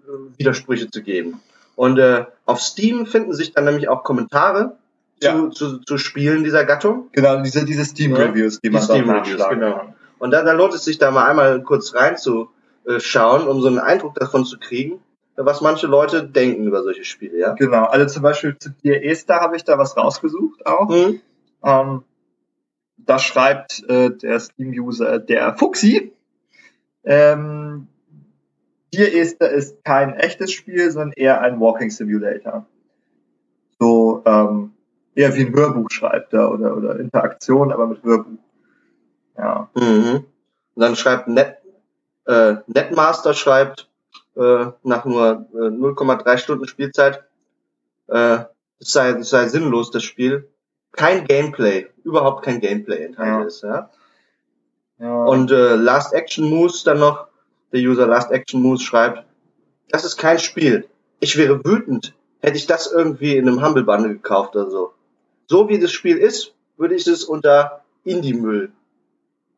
äh, 0.06 0.38
Widersprüche 0.38 0.90
zu 0.90 1.02
geben. 1.02 1.40
Und 1.76 1.98
äh, 1.98 2.24
auf 2.46 2.60
Steam 2.60 3.06
finden 3.06 3.32
sich 3.32 3.52
dann 3.52 3.64
nämlich 3.64 3.88
auch 3.88 4.04
Kommentare 4.04 4.76
Ja. 5.22 5.32
zu, 5.34 5.48
zu, 5.50 5.78
zu 5.78 5.98
Spielen 5.98 6.44
dieser 6.44 6.64
Gattung. 6.64 7.08
genau, 7.12 7.40
diese, 7.42 7.64
diese 7.64 7.84
Steam-Reviews, 7.84 8.60
die 8.60 8.68
Die 8.68 8.74
man 8.74 8.82
Steam-Reviews, 8.82 9.38
nachschlagen 9.38 9.60
genau. 9.60 9.76
kann. 9.76 9.94
Und 10.18 10.30
da, 10.30 10.42
da 10.42 10.52
lohnt 10.52 10.74
es 10.74 10.84
sich 10.84 10.98
da 10.98 11.10
mal 11.10 11.26
einmal 11.28 11.62
kurz 11.62 11.94
reinzuschauen, 11.94 13.48
um 13.48 13.60
so 13.60 13.68
einen 13.68 13.78
Eindruck 13.78 14.14
davon 14.14 14.44
zu 14.44 14.58
kriegen, 14.58 15.00
was 15.36 15.60
manche 15.62 15.86
Leute 15.86 16.22
denken 16.24 16.66
über 16.66 16.82
solche 16.82 17.04
Spiele, 17.04 17.38
ja. 17.38 17.54
Genau, 17.54 17.84
also 17.86 18.06
zum 18.06 18.22
Beispiel 18.22 18.56
zu 18.58 18.70
dir 18.70 19.02
Esther 19.02 19.40
habe 19.40 19.56
ich 19.56 19.64
da 19.64 19.78
was 19.78 19.96
rausgesucht 19.96 20.64
auch. 20.66 20.88
Hm? 20.88 21.20
Ähm, 21.64 22.02
da 23.06 23.18
schreibt 23.18 23.82
äh, 23.88 24.10
der 24.10 24.40
Steam-User, 24.40 25.18
der 25.18 25.56
Fuxi, 25.56 26.12
ähm, 27.04 27.88
Dear 28.94 29.14
Esther 29.14 29.50
ist 29.50 29.84
kein 29.84 30.14
echtes 30.14 30.52
Spiel, 30.52 30.90
sondern 30.90 31.12
eher 31.12 31.40
ein 31.40 31.60
Walking 31.60 31.90
Simulator. 31.90 32.66
So 33.80 34.22
ähm, 34.26 34.72
eher 35.14 35.34
wie 35.34 35.46
ein 35.46 35.54
Hörbuch 35.54 35.90
schreibt 35.90 36.34
er 36.34 36.52
oder, 36.52 36.76
oder 36.76 37.00
Interaktion, 37.00 37.72
aber 37.72 37.86
mit 37.86 38.02
Hörbuch. 38.02 38.38
Ja. 39.38 39.70
Mhm. 39.74 40.24
Und 40.74 40.80
dann 40.80 40.96
schreibt 40.96 41.28
Net, 41.28 41.58
äh, 42.26 42.56
Netmaster 42.66 43.32
schreibt 43.32 43.88
äh, 44.36 44.66
nach 44.82 45.04
nur 45.06 45.46
äh, 45.54 45.68
0,3 45.68 46.38
Stunden 46.38 46.66
Spielzeit, 46.66 47.24
äh, 48.08 48.40
es 48.78 48.92
sei, 48.92 49.10
es 49.10 49.30
sei 49.30 49.48
sinnlos, 49.48 49.90
das 49.90 50.02
Spiel. 50.02 50.51
Kein 50.92 51.24
Gameplay, 51.26 51.88
überhaupt 52.04 52.44
kein 52.44 52.60
Gameplay 52.60 53.04
enthalten 53.04 53.40
Ja. 53.40 53.46
ist, 53.46 53.62
ja. 53.62 53.90
ja. 54.98 55.24
Und 55.24 55.50
äh, 55.50 55.74
Last 55.76 56.12
Action 56.12 56.48
Moose 56.48 56.84
dann 56.84 56.98
noch, 56.98 57.28
der 57.72 57.80
User 57.80 58.06
Last 58.06 58.30
Action 58.30 58.60
Moose 58.60 58.84
schreibt, 58.84 59.24
das 59.90 60.04
ist 60.04 60.16
kein 60.16 60.38
Spiel. 60.38 60.86
Ich 61.20 61.36
wäre 61.36 61.64
wütend, 61.64 62.14
hätte 62.40 62.56
ich 62.56 62.66
das 62.66 62.90
irgendwie 62.92 63.36
in 63.36 63.48
einem 63.48 63.64
Humble 63.64 63.84
Bundle 63.84 64.12
gekauft 64.14 64.54
oder 64.56 64.70
so. 64.70 64.92
So 65.46 65.68
wie 65.68 65.78
das 65.78 65.92
Spiel 65.92 66.18
ist, 66.18 66.54
würde 66.76 66.94
ich 66.94 67.06
es 67.06 67.24
unter 67.24 67.82
Indie-Müll 68.04 68.72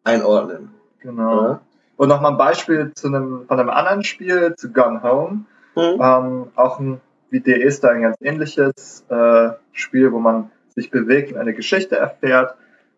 einordnen. 0.05 0.71
genau. 1.01 1.43
Ja. 1.43 1.61
Und 1.97 2.09
nochmal 2.09 2.33
ein 2.33 2.39
Beispiel 2.39 2.93
zu 2.95 3.07
einem, 3.07 3.47
von 3.47 3.61
einem 3.61 3.71
anderen 3.71 4.03
Spiel, 4.03 4.55
zu 4.57 4.73
Gun 4.73 5.03
Home. 5.05 5.45
Hm? 5.75 6.01
Ähm, 6.01 6.47
auch 6.57 6.81
ein, 6.81 7.01
wie 7.31 7.41
der 7.41 7.63
ist 7.63 7.85
da 7.85 7.91
ein 7.91 8.03
ganz 8.03 8.17
ähnliches 8.21 9.05
äh, 9.09 9.51
Spiel, 9.73 10.11
wo 10.13 10.19
man 10.19 10.51
sich 10.75 10.91
bewegt 10.91 11.33
und 11.33 11.39
eine 11.39 11.55
Geschichte 11.55 11.97
erfährt. 11.97 12.55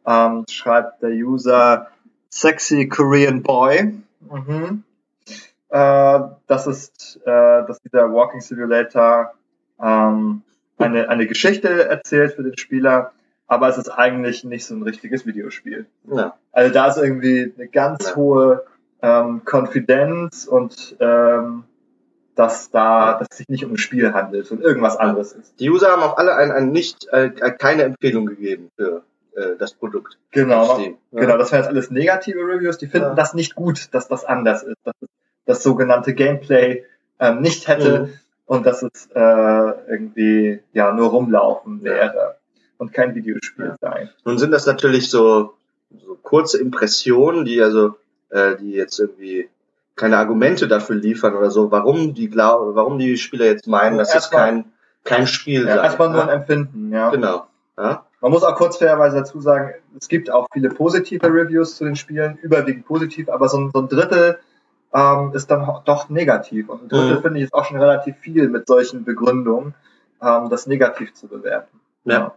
Ähm, 0.06 0.44
schreibt 0.48 1.02
der 1.02 1.10
User 1.10 1.88
Sexy 2.30 2.88
Korean 2.88 3.42
Boy. 3.42 3.94
Mhm. 4.20 4.84
Äh, 5.68 6.20
das 6.46 6.66
ist, 6.66 7.20
äh, 7.24 7.66
dass 7.66 7.80
dieser 7.80 8.12
Walking 8.12 8.40
Simulator 8.40 9.34
ähm, 9.80 10.42
eine, 10.78 11.08
eine 11.08 11.26
Geschichte 11.26 11.88
erzählt 11.88 12.34
für 12.34 12.42
den 12.42 12.56
Spieler, 12.56 13.12
aber 13.46 13.68
es 13.68 13.78
ist 13.78 13.88
eigentlich 13.88 14.44
nicht 14.44 14.66
so 14.66 14.74
ein 14.74 14.82
richtiges 14.82 15.26
Videospiel. 15.26 15.86
Ja. 16.10 16.36
Also 16.52 16.72
da 16.72 16.88
ist 16.88 16.98
irgendwie 16.98 17.52
eine 17.56 17.68
ganz 17.68 18.14
hohe 18.16 18.64
ähm, 19.02 19.44
Konfidenz 19.44 20.46
und 20.46 20.96
ähm, 21.00 21.64
dass 22.36 22.70
da, 22.70 23.18
dass 23.18 23.28
es 23.32 23.38
sich 23.38 23.48
nicht 23.48 23.64
um 23.64 23.72
ein 23.72 23.76
Spiel 23.78 24.12
handelt 24.12 24.50
und 24.52 24.60
irgendwas 24.62 24.96
anderes 24.96 25.32
ist. 25.32 25.58
Die 25.58 25.68
User 25.70 25.88
haben 25.90 26.02
auch 26.02 26.16
alle 26.18 26.36
ein, 26.36 26.52
ein 26.52 26.70
nicht, 26.70 27.08
äh, 27.10 27.30
keine 27.30 27.82
Empfehlung 27.82 28.26
gegeben 28.26 28.70
für 28.76 29.02
äh, 29.34 29.56
das 29.58 29.72
Produkt. 29.72 30.18
Genau, 30.30 30.74
Steam. 30.76 30.98
Ja. 31.12 31.20
genau. 31.22 31.38
Das 31.38 31.50
wären 31.50 31.62
jetzt 31.62 31.70
alles 31.70 31.90
negative 31.90 32.38
Reviews. 32.40 32.78
Die 32.78 32.86
finden 32.86 33.08
Ja. 33.08 33.14
das 33.14 33.34
nicht 33.34 33.54
gut, 33.54 33.88
dass 33.92 34.06
das 34.08 34.24
anders 34.24 34.62
ist, 34.62 34.76
dass 34.84 34.94
es 35.00 35.08
das 35.46 35.62
sogenannte 35.62 36.14
Gameplay 36.14 36.84
ähm, 37.18 37.40
nicht 37.40 37.68
hätte 37.68 38.00
Mhm. 38.00 38.12
und 38.46 38.66
dass 38.66 38.82
es 38.82 39.08
äh, 39.14 39.20
irgendwie 39.20 40.60
ja 40.74 40.92
nur 40.92 41.08
rumlaufen 41.10 41.78
Ja. 41.82 41.84
wäre 41.92 42.36
und 42.78 42.92
kein 42.92 43.14
Videospiel 43.14 43.66
Ja. 43.66 43.76
sein. 43.80 44.10
Nun 44.24 44.36
sind 44.38 44.50
das 44.50 44.66
natürlich 44.66 45.08
so, 45.10 45.54
so 46.04 46.18
kurze 46.22 46.60
Impressionen, 46.60 47.46
die 47.46 47.62
also, 47.62 47.94
äh, 48.28 48.56
die 48.56 48.72
jetzt 48.72 48.98
irgendwie 49.00 49.48
keine 49.96 50.18
Argumente 50.18 50.68
dafür 50.68 50.96
liefern 50.96 51.34
oder 51.34 51.50
so, 51.50 51.70
warum 51.70 52.14
die 52.14 52.28
glauben, 52.28 52.74
warum 52.74 52.98
die 52.98 53.16
Spieler 53.16 53.46
jetzt 53.46 53.66
meinen, 53.66 53.98
dass 53.98 54.14
es 54.14 54.30
kein 54.30 54.72
kein 55.04 55.26
Spiel 55.26 55.66
Ja, 55.66 55.76
sei. 55.76 55.82
erstmal 55.84 56.10
nur 56.10 56.22
ein? 56.22 56.28
Empfinden, 56.40 56.92
ja. 56.92 57.10
Genau. 57.10 57.46
Ja? 57.78 58.04
Man 58.20 58.32
muss 58.32 58.42
auch 58.42 58.56
kurz 58.56 58.78
fairerweise 58.78 59.18
dazu 59.18 59.40
sagen, 59.40 59.74
es 59.98 60.08
gibt 60.08 60.30
auch 60.30 60.48
viele 60.52 60.68
positive 60.68 61.26
Reviews 61.26 61.76
zu 61.76 61.84
den 61.84 61.96
Spielen, 61.96 62.38
überwiegend 62.42 62.86
positiv, 62.86 63.28
aber 63.28 63.48
so 63.48 63.58
ein, 63.58 63.70
so 63.72 63.80
ein 63.80 63.88
Drittel 63.88 64.38
ähm, 64.92 65.32
ist 65.34 65.50
dann 65.50 65.66
doch 65.84 66.08
negativ. 66.08 66.68
Und 66.68 66.82
ein 66.84 66.88
Drittel 66.88 67.16
Mhm. 67.18 67.22
finde 67.22 67.38
ich 67.38 67.44
ist 67.46 67.54
auch 67.54 67.64
schon 67.64 67.78
relativ 67.78 68.16
viel 68.16 68.48
mit 68.48 68.66
solchen 68.66 69.04
Begründungen, 69.04 69.74
ähm, 70.20 70.48
das 70.50 70.66
negativ 70.66 71.14
zu 71.14 71.28
bewerten. 71.28 71.78
Ja. 72.04 72.34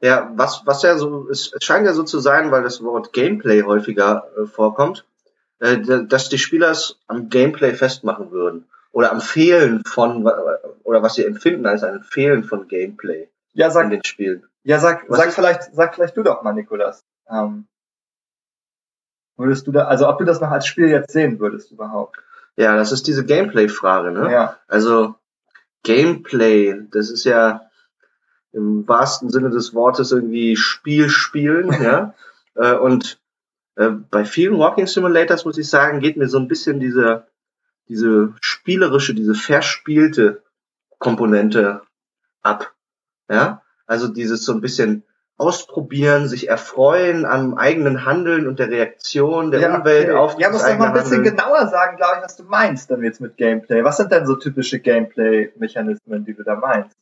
Ja, 0.00 0.30
was, 0.36 0.62
was 0.64 0.82
ja 0.82 0.96
so, 0.96 1.28
es, 1.28 1.52
es 1.52 1.64
scheint 1.64 1.86
ja 1.86 1.92
so 1.92 2.04
zu 2.04 2.20
sein, 2.20 2.50
weil 2.50 2.62
das 2.62 2.82
Wort 2.82 3.12
Gameplay 3.12 3.62
häufiger 3.62 4.24
äh, 4.40 4.46
vorkommt, 4.46 5.04
äh, 5.62 5.80
dass 6.06 6.28
die 6.28 6.38
Spieler 6.38 6.70
es 6.70 6.98
am 7.06 7.28
Gameplay 7.28 7.72
festmachen 7.74 8.32
würden. 8.32 8.66
Oder 8.90 9.10
am 9.12 9.20
Fehlen 9.22 9.82
von, 9.86 10.26
oder 10.82 11.02
was 11.02 11.14
sie 11.14 11.24
empfinden 11.24 11.64
als 11.66 11.82
ein 11.82 12.02
Fehlen 12.02 12.44
von 12.44 12.68
Gameplay 12.68 13.28
Ja, 13.54 13.68
in 13.68 13.72
sag, 13.72 13.88
den 13.90 14.04
Spielen. 14.04 14.44
ja, 14.64 14.78
sag, 14.80 15.08
Was 15.08 15.18
sag 15.18 15.32
vielleicht, 15.32 15.74
sag 15.74 15.94
vielleicht 15.94 16.14
du 16.16 16.22
doch 16.22 16.42
mal, 16.42 16.52
Nikolas. 16.52 17.02
Ähm, 17.30 17.66
würdest 19.38 19.66
du 19.66 19.72
da, 19.72 19.84
also 19.86 20.08
ob 20.08 20.18
du 20.18 20.24
das 20.24 20.40
noch 20.40 20.50
als 20.50 20.66
Spiel 20.66 20.88
jetzt 20.88 21.10
sehen 21.12 21.38
würdest 21.40 21.70
überhaupt? 21.72 22.18
Ja, 22.56 22.76
das 22.76 22.92
ist 22.92 23.06
diese 23.06 23.24
Gameplay-Frage, 23.24 24.10
ne? 24.10 24.30
Ja. 24.30 24.58
Also 24.68 25.14
Gameplay, 25.84 26.74
das 26.90 27.08
ist 27.08 27.24
ja 27.24 27.62
im 28.52 28.86
wahrsten 28.86 29.30
Sinne 29.30 29.48
des 29.48 29.72
Wortes 29.74 30.12
irgendwie 30.12 30.56
Spiel 30.56 31.08
spielen, 31.08 31.72
ja. 31.82 32.14
Äh, 32.54 32.74
Und 32.74 33.18
äh, 33.76 33.88
bei 33.88 34.24
vielen 34.24 34.58
Walking 34.58 34.86
Simulators 34.86 35.44
muss 35.44 35.58
ich 35.58 35.68
sagen, 35.68 36.00
geht 36.00 36.16
mir 36.16 36.28
so 36.28 36.38
ein 36.38 36.48
bisschen 36.48 36.80
diese 36.80 37.26
diese 37.88 38.34
spielerische, 38.40 39.14
diese 39.14 39.34
verspielte 39.34 40.42
Komponente 40.98 41.82
ab, 42.42 42.72
ja. 43.28 43.62
Also 43.86 44.08
dieses 44.08 44.44
so 44.44 44.52
ein 44.52 44.60
bisschen 44.60 45.04
ausprobieren, 45.36 46.28
sich 46.28 46.48
erfreuen 46.48 47.26
am 47.26 47.54
eigenen 47.54 48.06
Handeln 48.06 48.46
und 48.46 48.58
der 48.58 48.70
Reaktion 48.70 49.50
der 49.50 49.60
ja, 49.60 49.76
Umwelt 49.76 50.08
okay. 50.08 50.16
auf 50.16 50.38
Ja, 50.38 50.50
musst 50.50 50.64
du 50.64 50.70
noch 50.70 50.78
mal 50.78 50.86
ein 50.86 50.92
bisschen 50.92 51.16
Handeln. 51.16 51.36
genauer 51.36 51.66
sagen, 51.66 51.96
glaube 51.96 52.18
ich, 52.18 52.24
was 52.24 52.36
du 52.36 52.44
meinst 52.44 52.90
dann 52.90 53.02
jetzt 53.02 53.20
mit 53.20 53.36
Gameplay. 53.36 53.82
Was 53.82 53.96
sind 53.96 54.12
denn 54.12 54.26
so 54.26 54.36
typische 54.36 54.78
Gameplay-Mechanismen, 54.78 56.24
die 56.24 56.34
du 56.34 56.44
da 56.44 56.54
meinst? 56.54 56.96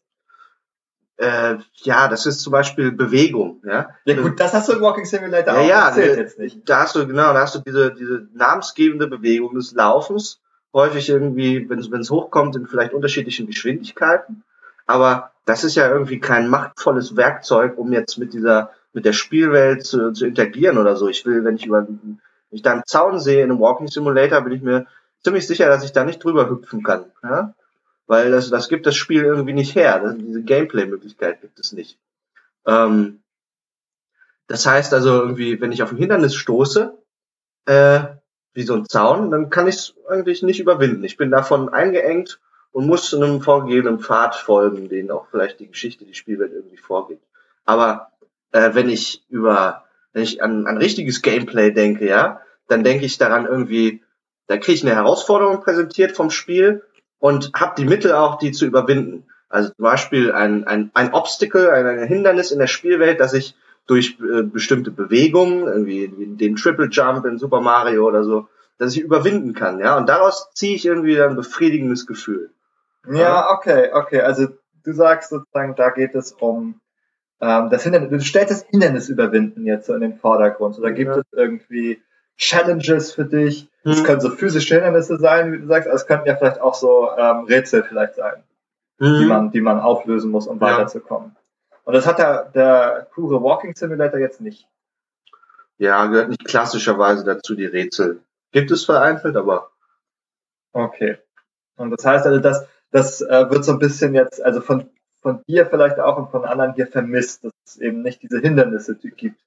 Äh, 1.20 1.59
ja, 1.74 2.09
das 2.09 2.24
ist 2.24 2.40
zum 2.40 2.50
Beispiel 2.50 2.92
Bewegung, 2.92 3.61
ja. 3.62 3.90
Ja 4.06 4.22
gut, 4.22 4.40
das 4.40 4.54
hast 4.54 4.70
du 4.70 4.72
im 4.72 4.80
Walking 4.80 5.04
Simulator 5.04 5.52
Ja, 5.52 5.61
auch. 5.61 5.68
ja, 5.68 5.87
das 5.88 5.94
zählt 5.96 6.16
jetzt 6.16 6.38
nicht. 6.38 6.66
Da 6.66 6.80
hast 6.80 6.94
du, 6.96 7.06
genau, 7.06 7.35
da 7.35 7.42
hast 7.42 7.54
du 7.54 7.59
diese, 7.59 7.92
diese 7.92 8.26
namensgebende 8.33 9.06
Bewegung 9.06 9.54
des 9.54 9.74
Laufens. 9.74 10.40
Häufig 10.72 11.11
irgendwie, 11.11 11.68
wenn 11.68 11.78
es 11.78 12.11
hochkommt, 12.11 12.56
in 12.56 12.66
vielleicht 12.66 12.94
unterschiedlichen 12.94 13.46
Geschwindigkeiten. 13.46 14.44
Aber 14.87 15.33
das 15.44 15.62
ist 15.62 15.74
ja 15.74 15.90
irgendwie 15.90 16.20
kein 16.20 16.48
machtvolles 16.48 17.16
Werkzeug, 17.16 17.76
um 17.76 17.92
jetzt 17.92 18.16
mit 18.16 18.33
dieser, 18.33 18.70
mit 18.94 19.04
der 19.04 19.12
Spielwelt 19.12 19.85
zu, 19.85 20.12
zu 20.12 20.24
interagieren 20.24 20.78
oder 20.78 20.96
so. 20.96 21.06
Ich 21.09 21.26
will, 21.26 21.44
wenn 21.44 21.56
ich 21.56 21.66
über, 21.66 21.87
wenn 21.87 22.18
ich 22.50 22.62
da 22.62 22.73
einen 22.73 22.87
Zaun 22.87 23.21
sehe 23.21 23.44
in 23.44 23.50
einem 23.50 23.60
Walking 23.60 23.88
Simulator, 23.88 24.40
bin 24.40 24.54
ich 24.54 24.62
mir 24.62 24.87
ziemlich 25.23 25.46
sicher, 25.46 25.68
dass 25.68 25.85
ich 25.85 25.92
da 25.92 26.04
nicht 26.04 26.25
drüber 26.25 26.48
hüpfen 26.48 26.83
kann. 26.83 27.04
Ja? 27.23 27.52
Weil 28.11 28.33
das, 28.33 28.50
das 28.50 28.69
gibt 28.69 28.87
das 28.87 28.96
Spiel 28.96 29.23
irgendwie 29.23 29.52
nicht 29.52 29.77
her. 29.77 30.17
Diese 30.19 30.42
Gameplay-Möglichkeit 30.42 31.42
gibt 31.42 31.61
es 31.61 31.71
nicht. 31.71 31.96
Ähm, 32.67 33.23
das 34.48 34.67
heißt 34.67 34.92
also 34.92 35.11
irgendwie, 35.11 35.61
wenn 35.61 35.71
ich 35.71 35.81
auf 35.81 35.92
ein 35.92 35.96
Hindernis 35.96 36.35
stoße, 36.35 36.92
äh, 37.67 38.00
wie 38.52 38.65
so 38.65 38.75
ein 38.75 38.88
Zaun, 38.88 39.31
dann 39.31 39.48
kann 39.48 39.69
ich 39.69 39.77
es 39.77 39.94
eigentlich 40.08 40.42
nicht 40.42 40.58
überwinden. 40.58 41.04
Ich 41.04 41.17
bin 41.19 41.31
davon 41.31 41.69
eingeengt 41.69 42.40
und 42.73 42.88
muss 42.88 43.15
einem 43.15 43.42
vorgegebenen 43.42 44.00
Pfad 44.00 44.35
folgen, 44.35 44.88
den 44.88 45.13
auch 45.13 45.29
vielleicht 45.31 45.61
die 45.61 45.69
Geschichte, 45.69 46.04
die 46.04 46.15
Spielwelt 46.15 46.52
irgendwie 46.52 46.79
vorgibt. 46.79 47.25
Aber 47.65 48.11
äh, 48.50 48.75
wenn 48.75 48.88
ich 48.88 49.25
über 49.29 49.85
wenn 50.13 50.25
ich 50.25 50.42
an, 50.42 50.67
an 50.67 50.79
richtiges 50.79 51.23
Gameplay 51.23 51.71
denke, 51.71 52.08
ja, 52.08 52.40
dann 52.67 52.83
denke 52.83 53.04
ich 53.04 53.19
daran 53.19 53.46
irgendwie, 53.46 54.02
da 54.48 54.56
kriege 54.56 54.73
ich 54.73 54.85
eine 54.85 54.96
Herausforderung 54.96 55.61
präsentiert 55.61 56.17
vom 56.17 56.31
Spiel 56.31 56.83
und 57.21 57.52
habe 57.54 57.75
die 57.79 57.85
Mittel 57.85 58.12
auch, 58.12 58.38
die 58.38 58.50
zu 58.50 58.66
überwinden. 58.66 59.25
Also 59.48 59.71
zum 59.71 59.83
Beispiel 59.83 60.33
ein, 60.33 60.64
ein, 60.66 60.90
ein 60.94 61.12
Obstacle, 61.12 61.71
ein, 61.71 61.87
ein 61.87 62.08
Hindernis 62.08 62.50
in 62.50 62.58
der 62.58 62.66
Spielwelt, 62.66 63.21
das 63.21 63.35
ich 63.35 63.54
durch 63.87 64.18
äh, 64.21 64.42
bestimmte 64.42 64.90
Bewegungen, 64.90 65.66
irgendwie 65.66 66.08
den 66.08 66.56
Triple 66.56 66.88
Jump 66.90 67.25
in 67.27 67.38
Super 67.38 67.60
Mario 67.60 68.06
oder 68.06 68.25
so, 68.25 68.48
dass 68.79 68.94
ich 68.94 69.02
überwinden 69.02 69.52
kann, 69.52 69.79
ja. 69.81 69.96
Und 69.96 70.08
daraus 70.08 70.50
ziehe 70.54 70.75
ich 70.75 70.87
irgendwie 70.87 71.21
ein 71.21 71.37
befriedigendes 71.37 72.06
Gefühl. 72.06 72.50
Ja, 73.10 73.50
okay, 73.50 73.90
okay. 73.92 74.21
Also 74.21 74.48
du 74.85 74.92
sagst 74.92 75.31
sozusagen, 75.31 75.75
da 75.75 75.90
geht 75.90 76.14
es 76.14 76.33
um 76.33 76.81
ähm, 77.40 77.71
das 77.71 77.83
Hindernis, 77.83 78.10
du 78.10 78.21
stellst 78.21 78.50
das 78.50 78.62
Hindernis 78.62 79.08
überwinden 79.08 79.66
jetzt 79.66 79.87
so 79.87 79.94
in 79.94 80.00
den 80.00 80.18
Vordergrund. 80.18 80.75
So, 80.75 80.83
da 80.83 80.90
gibt 80.90 81.14
ja. 81.14 81.21
es 81.21 81.27
irgendwie 81.33 82.00
Challenges 82.40 83.12
für 83.12 83.26
dich. 83.26 83.68
Es 83.84 84.00
mhm. 84.00 84.04
können 84.04 84.20
so 84.20 84.30
physische 84.30 84.74
Hindernisse 84.74 85.18
sein, 85.18 85.52
wie 85.52 85.58
du 85.58 85.66
sagst, 85.66 85.86
aber 85.86 85.96
es 85.96 86.06
könnten 86.06 86.26
ja 86.26 86.36
vielleicht 86.36 86.60
auch 86.60 86.74
so 86.74 87.10
ähm, 87.16 87.44
Rätsel 87.44 87.84
vielleicht 87.84 88.16
sein, 88.16 88.42
mhm. 88.98 89.18
die 89.18 89.26
man, 89.26 89.50
die 89.52 89.60
man 89.60 89.78
auflösen 89.78 90.30
muss, 90.30 90.46
um 90.46 90.58
ja. 90.58 90.62
weiterzukommen. 90.62 91.36
Und 91.84 91.94
das 91.94 92.06
hat 92.06 92.18
der, 92.18 92.44
der 92.54 93.08
pure 93.12 93.42
Walking 93.42 93.74
Simulator 93.74 94.18
jetzt 94.18 94.40
nicht. 94.40 94.66
Ja, 95.76 96.06
gehört 96.06 96.28
nicht 96.28 96.44
klassischerweise 96.44 97.24
dazu, 97.24 97.54
die 97.54 97.66
Rätsel. 97.66 98.20
Gibt 98.52 98.70
es 98.70 98.84
vereinzelt, 98.84 99.36
aber. 99.36 99.70
Okay. 100.72 101.18
Und 101.76 101.90
das 101.90 102.04
heißt 102.04 102.26
also, 102.26 102.38
dass 102.38 102.66
das 102.90 103.20
äh, 103.20 103.50
wird 103.50 103.64
so 103.64 103.72
ein 103.72 103.78
bisschen 103.78 104.14
jetzt, 104.14 104.42
also 104.42 104.60
von, 104.60 104.90
von 105.20 105.42
dir 105.46 105.66
vielleicht 105.66 105.98
auch 105.98 106.16
und 106.16 106.30
von 106.30 106.44
anderen 106.44 106.74
hier 106.74 106.86
vermisst, 106.86 107.44
dass 107.44 107.52
es 107.64 107.76
eben 107.78 108.02
nicht 108.02 108.22
diese 108.22 108.40
Hindernisse 108.40 108.96
gibt. 108.96 109.40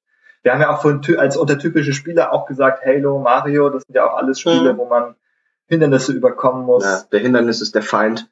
Wir 0.43 0.53
haben 0.53 0.61
ja 0.61 0.73
auch 0.75 0.81
von, 0.81 1.01
als 1.17 1.37
untertypische 1.37 1.93
Spieler 1.93 2.33
auch 2.33 2.45
gesagt, 2.45 2.85
Halo, 2.85 3.19
Mario, 3.19 3.69
das 3.69 3.83
sind 3.83 3.95
ja 3.95 4.09
auch 4.09 4.17
alles 4.17 4.39
Spiele, 4.39 4.73
mhm. 4.73 4.77
wo 4.77 4.85
man 4.85 5.15
Hindernisse 5.67 6.13
überkommen 6.13 6.65
muss. 6.65 6.83
Ja, 6.83 7.01
der 7.11 7.19
Hindernis 7.21 7.61
ist 7.61 7.75
der 7.75 7.81
Feind 7.81 8.29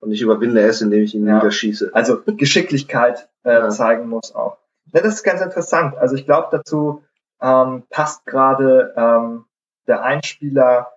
und 0.00 0.10
ich 0.10 0.20
überwinde 0.20 0.60
es, 0.62 0.82
indem 0.82 1.02
ich 1.02 1.14
ihn 1.14 1.26
ja. 1.26 1.36
niederschieße. 1.36 1.92
Also 1.94 2.20
Geschicklichkeit 2.26 3.28
äh, 3.44 3.52
ja. 3.52 3.68
zeigen 3.70 4.08
muss 4.08 4.34
auch. 4.34 4.58
Ja, 4.92 5.00
das 5.00 5.14
ist 5.14 5.22
ganz 5.22 5.40
interessant. 5.40 5.96
Also 5.96 6.16
ich 6.16 6.26
glaube, 6.26 6.48
dazu 6.50 7.04
ähm, 7.40 7.84
passt 7.88 8.26
gerade 8.26 8.92
ähm, 8.96 9.44
der 9.86 10.02
Einspieler 10.02 10.92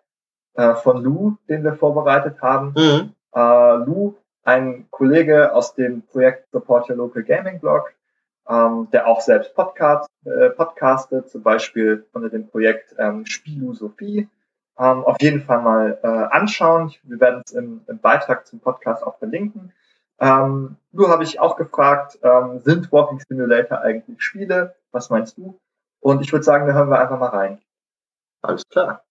äh, 0.56 0.74
von 0.74 1.04
Lou, 1.04 1.38
den 1.48 1.64
wir 1.64 1.74
vorbereitet 1.74 2.42
haben. 2.42 2.74
Mhm. 2.76 3.14
Äh, 3.34 3.76
Lou, 3.86 4.16
ein 4.44 4.88
Kollege 4.90 5.54
aus 5.54 5.76
dem 5.76 6.04
Projekt 6.04 6.52
Support 6.52 6.90
Your 6.90 6.98
Local 6.98 7.24
Gaming 7.24 7.60
Blog, 7.60 7.94
ähm, 8.50 8.88
der 8.92 9.08
auch 9.08 9.22
selbst 9.22 9.56
Podcast, 9.56 10.10
äh, 10.26 10.50
podcastet, 10.50 11.30
zum 11.30 11.44
Beispiel 11.44 12.06
unter 12.14 12.30
dem 12.30 12.48
Projekt 12.48 12.96
ähm, 12.98 13.26
Spielosophie. 13.26 14.30
Ähm, 14.78 15.04
auf 15.04 15.18
jeden 15.22 15.42
Fall 15.42 15.62
mal 15.62 16.00
äh, 16.04 16.08
anschauen. 16.08 16.94
Wir 17.04 17.20
werden 17.20 17.42
es 17.46 17.54
im, 17.54 17.82
im 17.88 18.00
Beitrag 18.00 18.46
zum 18.46 18.60
Podcast 18.60 19.04
auch 19.04 19.18
verlinken. 19.18 19.72
Ähm, 20.20 20.78
nur 20.92 21.10
habe 21.10 21.24
ich 21.24 21.40
auch 21.40 21.56
gefragt, 21.56 22.20
ähm, 22.24 22.60
sind 22.60 22.92
Walking 22.92 23.20
Simulator 23.20 23.82
eigentlich 23.82 24.22
Spiele? 24.22 24.76
Was 24.92 25.10
meinst 25.10 25.38
du? 25.38 25.60
Und 26.00 26.22
ich 26.22 26.32
würde 26.32 26.44
sagen, 26.44 26.68
da 26.68 26.74
hören 26.74 26.90
wir 26.90 27.00
einfach 27.00 27.20
mal 27.20 27.30
rein. 27.30 27.60
Alles 28.42 28.64
klar. 28.70 29.04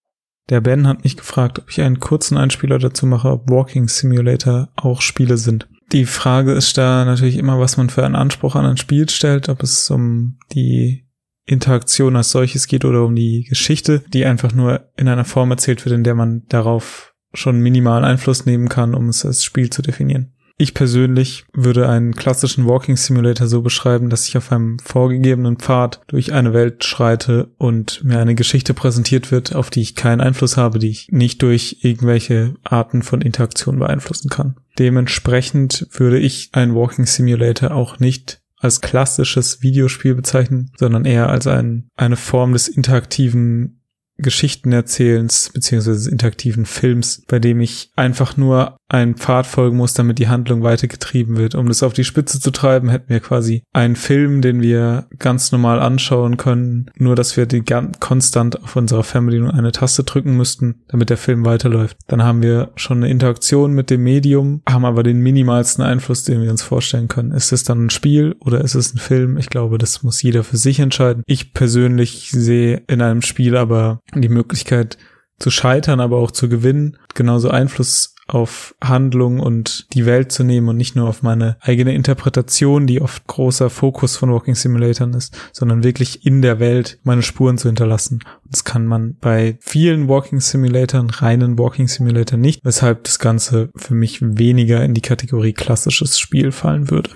Der 0.51 0.61
Ben 0.61 0.87
hat 0.87 1.05
mich 1.05 1.17
gefragt, 1.17 1.59
ob 1.59 1.71
ich 1.71 1.81
einen 1.81 2.01
kurzen 2.01 2.37
Einspieler 2.37 2.79
dazu 2.79 3.07
mache, 3.07 3.29
ob 3.29 3.51
Walking 3.51 3.89
Simulator 3.89 4.69
auch 4.77 5.01
Spiele 5.01 5.39
sind. 5.39 5.69
Die 5.93 6.07
Frage 6.07 6.53
ist 6.53 6.79
da 6.79 7.05
natürlich 7.05 7.37
immer, 7.37 7.61
was 7.61 7.77
man 7.77 7.91
für 7.91 8.05
einen 8.05 8.17
Anspruch 8.17 8.57
an 8.57 8.65
ein 8.65 8.77
Spiel 8.77 9.09
stellt, 9.09 9.49
ob 9.49 9.63
es 9.63 9.91
um 9.91 10.39
die 10.53 11.07
Interaktion 11.47 12.17
als 12.17 12.31
solches 12.31 12.67
geht 12.67 12.85
oder 12.85 13.05
um 13.05 13.15
die 13.15 13.45
Geschichte, 13.49 14.03
die 14.13 14.25
einfach 14.25 14.53
nur 14.55 14.89
in 14.97 15.09
einer 15.09 15.25
Form 15.25 15.51
erzählt 15.51 15.85
wird, 15.85 15.95
in 15.95 16.05
der 16.05 16.15
man 16.15 16.45
darauf 16.49 17.15
schon 17.35 17.61
minimal 17.61 18.05
Einfluss 18.05 18.47
nehmen 18.47 18.69
kann, 18.69 18.95
um 18.95 19.09
es 19.09 19.25
als 19.27 19.45
Spiel 19.45 19.69
zu 19.71 19.83
definieren. 19.83 20.33
Ich 20.57 20.73
persönlich 20.73 21.47
würde 21.53 21.89
einen 21.89 22.15
klassischen 22.15 22.67
Walking 22.67 22.97
Simulator 22.97 23.49
so 23.49 23.61
beschreiben, 23.61 24.09
dass 24.09 24.29
ich 24.29 24.37
auf 24.37 24.53
einem 24.53 24.79
vorgegebenen 24.79 25.57
Pfad 25.57 26.03
durch 26.07 26.33
eine 26.33 26.53
Welt 26.53 26.85
schreite 26.85 27.51
und 27.59 28.05
mir 28.05 28.21
eine 28.21 28.37
Geschichte 28.37 28.73
präsentiert 28.73 29.33
wird, 29.33 29.55
auf 29.55 29.71
die 29.71 29.83
ich 29.83 29.97
keinen 29.97 30.21
Einfluss 30.21 30.57
habe, 30.57 30.79
die 30.79 30.91
ich 30.91 31.09
nicht 31.11 31.43
durch 31.43 31.79
irgendwelche 31.81 32.55
Arten 32.63 33.03
von 33.03 33.21
Interaktion 33.21 33.81
beeinflussen 33.81 34.31
kann. 34.31 34.55
Dementsprechend 34.79 35.89
würde 35.91 36.21
ich 36.21 36.51
einen 36.53 36.75
Walking 36.75 37.07
Simulator 37.07 37.73
auch 37.73 37.99
nicht 37.99 38.41
als 38.57 38.81
klassisches 38.81 39.61
Videospiel 39.61 40.15
bezeichnen, 40.15 40.71
sondern 40.79 41.05
eher 41.05 41.29
als 41.29 41.47
ein, 41.47 41.89
eine 41.97 42.17
Form 42.17 42.53
des 42.53 42.69
interaktiven 42.69 43.81
Geschichtenerzählens 44.17 45.51
beziehungsweise 45.53 46.11
interaktiven 46.11 46.67
Films, 46.67 47.23
bei 47.27 47.39
dem 47.39 47.61
ich 47.61 47.91
einfach 47.97 48.37
nur 48.37 48.77
einen 48.89 49.17
Pfad 49.17 49.47
folgen 49.47 49.77
muss, 49.77 49.95
damit 49.95 50.19
die 50.19 50.29
Handlung 50.29 50.63
weitergetrieben 50.63 51.37
wird. 51.37 51.55
Um 51.55 51.67
das 51.67 51.83
auf 51.83 51.95
die 51.95 52.05
Spitze 52.05 52.39
zu 52.41 52.51
treiben, 52.51 52.91
hätten 52.91 53.09
wir 53.09 53.21
quasi 53.21 53.65
einen 53.73 53.97
Film, 53.97 54.41
den 54.41 54.63
wir 54.63 55.07
ganz 55.19 55.51
normal 55.53 55.81
anschauen 55.81 56.37
können, 56.37 56.91
nur 56.97 57.17
dass 57.17 57.37
wir 57.37 57.47
die 57.47 57.65
ganz 57.65 57.99
konstant 57.99 58.63
auf 58.63 58.77
unserer 58.77 59.03
Fernbedienung 59.03 59.51
eine 59.51 59.73
Taste 59.73 60.05
drücken 60.05 60.37
müssten, 60.37 60.83
damit 60.89 61.11
der 61.11 61.17
Film 61.17 61.45
weiterläuft. 61.45 61.97
Dann 62.07 62.23
haben 62.23 62.43
wir 62.43 62.73
schon 62.77 62.99
eine 62.99 63.11
Interaktion 63.11 63.73
mit 63.73 63.91
dem 63.91 64.05
Medium, 64.05 64.63
haben 64.69 64.85
aber 64.85 65.03
den 65.03 65.21
minimalsten 65.21 65.83
Einfluss, 65.83 66.25
den 66.25 66.43
wir 66.43 66.51
uns 66.51 66.63
vorstellen 66.63 67.09
können. 67.09 67.33
Ist 67.33 67.53
es 67.53 67.65
dann 67.65 67.87
ein 67.87 67.91
Spiel 67.91 68.37
oder 68.41 68.61
ist 68.61 68.75
es 68.75 68.95
ein 68.95 68.99
Film? 68.99 69.39
Ich 69.39 69.51
glaube, 69.51 69.79
das 69.79 70.03
muss 70.03 70.23
jeder 70.23 70.45
für 70.45 70.57
sich 70.57 70.79
entscheiden. 70.79 71.23
Ich 71.27 71.53
persönlich 71.53 72.31
sehe 72.31 72.83
in 72.87 73.03
einem 73.03 73.23
Spiel 73.23 73.57
aber 73.57 74.01
die 74.15 74.29
Möglichkeit 74.29 74.99
zu 75.39 75.51
scheitern, 75.51 76.01
aber 76.01 76.19
auch 76.19 76.31
zu 76.31 76.49
gewinnen, 76.49 76.99
genauso 77.15 77.51
Einfluss 77.51 78.15
auf 78.27 78.75
Handlung 78.83 79.39
und 79.39 79.93
die 79.95 80.07
Welt 80.07 80.33
zu 80.33 80.45
nehmen 80.45 80.69
und 80.69 80.77
nicht 80.77 80.97
nur 80.97 81.09
auf 81.09 81.23
meine 81.23 81.59
eigene 81.61 81.95
Interpretation, 81.95 82.87
die 82.87 83.03
oft 83.03 83.27
großer 83.27 83.69
Fokus 83.69 84.17
von 84.17 84.33
Walking 84.33 84.55
Simulatoren 84.55 85.13
ist, 85.13 85.37
sondern 85.53 85.85
wirklich 85.85 86.25
in 86.25 86.41
der 86.41 86.59
Welt 86.59 86.99
meine 87.03 87.23
Spuren 87.23 87.59
zu 87.59 87.69
hinterlassen. 87.69 88.21
Und 88.45 88.53
das 88.53 88.65
kann 88.65 88.87
man 88.87 89.17
bei 89.21 89.59
vielen 89.61 90.09
Walking 90.09 90.41
Simulatoren, 90.41 91.11
reinen 91.11 91.59
Walking 91.59 91.87
Simulator 91.87 92.39
nicht, 92.39 92.65
weshalb 92.65 93.05
das 93.05 93.19
Ganze 93.19 93.71
für 93.77 93.95
mich 93.95 94.21
weniger 94.23 94.83
in 94.83 94.95
die 94.95 95.03
Kategorie 95.03 95.53
klassisches 95.53 96.19
Spiel 96.19 96.51
fallen 96.51 96.91
würde. 96.91 97.11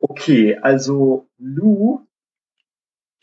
Okay, 0.00 0.58
also 0.60 1.28
Lou 1.38 2.00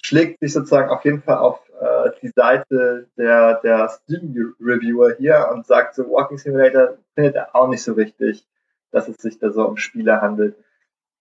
schlägt 0.02 0.40
sich 0.40 0.54
sozusagen 0.54 0.90
auf 0.90 1.04
jeden 1.04 1.22
Fall 1.22 1.38
auf 1.38 1.60
äh, 1.82 2.12
die 2.22 2.30
Seite 2.30 3.08
der, 3.18 3.56
der 3.62 3.90
Steam-Reviewer 3.90 5.16
hier 5.18 5.50
und 5.54 5.66
sagt 5.66 5.96
so, 5.96 6.10
Walking 6.10 6.38
Simulator 6.38 6.98
findet 7.16 7.36
er 7.36 7.56
auch 7.56 7.68
nicht 7.68 7.84
so 7.84 7.94
richtig, 7.94 8.46
dass 8.92 9.08
es 9.08 9.18
sich 9.18 9.40
da 9.40 9.52
so 9.52 9.68
um 9.68 9.78
Spiele 9.78 10.22
handelt. 10.22 10.56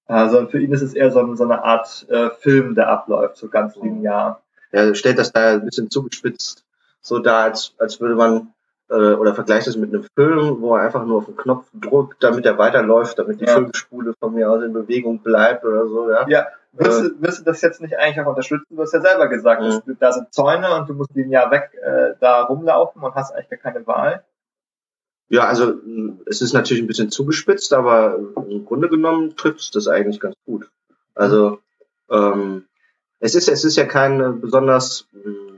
Und 0.06 0.50
für 0.50 0.58
ihn 0.58 0.72
ist 0.72 0.82
es 0.82 0.94
eher 0.94 1.12
so, 1.12 1.36
so 1.36 1.44
eine 1.44 1.62
Art 1.62 2.04
äh, 2.10 2.30
Film, 2.30 2.74
der 2.74 2.88
abläuft, 2.88 3.36
so 3.36 3.48
ganz 3.48 3.76
linear. 3.76 4.42
Er 4.72 4.92
stellt 4.96 5.18
das 5.20 5.32
da 5.32 5.52
ein 5.52 5.64
bisschen 5.64 5.88
zugespitzt 5.88 6.64
so 7.00 7.18
da, 7.18 7.44
als, 7.44 7.74
als 7.78 8.00
würde 8.00 8.14
man 8.14 8.52
äh, 8.88 9.14
oder 9.14 9.34
vergleicht 9.34 9.66
es 9.66 9.76
mit 9.76 9.92
einem 9.92 10.04
Film, 10.14 10.60
wo 10.60 10.76
er 10.76 10.82
einfach 10.82 11.04
nur 11.04 11.18
auf 11.18 11.26
den 11.26 11.36
Knopf 11.36 11.66
drückt, 11.74 12.22
damit 12.22 12.44
er 12.46 12.58
weiterläuft, 12.58 13.18
damit 13.18 13.40
die 13.40 13.46
ja. 13.46 13.54
Filmspule 13.54 14.14
von 14.18 14.34
mir 14.34 14.50
aus 14.50 14.62
in 14.62 14.72
Bewegung 14.72 15.20
bleibt 15.20 15.64
oder 15.64 15.86
so, 15.86 16.10
ja. 16.10 16.28
Ja, 16.28 16.46
wirst, 16.72 17.04
äh, 17.04 17.22
wirst 17.22 17.40
du 17.40 17.44
das 17.44 17.60
jetzt 17.62 17.80
nicht 17.80 17.96
eigentlich 17.96 18.20
auch 18.20 18.28
unterstützen? 18.30 18.76
Du 18.76 18.82
hast 18.82 18.92
ja 18.92 19.00
selber 19.00 19.28
gesagt, 19.28 19.62
mhm. 19.62 19.82
dass, 19.86 19.98
da 19.98 20.12
sind 20.12 20.32
Zäune 20.32 20.74
und 20.74 20.88
du 20.88 20.94
musst 20.94 21.14
linear 21.14 21.50
weg 21.50 21.70
äh, 21.82 22.14
da 22.20 22.42
rumlaufen 22.42 23.02
und 23.02 23.14
hast 23.14 23.32
eigentlich 23.32 23.50
gar 23.50 23.72
keine 23.72 23.86
Wahl. 23.86 24.24
Ja, 25.28 25.44
also 25.44 25.74
es 26.26 26.42
ist 26.42 26.52
natürlich 26.54 26.82
ein 26.82 26.88
bisschen 26.88 27.10
zugespitzt, 27.10 27.72
aber 27.72 28.18
im 28.48 28.64
Grunde 28.64 28.88
genommen 28.88 29.36
trifft 29.36 29.60
es 29.60 29.70
das 29.70 29.86
eigentlich 29.86 30.18
ganz 30.18 30.34
gut. 30.44 30.68
Also 31.14 31.60
ähm, 32.10 32.64
es 33.20 33.36
ist 33.36 33.48
es 33.48 33.64
ist 33.64 33.76
ja 33.76 33.84
kein 33.84 34.40
besonders 34.40 35.06
mh, 35.12 35.50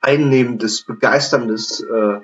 einnehmendes, 0.00 0.84
begeisterndes, 0.84 1.80
äh, 1.80 2.20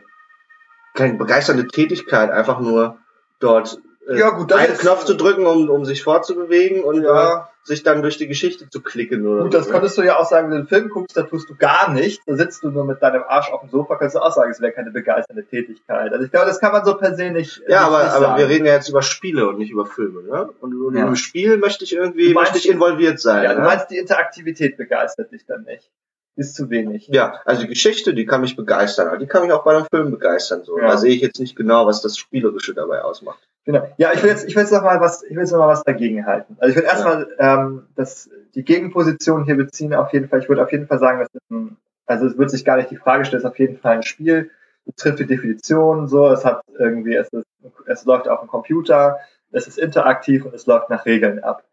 keine 0.95 1.19
begeisternde 1.19 1.67
Tätigkeit, 1.67 2.31
einfach 2.31 2.61
nur 2.61 2.99
dort 3.41 3.81
ja, 4.19 4.31
gut, 4.31 4.53
einen 4.53 4.77
Knopf 4.77 5.05
zu 5.05 5.15
drücken, 5.15 5.47
um, 5.47 5.69
um 5.71 5.85
sich 5.85 6.03
fortzubewegen 6.03 6.83
und 6.83 7.03
ja. 7.03 7.39
äh, 7.39 7.41
sich 7.63 7.83
dann 7.83 8.03
durch 8.03 8.17
die 8.17 8.27
Geschichte 8.27 8.69
zu 8.69 8.81
klicken 8.81 9.27
oder 9.27 9.45
Gut, 9.45 9.55
das 9.55 9.67
so, 9.67 9.73
könntest 9.73 9.97
du 9.99 10.03
ja 10.03 10.19
auch 10.19 10.29
sagen, 10.29 10.47
wenn 10.47 10.53
du 10.53 10.57
einen 10.59 10.67
Film 10.69 10.89
guckst, 10.89 11.17
da 11.17 11.23
tust 11.23 11.49
du 11.49 11.55
gar 11.57 11.93
nichts, 11.93 12.25
da 12.27 12.35
sitzt 12.35 12.63
du 12.65 12.71
nur 12.71 12.85
mit 12.85 13.03
deinem 13.03 13.23
Arsch 13.27 13.51
auf 13.51 13.61
dem 13.61 13.71
Sofa, 13.71 13.97
kannst 13.97 14.17
du 14.17 14.21
auch 14.21 14.33
sagen, 14.33 14.51
es 14.51 14.61
wäre 14.61 14.73
keine 14.73 14.91
begeisternde 14.91 15.45
Tätigkeit. 15.45 16.13
Also 16.13 16.25
ich 16.25 16.31
glaube, 16.31 16.47
das 16.47 16.61
kann 16.61 16.73
man 16.73 16.85
so 16.85 16.97
per 16.97 17.15
se 17.15 17.31
nicht. 17.31 17.63
Ja, 17.69 17.81
nicht 17.81 17.89
aber, 17.89 18.05
nicht 18.05 18.13
aber 18.13 18.39
wir 18.39 18.49
reden 18.49 18.67
ja 18.67 18.75
jetzt 18.75 18.89
über 18.89 19.03
Spiele 19.03 19.49
und 19.49 19.59
nicht 19.59 19.71
über 19.71 19.87
Filme, 19.87 20.23
ne? 20.23 20.51
Und, 20.61 20.75
und 20.75 20.97
ja. 20.97 21.07
im 21.07 21.17
Spiel 21.17 21.59
möchte 21.59 21.85
ich 21.85 21.95
irgendwie, 21.95 22.33
meinst, 22.33 22.53
möchte 22.53 22.59
ich 22.59 22.75
involviert 22.75 23.21
sein. 23.21 23.45
Ja, 23.45 23.55
du 23.55 23.61
ne? 23.61 23.67
meinst, 23.67 23.91
die 23.91 23.99
Interaktivität 23.99 24.77
begeistert 24.77 25.31
dich 25.33 25.45
dann 25.47 25.65
nicht. 25.65 25.91
Ist 26.37 26.55
zu 26.55 26.71
wenig. 26.71 27.09
Ja, 27.09 27.41
also 27.45 27.63
die 27.63 27.69
Geschichte, 27.69 28.15
die 28.15 28.25
kann 28.27 28.41
mich 28.41 28.57
begeistern, 28.57 29.09
aber 29.09 29.19
die 29.19 29.27
kann 29.27 29.43
mich 29.43 29.53
auch 29.53 29.65
bei 29.65 29.77
einem 29.77 29.87
Film 29.93 30.11
begeistern. 30.11 30.65
So. 30.65 30.79
Ja. 30.79 30.89
Da 30.89 30.97
sehe 30.97 31.15
ich 31.15 31.21
jetzt 31.21 31.39
nicht 31.41 31.57
genau, 31.57 31.87
was 31.87 32.03
das 32.03 32.17
Spielerische 32.17 32.75
dabei 32.75 33.03
ausmacht. 33.03 33.41
Genau. 33.65 33.87
Ja, 33.99 34.13
ich 34.15 34.23
will 34.23 34.31
jetzt, 34.31 34.49
ich 34.49 34.55
will 34.57 34.63
jetzt 34.63 34.73
noch 34.73 34.83
mal 34.83 35.01
was, 35.01 35.23
ich 35.23 35.31
will 35.31 35.41
jetzt 35.41 35.53
noch 35.53 35.59
mal 35.59 35.69
was 35.69 35.83
dagegen 35.83 36.25
halten. 36.27 36.57
Also 36.61 36.71
ich 36.71 36.77
will 36.77 36.85
erstmal 36.85 37.29
ähm, 37.39 37.87
das, 37.95 38.31
die 38.55 38.65
Gegenposition 38.65 39.45
hier 39.45 39.57
beziehen. 39.57 39.95
Auf 39.95 40.13
jeden 40.13 40.29
Fall, 40.29 40.41
ich 40.41 40.49
würde 40.49 40.63
auf 40.63 40.73
jeden 40.73 40.87
Fall 40.87 40.99
sagen, 40.99 41.21
das 41.21 41.29
ist 41.35 41.51
ein, 41.51 41.77
also 42.07 42.27
es 42.27 42.39
wird 42.39 42.51
sich 42.51 42.65
gar 42.65 42.77
nicht 42.77 42.91
die 42.91 42.97
Frage 42.97 43.25
stellen, 43.25 43.39
es 43.39 43.45
ist 43.45 43.51
auf 43.51 43.59
jeden 43.59 43.79
Fall 43.79 43.97
ein 43.97 44.03
Spiel. 44.03 44.51
Es 44.87 44.97
trifft 44.97 45.19
die 45.19 45.27
Definition, 45.27 46.09
so, 46.09 46.29
es 46.33 46.45
hat 46.45 46.63
irgendwie, 46.79 47.15
es 47.15 47.29
ist, 47.29 47.45
es 47.87 48.05
läuft 48.07 48.29
auf 48.29 48.41
dem 48.41 48.49
Computer, 48.49 49.19
es 49.53 49.69
ist 49.69 49.79
interaktiv 49.79 50.45
und 50.47 50.55
es 50.55 50.67
läuft 50.67 50.89
nach 50.91 51.05
Regeln 51.05 51.45
ab. 51.45 51.65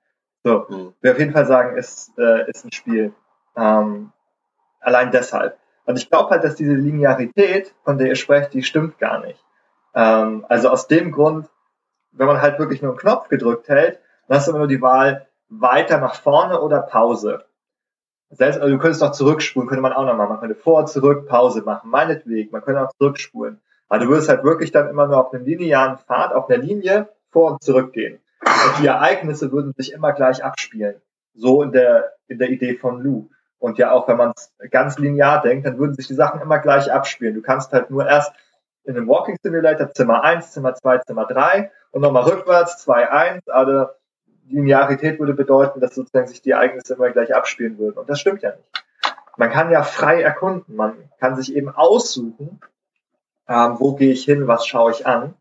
So, 0.43 0.67
Hm. 0.67 0.93
wir 1.01 1.11
auf 1.13 1.19
jeden 1.19 1.31
Fall 1.31 1.45
sagen, 1.45 1.77
ist, 1.77 2.11
äh, 2.17 2.49
ist 2.49 2.65
ein 2.65 2.71
Spiel. 2.71 3.13
Ähm, 3.55 4.11
allein 4.79 5.11
deshalb. 5.11 5.57
Und 5.85 5.97
ich 5.97 6.09
glaube 6.09 6.31
halt, 6.31 6.43
dass 6.43 6.55
diese 6.55 6.73
Linearität, 6.73 7.73
von 7.83 7.97
der 7.97 8.07
ihr 8.07 8.15
sprecht, 8.15 8.53
die 8.53 8.63
stimmt 8.63 8.99
gar 8.99 9.19
nicht. 9.25 9.43
Ähm, 9.95 10.45
also 10.49 10.69
aus 10.69 10.87
dem 10.87 11.11
Grund, 11.11 11.47
wenn 12.11 12.27
man 12.27 12.41
halt 12.41 12.59
wirklich 12.59 12.81
nur 12.81 12.91
einen 12.91 12.99
Knopf 12.99 13.29
gedrückt 13.29 13.69
hält, 13.69 13.99
dann 14.27 14.37
hast 14.37 14.47
du 14.47 14.51
immer 14.51 14.59
nur 14.59 14.67
die 14.67 14.81
Wahl 14.81 15.27
weiter 15.49 15.99
nach 15.99 16.15
vorne 16.15 16.59
oder 16.59 16.81
Pause. 16.81 17.45
Selbst, 18.29 18.59
also 18.59 18.73
du 18.73 18.79
könntest 18.79 19.01
noch 19.01 19.11
zurückspulen, 19.11 19.69
könnte 19.69 19.81
man 19.81 19.93
auch 19.93 20.05
noch 20.05 20.17
machen. 20.17 20.31
Man 20.31 20.39
könnte 20.41 20.55
vor, 20.55 20.85
zurück, 20.85 21.27
Pause 21.27 21.61
machen, 21.61 21.89
meinetwegen. 21.89 22.51
Man 22.51 22.61
könnte 22.61 22.81
auch 22.81 22.91
zurückspulen. 22.99 23.61
Aber 23.87 24.03
du 24.03 24.09
würdest 24.09 24.27
halt 24.27 24.43
wirklich 24.43 24.71
dann 24.71 24.89
immer 24.89 25.07
nur 25.07 25.17
auf 25.17 25.33
einem 25.33 25.45
linearen 25.45 25.97
Pfad, 25.97 26.33
auf 26.33 26.49
einer 26.49 26.61
Linie 26.61 27.07
vor 27.31 27.51
und 27.51 27.63
zurück 27.63 27.93
gehen. 27.93 28.19
Und 28.41 28.81
die 28.81 28.87
Ereignisse 28.87 29.51
würden 29.51 29.73
sich 29.77 29.93
immer 29.93 30.11
gleich 30.11 30.43
abspielen. 30.43 31.01
So 31.33 31.63
in 31.63 31.71
der, 31.71 32.13
in 32.27 32.37
der 32.37 32.49
Idee 32.49 32.75
von 32.75 33.01
Lou. 33.01 33.29
Und 33.59 33.77
ja 33.77 33.91
auch, 33.91 34.07
wenn 34.07 34.17
man 34.17 34.33
es 34.35 34.53
ganz 34.69 34.99
linear 34.99 35.41
denkt, 35.41 35.65
dann 35.65 35.79
würden 35.79 35.95
sich 35.95 36.07
die 36.07 36.13
Sachen 36.13 36.41
immer 36.41 36.59
gleich 36.59 36.91
abspielen. 36.91 37.33
Du 37.33 37.41
kannst 37.41 37.71
halt 37.73 37.89
nur 37.89 38.07
erst 38.07 38.33
in 38.83 38.95
einem 38.95 39.07
Walking 39.07 39.37
Simulator 39.41 39.91
Zimmer 39.91 40.23
1, 40.23 40.51
Zimmer 40.51 40.75
2, 40.75 40.99
Zimmer 40.99 41.25
3 41.25 41.71
und 41.91 42.01
nochmal 42.01 42.23
rückwärts 42.23 42.77
2, 42.83 43.09
1. 43.09 43.49
Also 43.49 43.87
Linearität 44.47 45.19
würde 45.19 45.33
bedeuten, 45.33 45.81
dass 45.81 45.95
sozusagen 45.95 46.27
sich 46.27 46.41
die 46.41 46.51
Ereignisse 46.51 46.93
immer 46.93 47.09
gleich 47.09 47.35
abspielen 47.35 47.77
würden. 47.77 47.97
Und 47.97 48.09
das 48.09 48.19
stimmt 48.19 48.43
ja 48.43 48.51
nicht. 48.51 48.85
Man 49.35 49.51
kann 49.51 49.71
ja 49.71 49.83
frei 49.83 50.21
erkunden. 50.21 50.75
Man 50.75 51.09
kann 51.19 51.35
sich 51.35 51.55
eben 51.55 51.69
aussuchen, 51.69 52.59
ähm, 53.47 53.75
wo 53.79 53.93
gehe 53.95 54.11
ich 54.11 54.23
hin, 54.23 54.47
was 54.47 54.65
schaue 54.65 54.91
ich 54.91 55.05
an. 55.05 55.33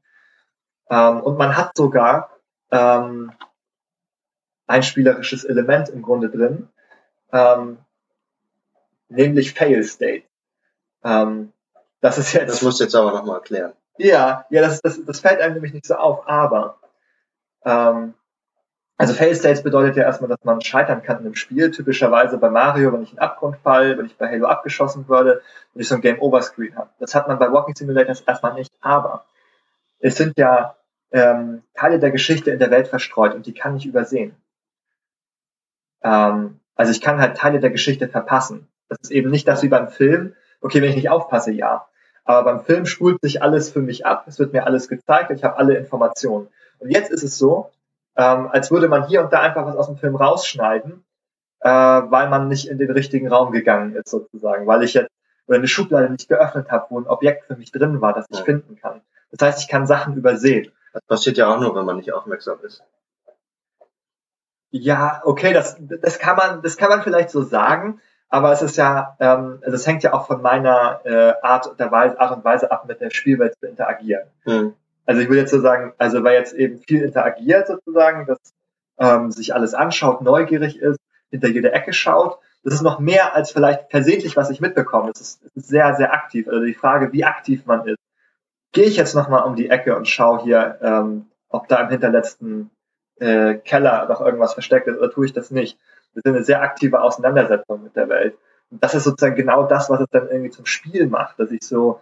Ähm, 0.90 1.20
und 1.20 1.38
man 1.38 1.56
hat 1.56 1.76
sogar 1.76 2.30
ähm, 2.70 3.32
ein 4.66 4.82
spielerisches 4.82 5.44
Element 5.44 5.88
im 5.88 6.02
Grunde 6.02 6.28
drin, 6.28 6.68
ähm, 7.32 7.78
nämlich 9.08 9.54
Fail 9.54 9.82
State. 9.84 10.24
Ähm, 11.04 11.52
das 12.00 12.18
ist 12.18 12.32
jetzt 12.32 12.48
Das 12.48 12.62
musst 12.62 12.80
du 12.80 12.84
jetzt 12.84 12.94
aber 12.94 13.12
nochmal 13.12 13.36
erklären. 13.36 13.72
ja, 13.98 14.46
ja, 14.50 14.62
das, 14.62 14.80
das, 14.82 15.04
das 15.04 15.20
fällt 15.20 15.40
einem 15.40 15.54
nämlich 15.54 15.72
nicht 15.72 15.86
so 15.86 15.94
auf, 15.94 16.28
aber 16.28 16.78
ähm, 17.64 18.14
also 18.98 19.12
Fail 19.12 19.34
States 19.34 19.62
bedeutet 19.62 19.96
ja 19.96 20.04
erstmal, 20.04 20.28
dass 20.28 20.42
man 20.44 20.62
scheitern 20.62 21.02
kann 21.02 21.18
in 21.18 21.26
einem 21.26 21.34
Spiel. 21.34 21.70
Typischerweise 21.70 22.38
bei 22.38 22.48
Mario, 22.48 22.92
wenn 22.92 23.02
ich 23.02 23.10
in 23.10 23.16
den 23.16 23.22
Abgrund 23.22 23.58
fall, 23.58 23.98
wenn 23.98 24.06
ich 24.06 24.16
bei 24.16 24.28
Halo 24.28 24.46
abgeschossen 24.46 25.06
würde, 25.08 25.42
wenn 25.74 25.82
ich 25.82 25.88
so 25.88 25.96
ein 25.96 26.00
Game 26.00 26.20
Over 26.20 26.40
Screen 26.40 26.76
habe. 26.76 26.88
Das 26.98 27.14
hat 27.14 27.28
man 27.28 27.38
bei 27.38 27.52
Walking 27.52 27.74
Simulators 27.74 28.22
erstmal 28.22 28.54
nicht, 28.54 28.72
aber 28.80 29.26
es 29.98 30.16
sind 30.16 30.38
ja 30.38 30.76
ähm, 31.10 31.62
Teile 31.74 31.98
der 31.98 32.10
Geschichte 32.10 32.50
in 32.50 32.58
der 32.58 32.70
Welt 32.70 32.88
verstreut 32.88 33.34
und 33.34 33.46
die 33.46 33.54
kann 33.54 33.76
ich 33.76 33.84
übersehen. 33.84 34.34
Ähm, 36.02 36.60
also 36.74 36.90
ich 36.90 37.02
kann 37.02 37.20
halt 37.20 37.36
Teile 37.36 37.60
der 37.60 37.70
Geschichte 37.70 38.08
verpassen. 38.08 38.66
Das 38.88 38.98
ist 39.02 39.10
eben 39.10 39.30
nicht 39.30 39.46
das 39.48 39.62
wie 39.62 39.68
beim 39.68 39.88
Film. 39.88 40.34
Okay, 40.60 40.80
wenn 40.82 40.90
ich 40.90 40.96
nicht 40.96 41.10
aufpasse, 41.10 41.52
ja. 41.52 41.86
Aber 42.24 42.44
beim 42.44 42.64
Film 42.64 42.86
spult 42.86 43.20
sich 43.20 43.42
alles 43.42 43.70
für 43.70 43.80
mich 43.80 44.04
ab. 44.06 44.24
Es 44.26 44.38
wird 44.38 44.52
mir 44.52 44.66
alles 44.66 44.88
gezeigt 44.88 45.30
und 45.30 45.36
ich 45.36 45.44
habe 45.44 45.58
alle 45.58 45.76
Informationen. 45.76 46.48
Und 46.78 46.90
jetzt 46.90 47.10
ist 47.10 47.22
es 47.22 47.38
so, 47.38 47.70
ähm, 48.16 48.48
als 48.50 48.70
würde 48.70 48.88
man 48.88 49.06
hier 49.06 49.22
und 49.22 49.32
da 49.32 49.40
einfach 49.40 49.66
was 49.66 49.76
aus 49.76 49.86
dem 49.86 49.96
Film 49.96 50.16
rausschneiden, 50.16 51.04
äh, 51.60 51.68
weil 51.68 52.28
man 52.28 52.48
nicht 52.48 52.68
in 52.68 52.78
den 52.78 52.90
richtigen 52.90 53.28
Raum 53.28 53.52
gegangen 53.52 53.94
ist 53.94 54.08
sozusagen, 54.08 54.66
weil 54.66 54.82
ich 54.82 54.94
jetzt 54.94 55.10
oder 55.46 55.58
eine 55.58 55.68
Schublade 55.68 56.10
nicht 56.10 56.28
geöffnet 56.28 56.70
habe, 56.70 56.86
wo 56.90 56.98
ein 56.98 57.06
Objekt 57.06 57.44
für 57.44 57.56
mich 57.56 57.70
drin 57.70 58.00
war, 58.00 58.12
das 58.12 58.26
ich 58.30 58.38
Ja. 58.38 58.44
finden 58.44 58.76
kann. 58.76 59.00
Das 59.30 59.46
heißt, 59.46 59.60
ich 59.60 59.68
kann 59.68 59.86
Sachen 59.86 60.16
übersehen. 60.16 60.72
Das 60.92 61.02
passiert 61.06 61.36
ja 61.36 61.48
auch 61.54 61.60
nur, 61.60 61.74
wenn 61.76 61.84
man 61.84 61.96
nicht 61.96 62.12
aufmerksam 62.12 62.58
ist. 62.64 62.82
Ja, 64.70 65.22
okay, 65.24 65.52
das, 65.52 65.76
das 65.78 66.18
kann 66.18 66.36
man, 66.36 66.62
das 66.62 66.76
kann 66.76 66.88
man 66.88 67.02
vielleicht 67.02 67.30
so 67.30 67.42
sagen, 67.42 68.00
aber 68.28 68.52
es 68.52 68.62
ist 68.62 68.76
ja, 68.76 69.16
ähm, 69.20 69.58
also 69.62 69.74
es 69.74 69.86
hängt 69.86 70.02
ja 70.02 70.12
auch 70.12 70.26
von 70.26 70.42
meiner 70.42 71.00
äh, 71.04 71.34
Art, 71.42 71.78
der 71.78 71.90
Weise, 71.90 72.20
Art 72.20 72.36
und 72.36 72.44
Weise 72.44 72.70
ab, 72.70 72.86
mit 72.86 73.00
der 73.00 73.10
Spielwelt 73.10 73.54
zu 73.58 73.66
interagieren. 73.66 74.26
Hm. 74.44 74.74
Also 75.04 75.20
ich 75.20 75.28
würde 75.28 75.40
jetzt 75.40 75.52
so 75.52 75.60
sagen, 75.60 75.92
also 75.98 76.24
wer 76.24 76.32
jetzt 76.32 76.52
eben 76.54 76.78
viel 76.78 77.02
interagiert 77.02 77.68
sozusagen, 77.68 78.26
dass 78.26 78.38
ähm, 78.98 79.30
sich 79.30 79.54
alles 79.54 79.74
anschaut, 79.74 80.22
neugierig 80.22 80.80
ist, 80.80 80.98
hinter 81.30 81.48
jede 81.48 81.72
Ecke 81.72 81.92
schaut, 81.92 82.38
das 82.64 82.74
ist 82.74 82.82
noch 82.82 82.98
mehr 82.98 83.36
als 83.36 83.52
vielleicht 83.52 83.90
versehentlich, 83.90 84.36
was 84.36 84.50
ich 84.50 84.60
mitbekomme. 84.60 85.12
Das 85.12 85.20
ist, 85.20 85.44
das 85.44 85.52
ist 85.54 85.68
sehr, 85.68 85.94
sehr 85.94 86.12
aktiv. 86.12 86.48
Also 86.48 86.64
die 86.64 86.74
Frage, 86.74 87.12
wie 87.12 87.24
aktiv 87.24 87.64
man 87.64 87.86
ist. 87.86 87.98
Gehe 88.72 88.86
ich 88.86 88.96
jetzt 88.96 89.14
nochmal 89.14 89.44
um 89.44 89.54
die 89.54 89.70
Ecke 89.70 89.96
und 89.96 90.08
schaue 90.08 90.42
hier, 90.42 90.78
ähm, 90.82 91.26
ob 91.48 91.68
da 91.68 91.76
im 91.76 91.90
hinterletzten 91.90 92.70
äh, 93.20 93.54
Keller 93.54 94.08
noch 94.08 94.20
irgendwas 94.20 94.54
versteckt 94.54 94.88
ist 94.88 94.98
oder 94.98 95.12
tue 95.12 95.26
ich 95.26 95.32
das 95.32 95.52
nicht? 95.52 95.78
Das 96.16 96.24
ist 96.24 96.26
eine 96.26 96.44
sehr 96.44 96.62
aktive 96.62 97.00
Auseinandersetzung 97.00 97.84
mit 97.84 97.94
der 97.94 98.08
Welt. 98.08 98.36
Und 98.70 98.82
das 98.82 98.94
ist 98.94 99.04
sozusagen 99.04 99.36
genau 99.36 99.64
das, 99.64 99.88
was 99.90 100.00
es 100.00 100.08
dann 100.10 100.28
irgendwie 100.28 100.50
zum 100.50 100.66
Spiel 100.66 101.06
macht, 101.06 101.38
dass 101.38 101.52
ich 101.52 101.62
so 101.62 102.00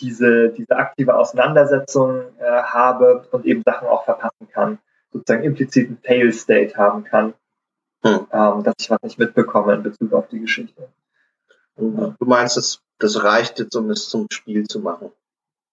diese, 0.00 0.50
diese 0.50 0.76
aktive 0.76 1.16
Auseinandersetzung 1.16 2.22
äh, 2.38 2.44
habe 2.44 3.26
und 3.32 3.44
eben 3.44 3.62
Sachen 3.64 3.88
auch 3.88 4.04
verpassen 4.04 4.48
kann, 4.52 4.78
sozusagen 5.12 5.42
impliziten 5.42 5.98
Fail-State 6.02 6.76
haben 6.76 7.04
kann, 7.04 7.34
Hm. 8.02 8.26
ähm, 8.32 8.62
dass 8.62 8.74
ich 8.78 8.90
was 8.90 9.02
nicht 9.02 9.18
mitbekomme 9.18 9.74
in 9.74 9.82
Bezug 9.82 10.12
auf 10.12 10.28
die 10.28 10.40
Geschichte. 10.40 10.88
Du 11.76 12.14
meinst, 12.20 12.56
das, 12.56 12.82
das 12.98 13.22
reicht 13.22 13.58
jetzt, 13.58 13.74
um 13.74 13.90
es 13.90 14.08
zum 14.08 14.26
Spiel 14.30 14.66
zu 14.66 14.80
machen? 14.80 15.10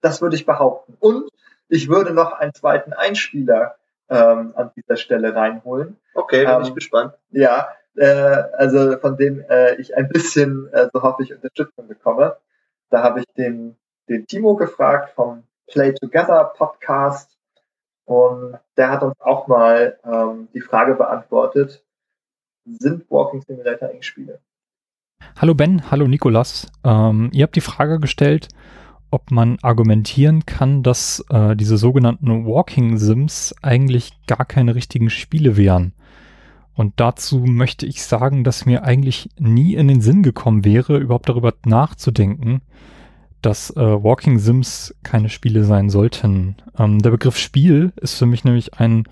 Das 0.02 0.22
würde 0.22 0.36
ich 0.36 0.46
behaupten. 0.46 0.96
Und 1.00 1.30
ich 1.68 1.90
würde 1.90 2.14
noch 2.14 2.32
einen 2.34 2.54
zweiten 2.54 2.94
Einspieler 2.94 3.76
ähm, 4.10 4.54
an 4.56 4.72
dieser 4.76 4.98
Stelle 4.98 5.36
reinholen. 5.36 5.98
Okay, 6.14 6.46
bin 6.46 6.56
Ähm, 6.56 6.62
ich 6.64 6.74
gespannt. 6.74 7.14
Ja, 7.32 7.70
äh, 7.96 8.06
also 8.06 8.98
von 9.00 9.18
dem 9.18 9.44
äh, 9.50 9.76
ich 9.76 9.96
ein 9.96 10.10
bisschen, 10.10 10.72
äh, 10.74 10.88
so 10.94 11.02
hoffe 11.02 11.24
ich, 11.24 11.34
Unterstützung 11.34 11.88
bekomme. 11.88 12.38
Da 12.90 13.04
habe 13.04 13.20
ich 13.20 13.26
den, 13.38 13.76
den 14.08 14.26
Timo 14.28 14.56
gefragt 14.56 15.12
vom 15.16 15.44
Play 15.68 15.94
Together 15.94 16.54
Podcast 16.56 17.38
und 18.06 18.58
der 18.78 18.90
hat 18.90 19.04
uns 19.04 19.20
auch 19.20 19.48
mal 19.48 20.00
ähm, 20.06 20.48
die 20.54 20.62
Frage 20.62 20.96
beantwortet, 20.96 21.84
sind 22.66 23.10
Walking 23.10 23.42
Simulator 23.42 23.90
eigentlich 23.90 24.06
Spiele? 24.06 24.40
Hallo 25.36 25.54
Ben, 25.54 25.92
hallo 25.92 26.08
Nikolas. 26.08 26.68
Ähm, 26.84 27.30
ihr 27.34 27.44
habt 27.44 27.56
die 27.56 27.62
Frage 27.62 28.00
gestellt, 28.00 28.48
ob 29.12 29.32
man 29.32 29.58
argumentieren 29.62 30.46
kann, 30.46 30.84
dass 30.84 31.24
äh, 31.30 31.56
diese 31.56 31.78
sogenannten 31.78 32.46
Walking 32.46 32.98
Sims 32.98 33.56
eigentlich 33.62 34.12
gar 34.28 34.46
keine 34.46 34.76
richtigen 34.76 35.10
Spiele 35.10 35.58
wären. 35.58 35.94
Und 36.74 36.94
dazu 36.98 37.40
möchte 37.40 37.86
ich 37.86 38.04
sagen, 38.04 38.44
dass 38.44 38.66
mir 38.66 38.84
eigentlich 38.84 39.30
nie 39.40 39.74
in 39.74 39.88
den 39.88 40.02
Sinn 40.02 40.22
gekommen 40.22 40.64
wäre, 40.64 40.98
überhaupt 40.98 41.28
darüber 41.28 41.54
nachzudenken, 41.66 42.62
dass 43.42 43.72
äh, 43.72 43.80
Walking 43.80 44.38
Sims 44.38 44.94
keine 45.04 45.30
Spiele 45.30 45.64
sein 45.64 45.90
sollten. 45.90 46.56
Ähm, 46.78 47.00
der 47.00 47.12
Begriff 47.12 47.38
Spiel 47.38 47.94
ist 47.96 48.16
für 48.16 48.26
mich 48.26 48.44
nämlich 48.44 48.76
ein 48.76 49.06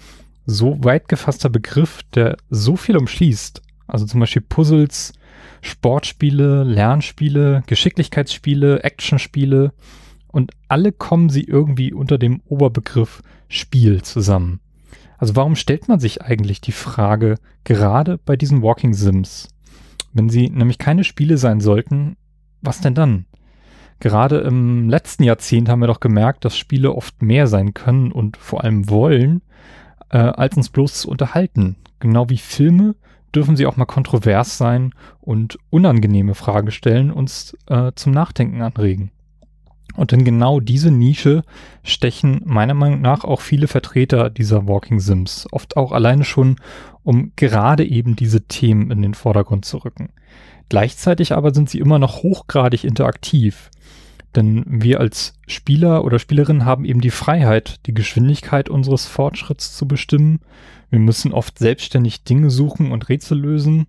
so 0.45 0.83
weit 0.83 1.07
gefasster 1.07 1.49
Begriff, 1.49 2.01
der 2.13 2.37
so 2.49 2.75
viel 2.75 2.97
umschließt. 2.97 3.61
Also 3.87 4.05
zum 4.05 4.19
Beispiel 4.19 4.43
Puzzles, 4.43 5.13
Sportspiele, 5.65 6.63
Lernspiele, 6.63 7.63
Geschicklichkeitsspiele, 7.65 8.83
Actionspiele 8.83 9.73
und 10.27 10.51
alle 10.67 10.91
kommen 10.91 11.29
sie 11.29 11.43
irgendwie 11.43 11.91
unter 11.91 12.19
dem 12.19 12.41
Oberbegriff 12.45 13.23
Spiel 13.47 14.03
zusammen. 14.03 14.59
Also 15.17 15.35
warum 15.35 15.55
stellt 15.55 15.87
man 15.87 15.99
sich 15.99 16.21
eigentlich 16.21 16.61
die 16.61 16.71
Frage, 16.71 17.35
gerade 17.63 18.19
bei 18.19 18.35
diesen 18.35 18.61
Walking 18.61 18.93
Sims, 18.93 19.47
wenn 20.13 20.29
sie 20.29 20.49
nämlich 20.49 20.77
keine 20.77 21.03
Spiele 21.03 21.37
sein 21.37 21.61
sollten, 21.61 22.15
was 22.61 22.81
denn 22.81 22.93
dann? 22.93 23.25
Gerade 23.99 24.39
im 24.39 24.87
letzten 24.87 25.23
Jahrzehnt 25.23 25.67
haben 25.67 25.79
wir 25.79 25.87
doch 25.87 25.99
gemerkt, 25.99 26.45
dass 26.45 26.57
Spiele 26.57 26.93
oft 26.93 27.23
mehr 27.23 27.47
sein 27.47 27.73
können 27.73 28.11
und 28.11 28.37
vor 28.37 28.63
allem 28.63 28.87
wollen, 28.89 29.41
äh, 30.11 30.17
als 30.17 30.57
uns 30.57 30.69
bloß 30.69 30.93
zu 30.93 31.09
unterhalten. 31.09 31.77
Genau 31.99 32.29
wie 32.29 32.37
Filme 32.37 32.95
dürfen 33.35 33.55
sie 33.55 33.65
auch 33.65 33.77
mal 33.77 33.85
kontrovers 33.85 34.57
sein 34.57 34.93
und 35.19 35.57
unangenehme 35.69 36.35
Fragen 36.35 36.71
stellen, 36.71 37.11
uns 37.11 37.57
äh, 37.67 37.91
zum 37.95 38.13
Nachdenken 38.13 38.61
anregen. 38.61 39.11
Und 39.95 40.11
in 40.11 40.25
genau 40.25 40.59
diese 40.59 40.91
Nische 40.91 41.43
stechen 41.83 42.41
meiner 42.45 42.73
Meinung 42.73 43.01
nach 43.01 43.23
auch 43.23 43.41
viele 43.41 43.67
Vertreter 43.67 44.29
dieser 44.29 44.67
Walking 44.67 44.99
Sims, 44.99 45.47
oft 45.51 45.77
auch 45.77 45.91
alleine 45.91 46.23
schon, 46.23 46.57
um 47.03 47.31
gerade 47.35 47.85
eben 47.85 48.15
diese 48.15 48.41
Themen 48.41 48.91
in 48.91 49.01
den 49.01 49.13
Vordergrund 49.13 49.63
zu 49.65 49.77
rücken. 49.77 50.09
Gleichzeitig 50.69 51.33
aber 51.33 51.53
sind 51.53 51.69
sie 51.69 51.79
immer 51.79 51.99
noch 51.99 52.23
hochgradig 52.23 52.83
interaktiv. 52.83 53.69
Denn 54.35 54.65
wir 54.67 54.99
als 54.99 55.35
Spieler 55.47 56.03
oder 56.03 56.19
Spielerin 56.19 56.65
haben 56.65 56.83
eben 56.83 56.99
die 56.99 57.11
Freiheit, 57.11 57.85
die 57.85 57.93
Geschwindigkeit 57.93 58.69
unseres 58.69 59.05
Fortschritts 59.05 59.77
zu 59.77 59.87
bestimmen. 59.87 60.41
Wir 60.89 60.99
müssen 60.99 61.33
oft 61.33 61.59
selbstständig 61.59 62.23
Dinge 62.23 62.49
suchen 62.49 62.91
und 62.91 63.09
Rätsel 63.09 63.39
lösen. 63.39 63.87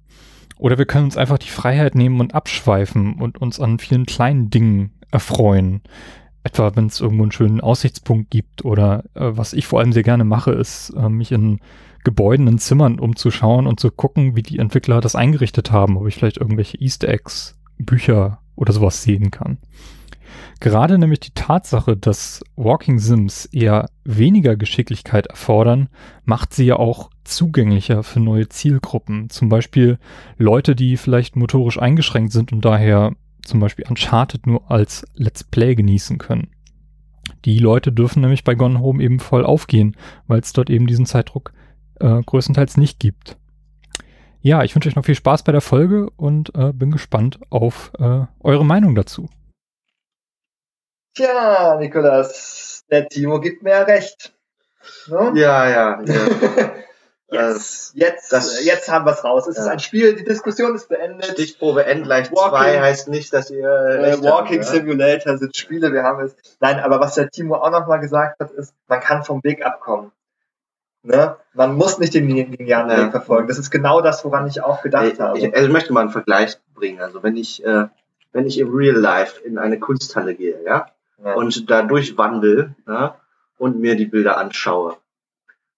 Oder 0.58 0.78
wir 0.78 0.86
können 0.86 1.04
uns 1.04 1.16
einfach 1.16 1.38
die 1.38 1.50
Freiheit 1.50 1.94
nehmen 1.94 2.20
und 2.20 2.34
abschweifen 2.34 3.14
und 3.14 3.38
uns 3.38 3.60
an 3.60 3.78
vielen 3.78 4.06
kleinen 4.06 4.48
Dingen 4.50 4.92
erfreuen. 5.10 5.82
Etwa 6.44 6.74
wenn 6.76 6.86
es 6.86 7.00
irgendwo 7.00 7.24
einen 7.24 7.32
schönen 7.32 7.60
Aussichtspunkt 7.60 8.30
gibt 8.30 8.64
oder 8.64 9.04
äh, 9.14 9.32
was 9.36 9.52
ich 9.52 9.66
vor 9.66 9.80
allem 9.80 9.92
sehr 9.92 10.02
gerne 10.02 10.24
mache, 10.24 10.52
ist 10.52 10.90
äh, 10.90 11.08
mich 11.08 11.32
in 11.32 11.60
Gebäuden, 12.04 12.46
in 12.46 12.58
Zimmern 12.58 13.00
umzuschauen 13.00 13.66
und 13.66 13.80
zu 13.80 13.90
gucken, 13.90 14.36
wie 14.36 14.42
die 14.42 14.58
Entwickler 14.58 15.00
das 15.00 15.16
eingerichtet 15.16 15.72
haben, 15.72 15.96
ob 15.96 16.06
ich 16.06 16.14
vielleicht 16.14 16.36
irgendwelche 16.38 16.80
Easter 16.80 17.08
Eggs, 17.08 17.58
Bücher 17.78 18.38
oder 18.54 18.72
sowas 18.72 19.02
sehen 19.02 19.32
kann. 19.32 19.58
Gerade 20.58 20.98
nämlich 20.98 21.20
die 21.20 21.34
Tatsache, 21.34 21.96
dass 21.96 22.42
Walking 22.56 22.98
Sims 22.98 23.44
eher 23.46 23.90
weniger 24.04 24.56
Geschicklichkeit 24.56 25.26
erfordern, 25.26 25.88
macht 26.24 26.54
sie 26.54 26.64
ja 26.64 26.76
auch 26.76 27.10
zugänglicher 27.24 28.02
für 28.02 28.20
neue 28.20 28.48
Zielgruppen. 28.48 29.28
Zum 29.28 29.48
Beispiel 29.48 29.98
Leute, 30.38 30.74
die 30.74 30.96
vielleicht 30.96 31.36
motorisch 31.36 31.78
eingeschränkt 31.78 32.32
sind 32.32 32.52
und 32.52 32.64
daher 32.64 33.12
zum 33.42 33.60
Beispiel 33.60 33.84
Uncharted 33.88 34.46
nur 34.46 34.70
als 34.70 35.06
Let's 35.14 35.44
Play 35.44 35.74
genießen 35.74 36.18
können. 36.18 36.48
Die 37.44 37.58
Leute 37.58 37.92
dürfen 37.92 38.20
nämlich 38.22 38.44
bei 38.44 38.54
Gone 38.54 38.80
Home 38.80 39.02
eben 39.02 39.20
voll 39.20 39.44
aufgehen, 39.44 39.96
weil 40.26 40.40
es 40.40 40.52
dort 40.52 40.70
eben 40.70 40.86
diesen 40.86 41.06
Zeitdruck 41.06 41.52
äh, 42.00 42.22
größtenteils 42.22 42.76
nicht 42.76 42.98
gibt. 42.98 43.36
Ja, 44.40 44.62
ich 44.62 44.74
wünsche 44.74 44.88
euch 44.88 44.96
noch 44.96 45.04
viel 45.04 45.14
Spaß 45.14 45.42
bei 45.42 45.52
der 45.52 45.60
Folge 45.60 46.08
und 46.16 46.54
äh, 46.54 46.72
bin 46.72 46.90
gespannt 46.90 47.40
auf 47.50 47.92
äh, 47.98 48.26
eure 48.40 48.64
Meinung 48.64 48.94
dazu. 48.94 49.28
Tja, 51.16 51.76
Nikolas, 51.80 52.84
der 52.90 53.08
Timo 53.08 53.40
gibt 53.40 53.62
mir 53.62 53.70
ja 53.70 53.82
recht. 53.84 54.34
Ne? 55.06 55.32
Ja, 55.34 55.68
ja, 55.68 56.02
ja. 56.02 56.72
Yes, 57.28 57.90
jetzt, 57.96 58.32
das, 58.32 58.64
jetzt 58.64 58.88
haben 58.88 59.04
wir 59.04 59.10
es 59.10 59.24
raus. 59.24 59.48
Es 59.48 59.56
ja. 59.56 59.62
ist 59.62 59.68
ein 59.68 59.80
Spiel, 59.80 60.14
die 60.14 60.22
Diskussion 60.22 60.76
ist 60.76 60.88
beendet. 60.88 61.24
Stichprobe 61.26 61.84
Endleicht 61.84 62.30
2 62.30 62.80
heißt 62.80 63.08
nicht, 63.08 63.32
dass 63.32 63.50
ihr 63.50 63.68
äh, 63.68 64.22
Walking 64.22 64.60
habt, 64.60 64.68
Simulator 64.68 65.32
ja? 65.32 65.38
sind 65.38 65.56
Spiele, 65.56 65.92
wir 65.92 66.04
haben 66.04 66.24
es. 66.24 66.36
Nein, 66.60 66.78
aber 66.78 67.00
was 67.00 67.16
der 67.16 67.28
Timo 67.28 67.56
auch 67.56 67.72
nochmal 67.72 67.98
gesagt 67.98 68.38
hat, 68.38 68.52
ist, 68.52 68.74
man 68.86 69.00
kann 69.00 69.24
vom 69.24 69.42
Weg 69.42 69.66
abkommen. 69.66 70.12
Ne? 71.02 71.36
Man 71.52 71.74
muss 71.74 71.98
nicht 71.98 72.14
den 72.14 72.28
linearen 72.28 72.90
ja. 72.90 72.98
Weg 72.98 73.10
verfolgen. 73.10 73.48
Das 73.48 73.58
ist 73.58 73.72
genau 73.72 74.02
das, 74.02 74.24
woran 74.24 74.46
ich 74.46 74.62
auch 74.62 74.82
gedacht 74.82 75.06
ich, 75.12 75.18
habe. 75.18 75.36
Ich, 75.36 75.52
also 75.52 75.66
ich 75.66 75.72
möchte 75.72 75.92
mal 75.92 76.02
einen 76.02 76.10
Vergleich 76.10 76.58
bringen. 76.74 77.00
Also 77.00 77.24
wenn 77.24 77.36
ich, 77.36 77.64
äh, 77.64 77.86
wenn 78.32 78.46
ich 78.46 78.56
im 78.60 78.72
Real 78.72 78.94
Life 78.94 79.40
in 79.42 79.58
eine 79.58 79.80
Kunsthalle 79.80 80.36
gehe, 80.36 80.62
ja, 80.64 80.86
ja. 81.22 81.34
und 81.34 81.70
da 81.70 81.82
durchwandel 81.82 82.74
ja, 82.86 83.20
und 83.58 83.78
mir 83.78 83.96
die 83.96 84.06
Bilder 84.06 84.38
anschaue, 84.38 84.96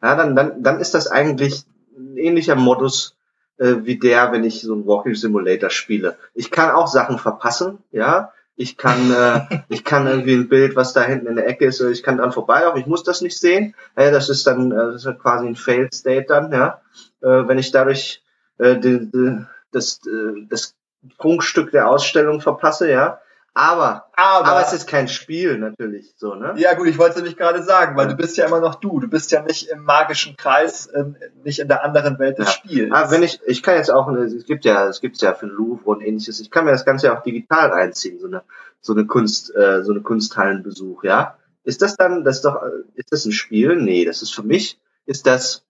ja, 0.03 0.15
dann, 0.17 0.37
dann, 0.37 0.63
dann 0.63 0.81
ist 0.81 0.95
das 0.95 1.09
eigentlich 1.09 1.65
ein 1.97 2.17
ähnlicher 2.17 2.55
Modus 2.55 3.17
äh, 3.59 3.77
wie 3.83 3.99
der, 3.99 4.33
wenn 4.33 4.45
ich 4.45 4.61
so 4.61 4.75
ein 4.75 4.87
Walking 4.87 5.15
Simulator 5.15 5.71
spiele. 5.71 6.17
Ich 6.35 6.51
kann 6.51 6.71
auch 6.71 6.87
Sachen 6.87 7.19
verpassen, 7.19 7.79
ja. 7.91 8.33
Ich 8.57 8.77
kann, 8.77 9.13
äh, 9.13 9.41
ich 9.69 9.85
kann 9.85 10.07
irgendwie 10.07 10.35
ein 10.35 10.49
Bild, 10.49 10.77
was 10.77 10.93
da 10.93 11.03
hinten 11.03 11.27
in 11.27 11.37
der 11.37 11.47
Ecke 11.47 11.67
ist, 11.67 11.81
ich 11.81 12.03
kann 12.03 12.19
dran 12.19 12.33
vorbeilaufen. 12.33 12.81
Ich 12.81 12.87
muss 12.87 13.05
das 13.05 13.21
nicht 13.21 13.39
sehen. 13.39 13.75
Ja, 13.97 14.11
das 14.11 14.29
ist 14.29 14.47
dann, 14.47 14.73
äh, 14.73 14.93
das 14.93 15.05
ist 15.05 15.19
quasi 15.21 15.47
ein 15.47 15.57
Failed 15.57 15.95
State 15.95 16.27
dann, 16.29 16.53
ja. 16.53 16.81
Äh, 17.21 17.49
wenn 17.49 17.59
ich 17.59 17.71
dadurch 17.71 18.23
äh, 18.59 18.77
die, 18.77 19.11
die, 19.11 19.45
das, 19.73 20.01
äh, 20.07 20.47
das 20.49 20.75
Prunkstück 21.19 21.71
der 21.71 21.89
Ausstellung 21.89 22.41
verpasse, 22.41 22.91
ja. 22.91 23.21
Aber, 23.59 24.07
aber, 24.15 24.47
aber 24.47 24.61
es 24.61 24.73
ist 24.73 24.87
kein 24.87 25.09
Spiel 25.09 25.59
natürlich 25.59 26.15
so, 26.15 26.37
ne? 26.37 26.55
Ja 26.59 26.75
gut, 26.75 26.87
ich 26.87 26.97
wollte 26.97 27.11
es 27.11 27.17
nämlich 27.17 27.37
gerade 27.37 27.61
sagen, 27.65 27.97
weil 27.97 28.07
ja. 28.07 28.13
du 28.13 28.17
bist 28.17 28.37
ja 28.37 28.47
immer 28.47 28.61
noch 28.61 28.77
du. 28.77 29.01
Du 29.01 29.09
bist 29.09 29.33
ja 29.33 29.43
nicht 29.43 29.67
im 29.67 29.83
magischen 29.83 30.37
Kreis, 30.37 30.87
äh, 30.87 31.07
nicht 31.43 31.59
in 31.59 31.67
der 31.67 31.83
anderen 31.83 32.21
Welt 32.21 32.39
des 32.39 32.47
ja. 32.47 32.53
Spiels. 32.53 32.93
Aber 32.93 33.11
wenn 33.11 33.25
ich, 33.25 33.41
ich 33.47 33.65
kann 33.65 33.75
jetzt 33.75 33.91
auch, 33.91 34.07
es 34.13 34.45
gibt 34.45 34.65
ja, 34.65 34.87
es 34.87 35.01
gibt 35.01 35.21
ja 35.21 35.35
für 35.35 35.47
Louvre 35.47 35.91
und 35.91 36.03
ähnliches, 36.03 36.39
ich 36.39 36.53
kann 36.53 36.67
mir 36.67 36.71
das 36.71 36.85
Ganze 36.85 37.09
ja 37.09 37.19
auch 37.19 37.25
digital 37.25 37.71
reinziehen, 37.71 38.21
so 38.21 38.29
eine, 38.29 38.45
so 38.81 38.93
eine 38.93 39.07
Kunst, 39.07 39.53
äh, 39.57 39.83
so 39.83 39.91
eine 39.91 40.03
Kunsthallenbesuch, 40.03 41.03
ja? 41.03 41.37
Ist 41.65 41.83
das 41.83 41.97
dann, 41.97 42.23
das 42.23 42.37
ist 42.37 42.45
doch, 42.45 42.63
ist 42.95 43.11
das 43.11 43.25
ein 43.25 43.33
Spiel? 43.33 43.75
Nee, 43.75 44.05
das 44.05 44.23
ist 44.23 44.33
für 44.33 44.45
mich, 44.45 44.79
ist 45.05 45.27
das, 45.27 45.67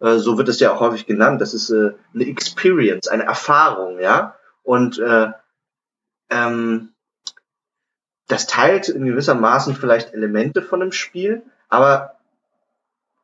äh, 0.00 0.16
so 0.16 0.38
wird 0.38 0.48
es 0.48 0.58
ja 0.58 0.72
auch 0.72 0.80
häufig 0.80 1.04
genannt, 1.04 1.42
das 1.42 1.52
ist 1.52 1.68
äh, 1.68 1.92
eine 2.14 2.26
Experience, 2.28 3.08
eine 3.08 3.24
Erfahrung, 3.24 4.00
ja? 4.00 4.36
Und 4.62 4.98
äh, 4.98 5.32
ähm, 6.30 6.94
das 8.28 8.46
teilt 8.46 8.88
in 8.88 9.04
gewisser 9.04 9.34
Maßen 9.34 9.74
vielleicht 9.74 10.12
Elemente 10.12 10.62
von 10.62 10.80
dem 10.80 10.92
Spiel, 10.92 11.42
aber, 11.68 12.16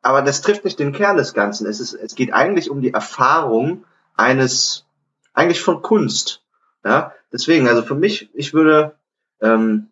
aber 0.01 0.21
das 0.21 0.41
trifft 0.41 0.63
nicht 0.63 0.79
den 0.79 0.93
Kern 0.93 1.17
des 1.17 1.33
Ganzen. 1.33 1.67
Es, 1.67 1.79
ist, 1.79 1.93
es 1.93 2.15
geht 2.15 2.33
eigentlich 2.33 2.69
um 2.69 2.81
die 2.81 2.93
Erfahrung 2.93 3.85
eines, 4.15 4.85
eigentlich 5.33 5.61
von 5.61 5.81
Kunst. 5.81 6.41
Ja, 6.85 7.13
deswegen, 7.31 7.67
also 7.67 7.81
für 7.81 7.95
mich, 7.95 8.29
ich 8.33 8.53
würde, 8.53 8.95
ähm, 9.41 9.89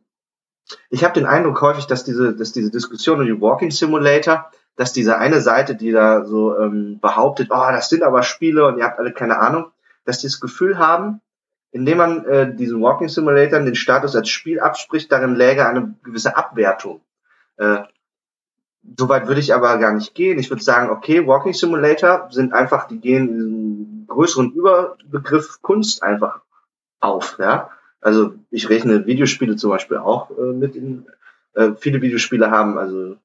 ich 0.89 1.03
habe 1.03 1.14
den 1.14 1.26
Eindruck 1.26 1.62
häufig, 1.62 1.86
dass 1.88 2.03
diese, 2.03 2.36
dass 2.36 2.51
diese 2.51 2.72
Diskussion 2.72 3.20
um 3.20 3.26
die 3.26 3.41
Walking 3.41 3.72
Simulator, 3.72 4.51
dass 4.76 4.93
diese 4.93 5.18
eine 5.18 5.41
Seite, 5.41 5.76
die 5.76 5.91
da 5.91 6.26
so 6.26 6.57
ähm, 6.57 6.99
behauptet, 7.01 7.49
oh, 7.51 7.68
das 7.72 7.89
sind 7.89 8.03
aber 8.03 8.24
Spiele 8.24 8.66
und 8.66 8.78
ihr 8.78 8.86
habt 8.86 8.99
alle 8.99 9.12
keine 9.12 9.39
Ahnung, 9.39 9.72
dass 10.05 10.20
die 10.20 10.28
das 10.28 10.39
Gefühl 10.39 10.78
haben, 10.78 11.22
indem 11.72 11.98
man 11.98 12.26
äh, 12.26 12.56
diesen 12.56 12.82
Walking 12.82 13.10
Simulator 13.10 13.60
den 13.60 13.76
Status 13.76 14.16
als 14.16 14.30
Spiel 14.30 14.60
abspricht, 14.60 15.12
darin 15.12 15.36
läge 15.36 15.68
eine 15.68 15.96
gewisse 16.04 16.36
Abwertung. 16.36 17.02
Äh, 17.58 17.84
Soweit 18.98 19.28
würde 19.28 19.40
ich 19.40 19.54
aber 19.54 19.78
gar 19.78 19.94
nicht 19.94 20.16
gehen. 20.16 20.40
Ich 20.40 20.50
würde 20.50 20.64
sagen, 20.64 20.90
okay, 20.90 21.28
Walking 21.28 21.54
Simulator 21.54 22.28
sind 22.32 22.54
einfach, 22.54 22.88
die 22.88 23.00
gehen 23.00 23.30
in 23.30 23.36
diesen 23.36 24.08
größeren 24.08 24.52
Überbegriff 24.54 25.62
Kunst 25.62 26.02
einfach 26.02 26.42
auf, 27.00 27.38
ja. 27.40 27.70
Also 28.02 28.34
ich 28.50 28.70
rechne 28.70 29.06
Videospiele 29.06 29.56
zum 29.56 29.70
Beispiel 29.70 29.98
auch 29.98 30.32
äh, 30.32 30.54
mit 30.54 30.76
in, 30.76 31.06
äh, 31.54 31.72
viele 31.78 32.02
Videospiele 32.02 32.50
haben, 32.50 32.80
also 32.80 33.18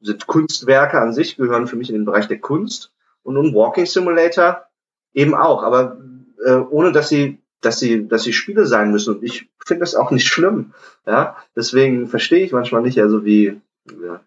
sind 0.00 0.26
Kunstwerke 0.26 0.98
an 0.98 1.12
sich, 1.12 1.36
gehören 1.36 1.66
für 1.66 1.76
mich 1.76 1.90
in 1.90 1.96
den 1.96 2.04
Bereich 2.06 2.26
der 2.26 2.38
Kunst 2.38 2.92
und 3.22 3.36
ein 3.36 3.54
Walking 3.54 3.84
Simulator 3.84 4.64
eben 5.12 5.34
auch, 5.34 5.62
aber 5.62 5.98
äh, 6.46 6.54
ohne 6.54 6.92
dass 6.92 7.10
sie 7.10 7.42
dass 7.60 7.78
sie, 7.78 8.06
dass 8.06 8.22
sie 8.22 8.32
Spiele 8.32 8.66
sein 8.66 8.90
müssen. 8.92 9.16
Und 9.16 9.22
ich 9.22 9.48
finde 9.64 9.80
das 9.80 9.94
auch 9.94 10.10
nicht 10.10 10.26
schlimm. 10.26 10.72
Ja, 11.06 11.36
deswegen 11.56 12.08
verstehe 12.08 12.44
ich 12.44 12.52
manchmal 12.52 12.82
nicht, 12.82 13.00
also 13.00 13.24
wie, 13.24 13.60
ja, 13.86 14.20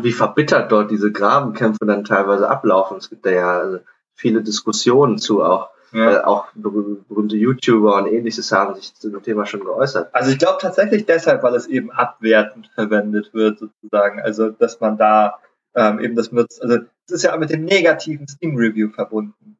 wie 0.00 0.12
verbittert 0.12 0.72
dort 0.72 0.90
diese 0.90 1.12
Grabenkämpfe 1.12 1.86
dann 1.86 2.04
teilweise 2.04 2.48
ablaufen. 2.48 2.96
Es 2.96 3.10
gibt 3.10 3.26
da 3.26 3.30
ja 3.30 3.58
also 3.58 3.78
viele 4.14 4.42
Diskussionen 4.42 5.18
zu 5.18 5.42
auch. 5.42 5.70
Ja. 5.92 6.12
Äh, 6.12 6.24
auch 6.24 6.46
berühmte 6.54 7.36
YouTuber 7.36 7.96
und 7.96 8.06
ähnliches 8.06 8.50
haben 8.50 8.74
sich 8.74 8.94
zu 8.94 9.10
dem 9.10 9.22
Thema 9.22 9.44
schon 9.44 9.60
geäußert. 9.60 10.14
Also 10.14 10.30
ich 10.30 10.38
glaube 10.38 10.56
tatsächlich 10.58 11.04
deshalb, 11.04 11.42
weil 11.42 11.54
es 11.54 11.66
eben 11.66 11.90
abwertend 11.90 12.70
verwendet 12.74 13.34
wird, 13.34 13.58
sozusagen. 13.58 14.18
Also 14.22 14.48
dass 14.48 14.80
man 14.80 14.96
da 14.96 15.38
ähm, 15.74 16.00
eben 16.00 16.16
das 16.16 16.32
nutzt. 16.32 16.62
Also 16.62 16.78
es 17.06 17.12
ist 17.12 17.24
ja 17.24 17.36
mit 17.36 17.50
dem 17.50 17.66
negativen 17.66 18.26
Steam 18.26 18.56
Review 18.56 18.88
verbunden. 18.90 19.58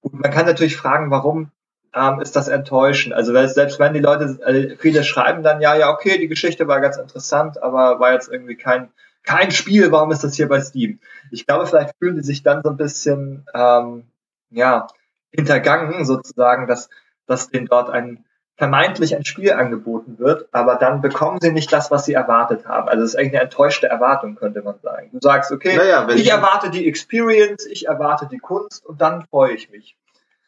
Und 0.00 0.20
man 0.20 0.30
kann 0.30 0.46
natürlich 0.46 0.76
fragen, 0.76 1.10
warum 1.10 1.50
ähm, 1.94 2.20
ist 2.20 2.36
das 2.36 2.48
enttäuschend. 2.48 3.14
Also 3.14 3.32
selbst 3.46 3.78
wenn 3.78 3.94
die 3.94 4.00
Leute, 4.00 4.38
also 4.44 4.68
viele 4.78 5.04
schreiben 5.04 5.42
dann, 5.42 5.60
ja, 5.60 5.76
ja, 5.76 5.90
okay, 5.90 6.18
die 6.18 6.28
Geschichte 6.28 6.66
war 6.66 6.80
ganz 6.80 6.96
interessant, 6.96 7.62
aber 7.62 8.00
war 8.00 8.12
jetzt 8.12 8.30
irgendwie 8.30 8.56
kein, 8.56 8.90
kein 9.22 9.50
Spiel, 9.50 9.92
warum 9.92 10.10
ist 10.10 10.24
das 10.24 10.34
hier 10.34 10.48
bei 10.48 10.60
Steam? 10.60 10.98
Ich 11.30 11.46
glaube, 11.46 11.66
vielleicht 11.66 11.94
fühlen 11.98 12.16
die 12.16 12.22
sich 12.22 12.42
dann 12.42 12.62
so 12.62 12.70
ein 12.70 12.76
bisschen, 12.76 13.46
ähm, 13.54 14.04
ja, 14.50 14.88
hintergangen 15.30 16.04
sozusagen, 16.04 16.66
dass, 16.66 16.88
dass 17.26 17.50
denen 17.50 17.66
dort 17.66 17.90
ein 17.90 18.24
vermeintlich 18.56 19.16
ein 19.16 19.24
Spiel 19.24 19.52
angeboten 19.52 20.18
wird, 20.18 20.48
aber 20.52 20.76
dann 20.76 21.00
bekommen 21.00 21.38
sie 21.40 21.50
nicht 21.50 21.72
das, 21.72 21.90
was 21.90 22.04
sie 22.04 22.12
erwartet 22.12 22.66
haben. 22.66 22.88
Also 22.88 23.02
es 23.02 23.10
ist 23.10 23.18
eigentlich 23.18 23.34
eine 23.34 23.42
enttäuschte 23.42 23.88
Erwartung, 23.88 24.36
könnte 24.36 24.62
man 24.62 24.78
sagen. 24.80 25.10
Du 25.12 25.18
sagst, 25.20 25.50
okay, 25.50 25.76
naja, 25.76 26.08
ich 26.10 26.30
erwarte 26.30 26.70
die 26.70 26.86
Experience, 26.86 27.66
ich 27.66 27.88
erwarte 27.88 28.28
die 28.30 28.38
Kunst 28.38 28.86
und 28.86 29.00
dann 29.00 29.26
freue 29.26 29.54
ich 29.54 29.70
mich. 29.70 29.96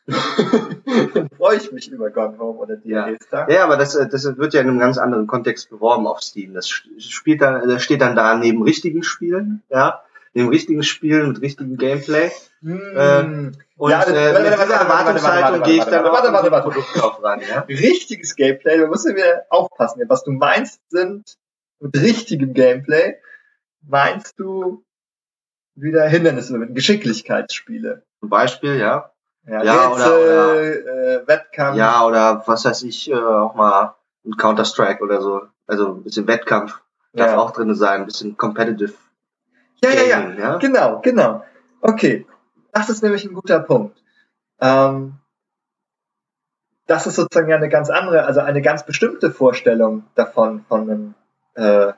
Dann 0.06 1.28
freue 1.36 1.56
ich 1.56 1.72
mich 1.72 1.90
über 1.90 2.10
Gone 2.10 2.38
Home 2.38 2.58
oder 2.58 2.76
DLS 2.76 3.26
ja. 3.32 3.48
ja, 3.48 3.64
aber 3.64 3.76
das, 3.76 3.94
äh, 3.96 4.08
das 4.08 4.24
wird 4.36 4.54
ja 4.54 4.60
in 4.60 4.68
einem 4.68 4.78
ganz 4.78 4.98
anderen 4.98 5.26
Kontext 5.26 5.70
beworben 5.70 6.06
auf 6.06 6.22
Steam. 6.22 6.54
Das 6.54 6.68
spielt 6.68 7.42
dann, 7.42 7.68
das 7.68 7.82
steht 7.82 8.00
dann 8.00 8.14
da 8.14 8.36
neben 8.36 8.62
richtigen 8.62 9.02
Spielen, 9.02 9.62
ja, 9.68 10.02
neben 10.32 10.48
richtigen 10.48 10.84
Spielen 10.84 11.28
mit 11.28 11.40
richtigem 11.40 11.76
Gameplay. 11.76 12.30
Mm. 12.60 13.52
Und 13.78 13.90
ja, 13.90 14.02
äh, 14.04 14.42
mit 14.42 14.52
dieser 14.52 14.74
Erwartungshaltung 14.74 15.62
gehe 15.62 15.78
ich 15.78 15.84
dann 15.84 16.04
warte, 16.04 16.32
warte, 16.32 16.50
warte, 16.50 16.70
Produkt 16.70 17.02
auch 17.02 17.22
ran. 17.22 17.40
Ja? 17.40 17.60
Richtiges 17.68 18.36
Gameplay, 18.36 18.78
da 18.78 18.86
musst 18.86 19.06
du 19.06 19.14
wieder 19.14 19.44
aufpassen. 19.50 20.02
Was 20.08 20.24
du 20.24 20.32
meinst, 20.32 20.80
sind 20.88 21.36
mit 21.80 21.96
richtigem 22.00 22.54
Gameplay, 22.54 23.16
meinst 23.82 24.38
du 24.38 24.84
wieder 25.74 26.08
Hindernisse 26.08 26.56
mit 26.56 26.74
Geschicklichkeitsspiele. 26.74 28.02
Zum 28.20 28.30
Beispiel, 28.30 28.76
ja. 28.76 29.12
Ja, 29.46 29.62
Ja, 29.62 29.90
oder- 29.92 30.56
Rätsel, 30.56 31.22
äh, 31.24 31.28
Wettkampf. 31.28 31.76
Ja, 31.78 32.04
oder 32.04 32.42
was 32.46 32.64
weiß 32.64 32.82
ich, 32.82 33.10
äh, 33.10 33.14
auch 33.14 33.54
mal 33.54 33.94
ein 34.24 34.36
Counter-Strike 34.36 35.02
oder 35.02 35.20
so. 35.20 35.42
Also 35.66 35.94
ein 35.94 36.02
bisschen 36.02 36.26
Wettkampf 36.26 36.80
darf 37.12 37.30
Ja. 37.30 37.38
auch 37.38 37.52
drin 37.52 37.74
sein, 37.74 38.00
ein 38.00 38.06
bisschen 38.06 38.36
competitive. 38.36 38.94
ja, 39.82 39.90
ja, 39.90 40.02
ja. 40.02 40.20
Gaming, 40.20 40.38
ja. 40.40 40.56
Genau, 40.58 41.00
genau. 41.00 41.44
Okay. 41.80 42.26
Das 42.72 42.88
ist 42.88 43.02
nämlich 43.02 43.24
ein 43.24 43.34
guter 43.34 43.60
Punkt. 43.60 44.02
Ähm, 44.60 45.14
das 46.86 47.06
ist 47.06 47.16
sozusagen 47.16 47.48
ja 47.48 47.56
eine 47.56 47.68
ganz 47.68 47.90
andere, 47.90 48.24
also 48.24 48.40
eine 48.40 48.62
ganz 48.62 48.84
bestimmte 48.86 49.30
Vorstellung 49.30 50.04
davon, 50.14 50.64
von 50.68 50.82
einem, 50.82 51.14
äh, 51.54 51.92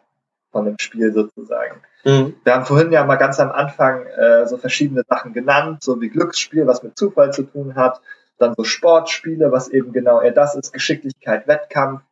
von 0.51 0.66
einem 0.66 0.78
Spiel 0.78 1.12
sozusagen. 1.12 1.82
Mhm. 2.05 2.34
Wir 2.44 2.55
haben 2.55 2.64
vorhin 2.64 2.92
ja 2.92 3.05
mal 3.05 3.16
ganz 3.16 3.38
am 3.40 3.51
Anfang 3.51 4.07
äh, 4.07 4.46
so 4.46 4.57
verschiedene 4.57 5.03
Sachen 5.09 5.32
genannt, 5.32 5.82
so 5.82 6.01
wie 6.01 6.09
Glücksspiel, 6.09 6.66
was 6.66 6.82
mit 6.82 6.96
Zufall 6.96 7.32
zu 7.32 7.42
tun 7.42 7.74
hat, 7.74 8.01
dann 8.38 8.55
so 8.57 8.64
Sportspiele, 8.64 9.53
was 9.53 9.68
eben 9.68 9.92
genau 9.92 10.20
eher 10.20 10.32
das 10.32 10.55
ist, 10.55 10.72
Geschicklichkeit, 10.72 11.49
Wettkampf 11.49 12.03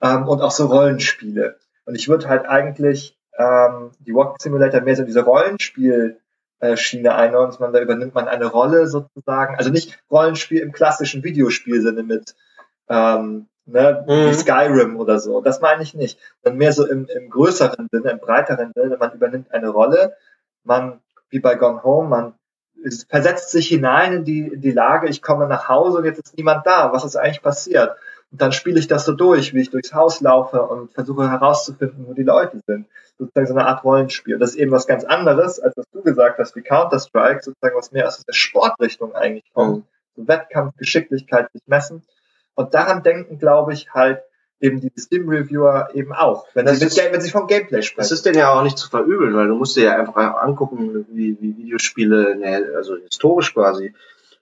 ähm, 0.00 0.26
und 0.26 0.40
auch 0.40 0.50
so 0.50 0.66
Rollenspiele. 0.66 1.56
Und 1.84 1.94
ich 1.94 2.08
würde 2.08 2.28
halt 2.28 2.46
eigentlich 2.46 3.16
ähm, 3.38 3.90
die 4.00 4.14
Walking 4.14 4.38
Simulator 4.38 4.80
mehr 4.80 4.96
so 4.96 5.02
in 5.02 5.06
diese 5.06 5.24
Rollenspiel 5.24 6.18
äh, 6.58 6.76
Schiene 6.76 7.14
einordnen, 7.14 7.50
dass 7.50 7.60
man 7.60 7.72
da 7.72 7.80
übernimmt 7.80 8.14
man 8.14 8.28
eine 8.28 8.46
Rolle 8.46 8.86
sozusagen, 8.86 9.56
also 9.56 9.70
nicht 9.70 10.02
Rollenspiel 10.10 10.60
im 10.60 10.72
klassischen 10.72 11.22
Videospielsinne 11.22 12.02
mit 12.02 12.34
ähm, 12.88 13.48
ne, 13.66 14.04
Mhm. 14.06 14.30
wie 14.30 14.34
Skyrim 14.34 14.96
oder 14.96 15.18
so. 15.18 15.40
Das 15.40 15.60
meine 15.60 15.82
ich 15.82 15.94
nicht. 15.94 16.18
Sondern 16.42 16.58
mehr 16.58 16.72
so 16.72 16.86
im, 16.86 17.06
im 17.06 17.30
größeren 17.30 17.88
Sinne, 17.90 18.10
im 18.10 18.18
breiteren 18.18 18.72
Sinne, 18.74 18.96
man 18.98 19.12
übernimmt 19.12 19.52
eine 19.52 19.68
Rolle, 19.68 20.14
man, 20.64 21.00
wie 21.30 21.40
bei 21.40 21.54
Gone 21.54 21.82
Home, 21.82 22.08
man 22.08 22.34
versetzt 23.08 23.50
sich 23.50 23.68
hinein 23.68 24.12
in 24.12 24.24
die, 24.24 24.46
in 24.48 24.60
die 24.60 24.70
Lage, 24.72 25.08
ich 25.08 25.22
komme 25.22 25.46
nach 25.48 25.68
Hause 25.68 25.98
und 25.98 26.04
jetzt 26.04 26.20
ist 26.24 26.36
niemand 26.36 26.66
da. 26.66 26.92
Was 26.92 27.04
ist 27.04 27.16
eigentlich 27.16 27.42
passiert? 27.42 27.96
Und 28.30 28.40
dann 28.40 28.52
spiele 28.52 28.78
ich 28.78 28.86
das 28.86 29.04
so 29.04 29.12
durch, 29.12 29.54
wie 29.54 29.60
ich 29.60 29.70
durchs 29.70 29.94
Haus 29.94 30.20
laufe 30.20 30.62
und 30.62 30.92
versuche 30.92 31.30
herauszufinden, 31.30 32.06
wo 32.06 32.12
die 32.12 32.22
Leute 32.22 32.60
sind. 32.66 32.86
Sozusagen 33.18 33.46
so 33.46 33.54
eine 33.54 33.66
Art 33.66 33.82
Rollenspiel. 33.82 34.38
Das 34.38 34.50
ist 34.50 34.56
eben 34.56 34.72
was 34.72 34.86
ganz 34.86 35.04
anderes, 35.04 35.58
als 35.58 35.76
was 35.76 35.86
du 35.90 36.02
gesagt 36.02 36.38
hast, 36.38 36.54
wie 36.54 36.62
Counter-Strike, 36.62 37.42
sozusagen 37.42 37.76
was 37.76 37.92
mehr 37.92 38.06
aus 38.06 38.22
der 38.24 38.32
Sportrichtung 38.34 39.14
eigentlich 39.14 39.50
kommt. 39.54 39.86
So 40.16 40.28
Wettkampf, 40.28 40.76
Geschicklichkeit, 40.76 41.50
sich 41.52 41.62
messen. 41.66 42.02
Und 42.56 42.74
daran 42.74 43.02
denken, 43.04 43.38
glaube 43.38 43.72
ich, 43.72 43.92
halt 43.94 44.22
eben 44.60 44.80
die 44.80 44.90
Steam-Reviewer 44.98 45.90
eben 45.94 46.12
auch, 46.12 46.46
wenn 46.54 46.66
Das 46.66 46.80
ist- 46.82 46.98
Game- 46.98 47.12
wenn 47.12 47.20
sie 47.20 47.30
vom 47.30 47.46
Gameplay 47.46 47.76
Das 47.78 47.86
sprechen. 47.86 48.12
ist 48.14 48.26
denn 48.26 48.34
ja 48.34 48.50
auch 48.52 48.62
nicht 48.64 48.78
zu 48.78 48.88
verübeln, 48.90 49.34
weil 49.36 49.46
du 49.48 49.54
musst 49.54 49.76
dir 49.76 49.84
ja 49.84 49.96
einfach 49.96 50.16
angucken, 50.42 51.06
wie, 51.10 51.36
wie 51.40 51.56
Videospiele, 51.58 52.36
ne, 52.36 52.72
also 52.74 52.96
historisch 52.96 53.52
quasi, 53.54 53.94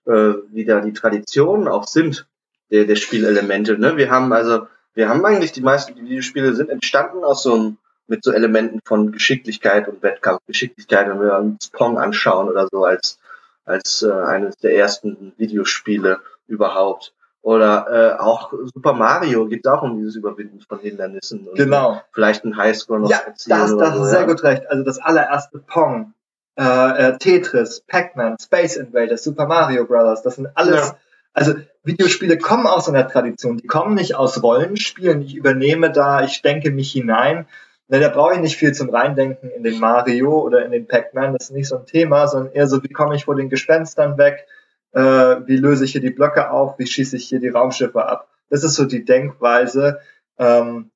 äh, 0.07 0.35
wie 0.53 0.65
da 0.65 0.81
die 0.81 0.93
Traditionen 0.93 1.69
auch 1.69 1.87
sind 1.87 2.27
der, 2.71 2.85
der 2.87 2.97
Spielelemente. 2.97 3.77
Ne? 3.77 3.97
Wir 3.97 4.11
haben 4.11 4.33
also, 4.33 4.67
wir 4.95 5.09
haben 5.09 5.25
eigentlich 5.25 5.53
die 5.53 5.61
meisten 5.62 5.97
Videospiele 5.97 6.55
sind 6.55 6.71
entstanden 6.71 7.25
aus 7.25 7.43
so 7.43 7.55
einem, 7.55 7.79
mit 8.07 8.23
so 8.23 8.33
Elementen 8.33 8.81
von 8.85 9.12
Geschicklichkeit 9.12 9.89
und 9.89 10.03
Wettkampf. 10.03 10.41
Geschicklichkeit, 10.47 11.09
wenn 11.09 11.21
wir 11.21 11.39
uns 11.39 11.69
Pong 11.71 11.99
anschauen 11.99 12.49
oder 12.49 12.69
so 12.71 12.85
als 12.85 13.19
als 13.67 14.03
äh, 14.03 14.12
eines 14.12 14.57
der 14.59 14.77
ersten 14.77 15.33
Videospiele 15.39 16.21
überhaupt. 16.47 17.14
Oder 17.45 18.16
äh, 18.16 18.22
auch 18.22 18.55
Super 18.72 18.95
Mario 18.95 19.47
geht 19.47 19.68
auch 19.68 19.82
um 19.82 19.99
dieses 19.99 20.16
Überwinden 20.16 20.62
von 20.62 20.78
Hindernissen. 20.78 21.47
Und 21.47 21.57
Genau. 21.57 22.01
Vielleicht 22.12 22.42
ein 22.47 22.57
Highscore 22.57 23.01
noch 23.01 23.11
Ja, 23.11 23.20
das, 23.26 23.45
das 23.45 23.70
so, 23.70 24.03
ist 24.05 24.11
sehr 24.11 24.20
ja. 24.20 24.26
gut 24.26 24.42
recht. 24.45 24.62
Also 24.70 24.82
das 24.82 24.99
allererste 24.99 25.59
Pong, 25.59 26.14
äh, 26.59 26.62
äh, 26.62 27.18
Tetris, 27.18 27.82
Pac-Man, 27.86 28.36
Space 28.40 28.76
Invaders, 28.76 29.24
Super 29.24 29.47
Mario 29.47 29.84
Brothers, 29.84 30.22
das 30.22 30.36
sind 30.36 30.49
alles, 30.55 30.88
Ja. 30.88 30.97
also 31.34 31.53
Videospiele 31.82 32.38
kommen 32.38 32.66
aus 32.66 32.88
einer 32.88 33.07
Tradition, 33.07 33.59
die 33.59 33.66
kommen 33.66 33.95
nicht 33.95 34.14
aus 34.14 34.42
Rollenspielen, 34.42 35.20
ich 35.20 35.34
übernehme 35.36 35.92
da, 35.92 36.24
ich 36.24 36.40
denke 36.40 36.70
mich 36.70 36.92
hinein. 36.92 37.47
Ne, 37.88 38.01
da 38.01 38.09
brauche 38.09 38.32
ich 38.32 38.40
nicht 38.40 38.57
viel 38.57 38.72
zum 38.72 38.88
Reindenken 38.88 39.51
in 39.51 39.62
den 39.62 39.78
Mario 39.78 40.40
oder 40.40 40.64
in 40.64 40.72
den 40.72 40.88
Pac-Man, 40.88 41.34
das 41.34 41.51
ist 41.51 41.51
nicht 41.51 41.68
so 41.68 41.76
ein 41.76 41.84
Thema, 41.84 42.26
sondern 42.26 42.55
eher 42.55 42.68
so, 42.68 42.82
wie 42.82 42.88
komme 42.88 43.16
ich 43.16 43.26
vor 43.26 43.34
den 43.36 43.51
Gespenstern 43.51 44.16
weg, 44.16 44.47
äh, 44.95 45.47
wie 45.47 45.57
löse 45.57 45.84
ich 45.84 45.92
hier 45.92 46.01
die 46.01 46.11
Blöcke 46.11 46.51
auf, 46.51 46.78
wie 46.78 46.86
schieße 46.86 47.16
ich 47.16 47.28
hier 47.28 47.40
die 47.40 47.49
Raumschiffe 47.51 48.07
ab. 48.07 48.28
Das 48.51 48.64
ist 48.64 48.74
so 48.74 48.84
die 48.84 49.05
Denkweise, 49.05 49.99
ähm, 50.38 50.90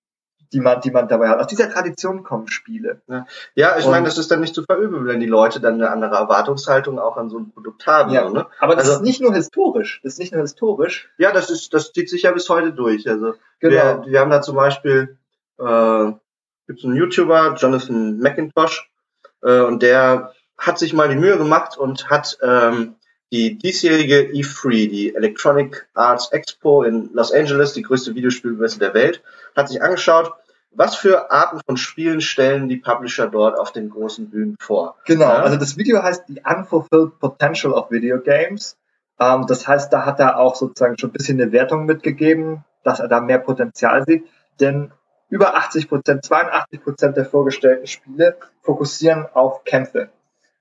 die 0.52 0.60
man, 0.60 0.80
die 0.80 0.90
man 0.90 1.08
dabei 1.08 1.28
hat. 1.28 1.40
Aus 1.40 1.46
dieser 1.48 1.70
Tradition 1.70 2.22
kommen 2.22 2.48
Spiele. 2.48 3.02
Ja, 3.54 3.76
ich 3.78 3.84
Und- 3.84 3.90
meine, 3.90 4.06
das 4.06 4.16
ist 4.16 4.30
dann 4.30 4.40
nicht 4.40 4.54
zu 4.54 4.62
verübeln, 4.62 5.04
wenn 5.06 5.20
die 5.20 5.26
Leute 5.26 5.60
dann 5.60 5.74
eine 5.74 5.90
andere 5.90 6.14
Erwartungshaltung 6.16 6.98
auch 6.98 7.16
an 7.18 7.28
so 7.28 7.38
ein 7.38 7.50
Produkt 7.52 7.86
haben. 7.86 8.12
Ja. 8.12 8.30
Ne? 8.30 8.46
Aber 8.58 8.74
das 8.74 8.84
Also- 8.88 9.00
ist 9.00 9.02
nicht 9.06 9.20
nur 9.20 9.34
historisch. 9.34 10.00
Das 10.02 10.14
ist 10.14 10.18
nicht 10.20 10.32
nur 10.32 10.40
historisch. 10.42 11.10
Ja, 11.18 11.32
das 11.32 11.50
ist, 11.50 11.74
das 11.74 11.92
zieht 11.92 12.08
sich 12.08 12.22
ja 12.22 12.32
bis 12.32 12.48
heute 12.48 12.72
durch. 12.72 13.06
Also 13.08 13.34
Genau. 13.60 13.74
wir, 13.74 14.04
wir 14.06 14.20
haben 14.20 14.30
da 14.30 14.40
zum 14.40 14.56
Beispiel 14.56 15.18
äh, 15.60 16.12
gibt 16.66 16.84
einen 16.84 16.94
YouTuber, 16.94 17.54
Jonathan 17.58 18.18
McIntosh, 18.18 18.90
äh, 19.42 19.60
und 19.62 19.82
der 19.82 20.32
hat 20.56 20.78
sich 20.78 20.92
mal 20.94 21.08
die 21.08 21.16
Mühe 21.16 21.36
gemacht 21.36 21.76
und 21.76 22.08
hat 22.10 22.38
ähm, 22.42 22.94
die 23.30 23.58
diesjährige 23.58 24.30
E3, 24.32 24.88
die 24.88 25.14
Electronic 25.14 25.86
Arts 25.94 26.32
Expo 26.32 26.82
in 26.82 27.10
Los 27.12 27.32
Angeles, 27.32 27.74
die 27.74 27.82
größte 27.82 28.14
Videospielmesse 28.14 28.78
der 28.78 28.94
Welt, 28.94 29.22
hat 29.54 29.68
sich 29.68 29.82
angeschaut, 29.82 30.32
was 30.70 30.96
für 30.96 31.30
Arten 31.30 31.60
von 31.66 31.76
Spielen 31.76 32.20
stellen 32.20 32.68
die 32.68 32.76
Publisher 32.76 33.26
dort 33.26 33.58
auf 33.58 33.72
den 33.72 33.90
großen 33.90 34.30
Bühnen 34.30 34.56
vor. 34.60 34.96
Genau. 35.06 35.24
Ja. 35.24 35.42
Also 35.42 35.56
das 35.56 35.76
Video 35.76 36.02
heißt 36.02 36.24
The 36.28 36.42
Unfulfilled 36.44 37.18
Potential 37.18 37.72
of 37.72 37.90
Video 37.90 38.20
Games. 38.20 38.76
Ähm, 39.18 39.46
das 39.46 39.66
heißt, 39.66 39.92
da 39.92 40.06
hat 40.06 40.20
er 40.20 40.38
auch 40.38 40.54
sozusagen 40.54 40.96
schon 40.98 41.10
ein 41.10 41.14
bisschen 41.14 41.40
eine 41.40 41.52
Wertung 41.52 41.86
mitgegeben, 41.86 42.64
dass 42.84 43.00
er 43.00 43.08
da 43.08 43.20
mehr 43.20 43.38
Potenzial 43.38 44.04
sieht. 44.04 44.26
Denn 44.60 44.92
über 45.30 45.56
80 45.56 45.88
Prozent, 45.88 46.24
82 46.24 46.82
Prozent 46.82 47.16
der 47.16 47.24
vorgestellten 47.26 47.86
Spiele 47.86 48.36
fokussieren 48.62 49.26
auf 49.32 49.64
Kämpfe. 49.64 50.10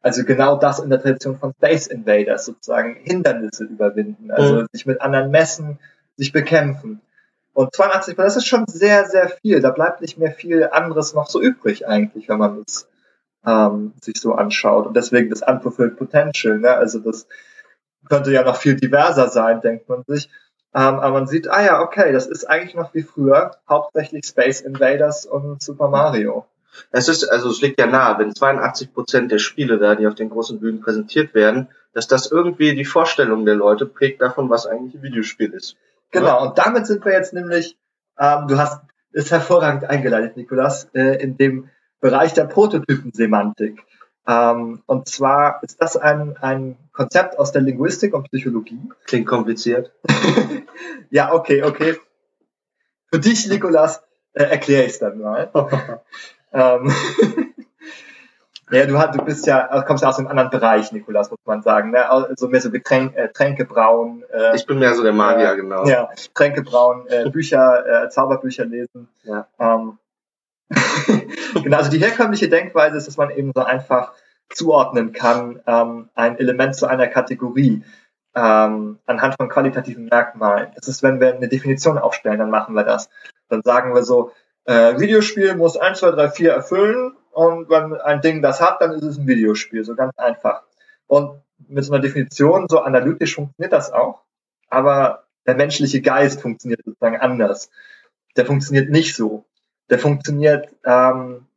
Also 0.01 0.23
genau 0.23 0.57
das 0.57 0.79
in 0.79 0.89
der 0.89 1.01
Tradition 1.01 1.37
von 1.37 1.53
Space 1.53 1.87
Invaders, 1.87 2.45
sozusagen 2.45 2.95
Hindernisse 3.03 3.65
überwinden, 3.65 4.31
also 4.31 4.55
Mhm. 4.61 4.67
sich 4.71 4.85
mit 4.85 5.01
anderen 5.01 5.31
messen, 5.31 5.79
sich 6.15 6.31
bekämpfen. 6.31 7.01
Und 7.53 7.73
82 7.75 8.15
Prozent, 8.15 8.27
das 8.27 8.37
ist 8.37 8.47
schon 8.47 8.67
sehr, 8.67 9.05
sehr 9.05 9.29
viel. 9.29 9.59
Da 9.61 9.71
bleibt 9.71 10.01
nicht 10.01 10.17
mehr 10.17 10.31
viel 10.31 10.69
anderes 10.71 11.13
noch 11.13 11.27
so 11.27 11.41
übrig 11.41 11.87
eigentlich, 11.87 12.29
wenn 12.29 12.37
man 12.37 12.63
das 12.63 12.87
ähm, 13.45 13.93
sich 14.01 14.19
so 14.19 14.33
anschaut. 14.33 14.85
Und 14.85 14.95
deswegen 14.95 15.29
das 15.29 15.41
Unfulfilled 15.41 15.97
Potential, 15.97 16.59
ne? 16.59 16.71
also 16.71 16.99
das 16.99 17.27
könnte 18.07 18.31
ja 18.31 18.43
noch 18.43 18.57
viel 18.57 18.75
diverser 18.75 19.29
sein, 19.29 19.61
denkt 19.61 19.89
man 19.89 20.03
sich. 20.07 20.29
Ähm, 20.75 20.99
aber 20.99 21.11
man 21.11 21.27
sieht, 21.27 21.49
ah 21.49 21.63
ja, 21.65 21.81
okay, 21.81 22.11
das 22.13 22.27
ist 22.27 22.45
eigentlich 22.45 22.75
noch 22.75 22.93
wie 22.93 23.01
früher, 23.01 23.57
hauptsächlich 23.67 24.25
Space 24.25 24.61
Invaders 24.61 25.25
und 25.25 25.61
Super 25.63 25.89
Mario. 25.89 26.45
Es 26.91 27.07
ist, 27.07 27.25
also 27.25 27.49
es 27.49 27.61
liegt 27.61 27.79
ja 27.79 27.87
nahe, 27.87 28.17
wenn 28.19 28.33
82 28.33 28.93
Prozent 28.93 29.31
der 29.31 29.39
Spiele 29.39 29.77
da, 29.77 29.95
die 29.95 30.07
auf 30.07 30.15
den 30.15 30.29
großen 30.29 30.59
Bühnen 30.59 30.81
präsentiert 30.81 31.33
werden, 31.33 31.69
dass 31.93 32.07
das 32.07 32.31
irgendwie 32.31 32.75
die 32.75 32.85
Vorstellung 32.85 33.45
der 33.45 33.55
Leute 33.55 33.85
prägt 33.85 34.21
davon, 34.21 34.49
was 34.49 34.67
eigentlich 34.67 34.95
ein 34.95 35.03
Videospiel 35.03 35.53
ist. 35.53 35.75
Genau, 36.11 36.45
und 36.45 36.57
damit 36.57 36.87
sind 36.87 37.03
wir 37.03 37.13
jetzt 37.13 37.33
nämlich, 37.33 37.77
ähm, 38.19 38.47
du 38.47 38.57
hast 38.57 38.81
es 39.11 39.31
hervorragend 39.31 39.85
eingeleitet, 39.85 40.37
Nikolas, 40.37 40.89
äh, 40.93 41.21
in 41.21 41.37
dem 41.37 41.69
Bereich 41.99 42.33
der 42.33 42.45
Prototypensemantik. 42.45 43.83
Ähm, 44.27 44.83
und 44.85 45.07
zwar 45.07 45.63
ist 45.63 45.81
das 45.81 45.97
ein, 45.97 46.37
ein 46.37 46.77
Konzept 46.91 47.39
aus 47.39 47.51
der 47.51 47.61
Linguistik 47.61 48.13
und 48.13 48.29
Psychologie. 48.29 48.79
Klingt 49.05 49.25
kompliziert. 49.25 49.93
ja, 51.09 51.33
okay, 51.33 51.63
okay. 51.63 51.95
Für 53.11 53.19
dich, 53.19 53.47
Nikolas, 53.47 54.03
äh, 54.33 54.43
erkläre 54.43 54.83
ich 54.83 54.91
es 54.91 54.99
dann 54.99 55.19
mal. 55.19 55.49
ähm, 56.53 56.91
ja, 58.71 58.85
du, 58.85 58.97
hast- 58.99 59.17
du 59.17 59.23
bist 59.23 59.45
ja, 59.47 59.81
kommst 59.83 60.03
ja 60.03 60.09
aus 60.09 60.17
einem 60.19 60.27
anderen 60.27 60.49
Bereich, 60.49 60.91
Nikolas, 60.91 61.31
muss 61.31 61.39
man 61.45 61.61
sagen. 61.61 61.91
Ne? 61.91 62.09
Also 62.09 62.47
mehr 62.49 62.61
so 62.61 62.69
Getränk, 62.71 63.15
äh, 63.15 63.29
Tränke 63.29 63.65
brauen. 63.65 64.23
Äh, 64.31 64.55
Ich 64.55 64.65
bin 64.65 64.79
mehr 64.79 64.93
so 64.93 65.03
der 65.03 65.13
Magier, 65.13 65.45
Ja. 65.45 65.53
genau. 65.55 65.85
ja, 65.85 66.09
Tränke 66.33 66.63
brauen, 66.63 67.07
äh, 67.07 67.29
Bücher, 67.31 68.03
äh, 68.05 68.09
Zauberbücher 68.09 68.65
lesen. 68.65 69.07
Ja. 69.23 69.47
Ähm, 69.59 69.97
genau, 71.63 71.77
also 71.77 71.89
die 71.89 71.99
herkömmliche 71.99 72.49
Denkweise 72.49 72.97
ist, 72.97 73.07
dass 73.07 73.15
man 73.17 73.29
eben 73.31 73.51
so 73.55 73.63
einfach 73.63 74.13
zuordnen 74.49 75.13
kann, 75.13 75.61
ähm, 75.65 76.09
ein 76.15 76.37
Element 76.39 76.75
zu 76.75 76.87
einer 76.87 77.07
Kategorie 77.07 77.83
ähm, 78.35 78.99
anhand 79.05 79.35
von 79.37 79.49
qualitativen 79.49 80.05
Merkmalen. 80.05 80.67
Das 80.75 80.87
ist, 80.87 81.03
wenn 81.03 81.19
wir 81.21 81.33
eine 81.35 81.47
Definition 81.47 81.97
aufstellen, 81.97 82.39
dann 82.39 82.49
machen 82.49 82.75
wir 82.75 82.83
das. 82.83 83.09
Dann 83.49 83.61
sagen 83.63 83.95
wir 83.95 84.03
so, 84.03 84.31
äh, 84.67 84.99
Videospiel 84.99 85.55
muss 85.55 85.77
1, 85.77 85.99
2, 85.99 86.11
3, 86.11 86.29
4 86.29 86.51
erfüllen 86.51 87.15
und 87.31 87.69
wenn 87.69 87.93
ein 87.93 88.21
Ding 88.21 88.41
das 88.41 88.61
hat, 88.61 88.81
dann 88.81 88.91
ist 88.91 89.03
es 89.03 89.17
ein 89.17 89.27
Videospiel, 89.27 89.83
so 89.83 89.95
ganz 89.95 90.15
einfach. 90.17 90.63
Und 91.07 91.41
mit 91.67 91.83
so 91.83 91.93
einer 91.93 92.01
Definition, 92.01 92.67
so 92.69 92.81
analytisch 92.81 93.35
funktioniert 93.35 93.73
das 93.73 93.91
auch, 93.91 94.21
aber 94.69 95.23
der 95.45 95.55
menschliche 95.55 96.01
Geist 96.01 96.41
funktioniert 96.41 96.81
sozusagen 96.83 97.17
anders. 97.17 97.71
Der 98.35 98.45
funktioniert 98.45 98.89
nicht 98.89 99.15
so. 99.15 99.45
Der 99.89 99.97
funktioniert, 99.97 100.67
ähm, 100.83 101.47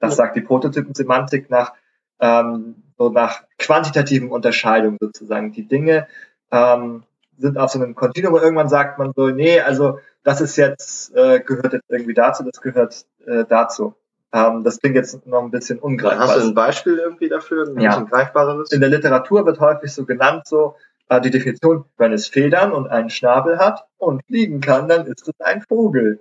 das 0.00 0.16
sagt 0.16 0.36
die 0.36 0.40
Prototypensemantik 0.40 1.50
nach 1.50 1.74
ähm, 2.18 2.82
so 2.96 3.10
nach 3.10 3.42
quantitativen 3.58 4.30
Unterscheidungen 4.30 4.96
sozusagen. 4.98 5.52
Die 5.52 5.68
Dinge 5.68 6.08
ähm, 6.50 7.02
sind 7.42 7.58
auf 7.58 7.70
so 7.70 7.78
einem 7.78 7.94
Kontinuum, 7.94 8.34
aber 8.34 8.42
irgendwann 8.42 8.68
sagt 8.68 8.98
man 8.98 9.12
so, 9.14 9.28
nee, 9.28 9.60
also 9.60 9.98
das 10.24 10.40
ist 10.40 10.56
jetzt, 10.56 11.14
äh, 11.14 11.40
gehört 11.40 11.72
jetzt 11.74 11.90
irgendwie 11.90 12.14
dazu, 12.14 12.44
das 12.44 12.60
gehört 12.60 13.04
äh, 13.26 13.44
dazu. 13.48 13.94
Ähm, 14.32 14.64
das 14.64 14.80
klingt 14.80 14.96
jetzt 14.96 15.26
noch 15.26 15.42
ein 15.42 15.50
bisschen 15.50 15.78
ungreifbar. 15.78 16.28
Hast 16.28 16.36
du 16.36 16.48
ein 16.48 16.54
Beispiel 16.54 16.96
irgendwie 16.98 17.28
dafür, 17.28 17.66
ein 17.66 17.78
Ja. 17.80 18.00
greifbareres? 18.00 18.72
In 18.72 18.80
der 18.80 18.88
Literatur 18.88 19.44
wird 19.44 19.60
häufig 19.60 19.92
so 19.92 20.06
genannt, 20.06 20.46
so 20.46 20.76
äh, 21.08 21.20
die 21.20 21.30
Definition, 21.30 21.84
wenn 21.98 22.12
es 22.12 22.28
Federn 22.28 22.72
und 22.72 22.88
einen 22.88 23.10
Schnabel 23.10 23.58
hat 23.58 23.86
und 23.98 24.24
fliegen 24.26 24.60
kann, 24.60 24.88
dann 24.88 25.06
ist 25.06 25.28
es 25.28 25.34
ein 25.40 25.60
Vogel. 25.62 26.20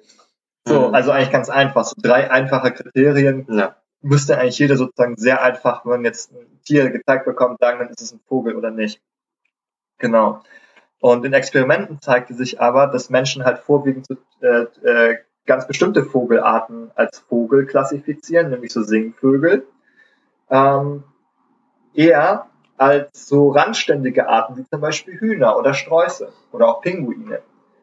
So, 0.66 0.90
Mhm. 0.90 0.96
also 0.96 1.12
eigentlich 1.12 1.32
ganz 1.32 1.50
einfach. 1.50 1.86
So 1.86 1.96
drei 2.02 2.30
einfache 2.30 2.72
Kriterien 2.72 3.46
Ja. 3.50 3.76
müsste 4.02 4.38
eigentlich 4.38 4.60
jeder 4.60 4.76
sozusagen 4.76 5.16
sehr 5.16 5.42
einfach, 5.42 5.86
wenn 5.86 5.92
man 5.92 6.06
jetzt 6.06 6.34
ein 6.34 6.60
Tier 6.66 6.90
gezeigt 6.90 7.26
bekommt, 7.26 7.60
sagen, 7.60 7.80
dann 7.80 7.90
ist 7.90 8.02
es 8.02 8.12
ein 8.12 8.20
Vogel 8.28 8.56
oder 8.56 8.72
nicht. 8.72 9.00
Genau. 10.00 10.42
Und 11.02 11.26
in 11.26 11.34
Experimenten 11.34 11.99
zeigte 11.99 12.36
sich 12.36 12.62
aber, 12.62 12.88
dass 12.88 13.10
Menschen 13.10 13.43
halt 13.43 13.60
vorwiegend 13.60 14.08
äh, 14.39 14.66
äh, 14.88 15.18
ganz 15.47 15.68
bestimmte 15.68 16.06
Vogelarten 16.06 16.91
als 16.95 17.20
Vogel 17.20 17.66
klassifizieren, 17.66 18.52
nämlich 18.52 18.72
so 18.72 18.84
Singvögel, 18.84 19.66
ähm, 20.52 21.04
eher 21.95 22.45
als 22.78 23.28
so 23.28 23.49
randständige 23.49 24.30
Arten 24.30 24.58
wie 24.58 24.66
zum 24.70 24.80
Beispiel 24.80 25.20
Hühner 25.20 25.58
oder 25.58 25.74
Sträuße 25.74 26.30
oder 26.52 26.68
auch 26.68 26.82
Pinguine. 26.82 27.39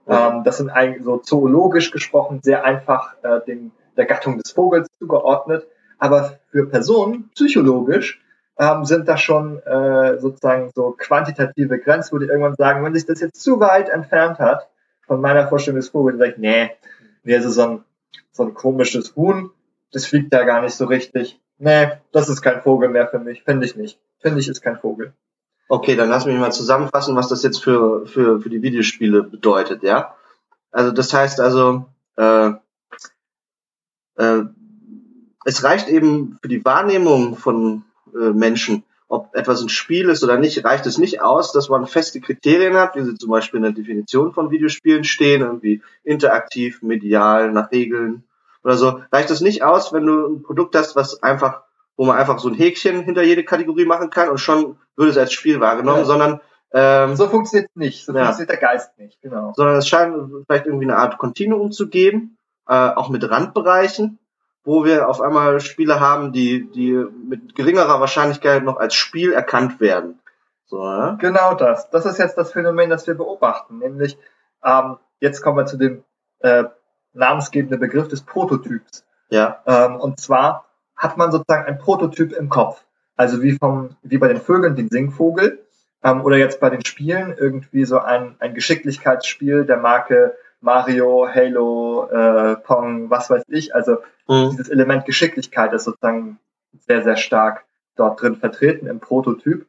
Ähm, 0.06 0.44
das 0.44 0.58
sind 0.58 0.70
eigentlich 0.70 1.04
so 1.04 1.18
zoologisch 1.18 1.90
gesprochen 1.90 2.38
sehr 2.42 2.64
einfach 2.64 3.14
äh, 3.22 3.40
dem, 3.46 3.72
der 3.96 4.06
Gattung 4.06 4.38
des 4.38 4.52
Vogels 4.52 4.88
zugeordnet. 5.00 5.66
Aber 5.98 6.38
für 6.52 6.66
Personen, 6.66 7.30
psychologisch, 7.34 8.22
ähm, 8.58 8.84
sind 8.84 9.08
da 9.08 9.16
schon 9.16 9.62
äh, 9.62 10.18
sozusagen 10.18 10.70
so 10.74 10.94
quantitative 10.98 11.78
Grenzen, 11.78 12.12
wo 12.12 12.18
die 12.18 12.26
irgendwann 12.26 12.56
sagen, 12.56 12.84
wenn 12.84 12.94
sich 12.94 13.06
das 13.06 13.20
jetzt 13.20 13.40
zu 13.40 13.60
weit 13.60 13.88
entfernt 13.88 14.38
hat 14.38 14.68
von 15.06 15.20
meiner 15.20 15.48
Vorstellung 15.48 15.80
des 15.80 15.90
Vogels, 15.90 16.18
dann 16.18 16.28
sag 16.28 16.34
ich, 16.34 16.38
nee, 16.38 16.70
nee, 17.22 17.34
also 17.34 17.50
so 17.50 17.62
ein, 17.62 17.84
so 18.32 18.42
ein 18.42 18.54
komisches 18.54 19.14
Huhn, 19.14 19.50
das 19.92 20.06
fliegt 20.06 20.32
ja 20.32 20.44
gar 20.44 20.60
nicht 20.60 20.74
so 20.74 20.86
richtig. 20.86 21.40
Nee, 21.58 21.92
das 22.12 22.28
ist 22.28 22.42
kein 22.42 22.62
Vogel 22.62 22.88
mehr 22.88 23.08
für 23.08 23.18
mich, 23.18 23.42
finde 23.42 23.66
ich 23.66 23.76
nicht. 23.76 23.98
Finde 24.20 24.40
ich 24.40 24.48
ist 24.48 24.62
kein 24.62 24.78
Vogel. 24.78 25.12
Okay, 25.68 25.96
dann 25.96 26.08
lass 26.08 26.26
mich 26.26 26.36
mal 26.36 26.50
zusammenfassen, 26.50 27.14
was 27.14 27.28
das 27.28 27.42
jetzt 27.42 27.62
für, 27.62 28.06
für, 28.06 28.40
für 28.40 28.50
die 28.50 28.62
Videospiele 28.62 29.22
bedeutet, 29.22 29.82
ja? 29.82 30.14
Also 30.70 30.92
das 30.92 31.12
heißt 31.12 31.40
also, 31.40 31.86
äh, 32.16 32.50
äh, 34.16 34.42
es 35.44 35.64
reicht 35.64 35.88
eben 35.88 36.38
für 36.42 36.48
die 36.48 36.64
Wahrnehmung 36.64 37.36
von 37.36 37.84
äh, 38.14 38.30
Menschen, 38.32 38.84
ob 39.08 39.34
etwas 39.34 39.62
ein 39.62 39.68
Spiel 39.70 40.10
ist 40.10 40.22
oder 40.22 40.36
nicht, 40.38 40.62
reicht 40.64 40.84
es 40.86 40.98
nicht 40.98 41.22
aus, 41.22 41.52
dass 41.52 41.68
man 41.70 41.86
feste 41.86 42.20
Kriterien 42.20 42.74
hat, 42.74 42.94
wie 42.94 43.02
sie 43.02 43.14
zum 43.14 43.30
Beispiel 43.30 43.58
in 43.58 43.62
der 43.64 43.72
Definition 43.72 44.34
von 44.34 44.50
Videospielen 44.50 45.04
stehen, 45.04 45.40
irgendwie 45.42 45.82
interaktiv, 46.04 46.82
medial, 46.82 47.50
nach 47.52 47.70
Regeln 47.72 48.24
oder 48.64 48.76
so. 48.76 49.00
Reicht 49.10 49.30
es 49.30 49.40
nicht 49.40 49.62
aus, 49.62 49.92
wenn 49.94 50.04
du 50.06 50.26
ein 50.26 50.42
Produkt 50.42 50.74
hast, 50.76 50.94
was 50.94 51.22
einfach, 51.22 51.62
wo 51.96 52.04
man 52.04 52.18
einfach 52.18 52.38
so 52.38 52.48
ein 52.48 52.54
Häkchen 52.54 53.02
hinter 53.02 53.22
jede 53.22 53.44
Kategorie 53.44 53.86
machen 53.86 54.10
kann 54.10 54.28
und 54.28 54.38
schon 54.38 54.76
würde 54.96 55.10
es 55.12 55.16
als 55.18 55.32
Spiel 55.32 55.58
wahrgenommen, 55.60 56.00
Ja. 56.00 56.04
sondern 56.04 56.40
ähm, 56.72 57.16
So 57.16 57.28
funktioniert 57.28 57.74
nicht, 57.76 58.04
so 58.04 58.12
Ja. 58.12 58.24
funktioniert 58.26 58.50
der 58.50 58.58
Geist 58.58 58.98
nicht, 58.98 59.22
genau. 59.22 59.54
sondern 59.56 59.76
es 59.76 59.88
scheint 59.88 60.14
vielleicht 60.46 60.66
irgendwie 60.66 60.84
eine 60.84 60.96
Art 60.98 61.16
Kontinuum 61.16 61.72
zu 61.72 61.88
geben, 61.88 62.36
äh, 62.68 62.74
auch 62.74 63.08
mit 63.08 63.28
Randbereichen, 63.30 64.18
wo 64.68 64.84
wir 64.84 65.08
auf 65.08 65.22
einmal 65.22 65.60
Spiele 65.60 65.98
haben, 65.98 66.30
die, 66.30 66.70
die 66.70 66.92
mit 67.26 67.54
geringerer 67.54 68.00
Wahrscheinlichkeit 68.00 68.62
noch 68.62 68.76
als 68.76 68.94
Spiel 68.94 69.32
erkannt 69.32 69.80
werden. 69.80 70.20
So, 70.66 70.84
ja? 70.84 71.16
Genau 71.18 71.54
das. 71.54 71.88
Das 71.88 72.04
ist 72.04 72.18
jetzt 72.18 72.36
das 72.36 72.52
Phänomen, 72.52 72.90
das 72.90 73.06
wir 73.06 73.14
beobachten. 73.14 73.78
Nämlich, 73.78 74.18
ähm, 74.62 74.98
jetzt 75.20 75.40
kommen 75.40 75.56
wir 75.56 75.64
zu 75.64 75.78
dem 75.78 76.04
äh, 76.40 76.64
namensgebenden 77.14 77.80
Begriff 77.80 78.08
des 78.08 78.20
Prototyps. 78.20 79.06
ja. 79.30 79.62
Ähm, 79.64 79.96
und 79.96 80.20
zwar 80.20 80.66
hat 80.94 81.16
man 81.16 81.32
sozusagen 81.32 81.64
ein 81.64 81.78
Prototyp 81.78 82.32
im 82.32 82.50
Kopf. 82.50 82.84
Also 83.16 83.40
wie 83.40 83.52
vom, 83.52 83.96
wie 84.02 84.18
bei 84.18 84.28
den 84.28 84.42
Vögeln, 84.42 84.76
den 84.76 84.90
Singvogel, 84.90 85.64
ähm, 86.04 86.22
oder 86.22 86.36
jetzt 86.36 86.60
bei 86.60 86.68
den 86.68 86.84
Spielen 86.84 87.34
irgendwie 87.38 87.86
so 87.86 88.00
ein, 88.00 88.36
ein 88.38 88.52
Geschicklichkeitsspiel 88.52 89.64
der 89.64 89.78
Marke 89.78 90.36
Mario, 90.60 91.28
Halo, 91.32 92.08
äh, 92.10 92.56
Pong, 92.56 93.10
was 93.10 93.30
weiß 93.30 93.44
ich. 93.48 93.74
Also 93.74 93.98
Mhm. 94.28 94.50
dieses 94.50 94.68
Element 94.68 95.06
Geschicklichkeit 95.06 95.72
ist 95.72 95.84
sozusagen 95.84 96.38
sehr, 96.86 97.02
sehr 97.02 97.16
stark 97.16 97.64
dort 97.96 98.20
drin 98.20 98.36
vertreten 98.36 98.86
im 98.86 99.00
Prototyp 99.00 99.66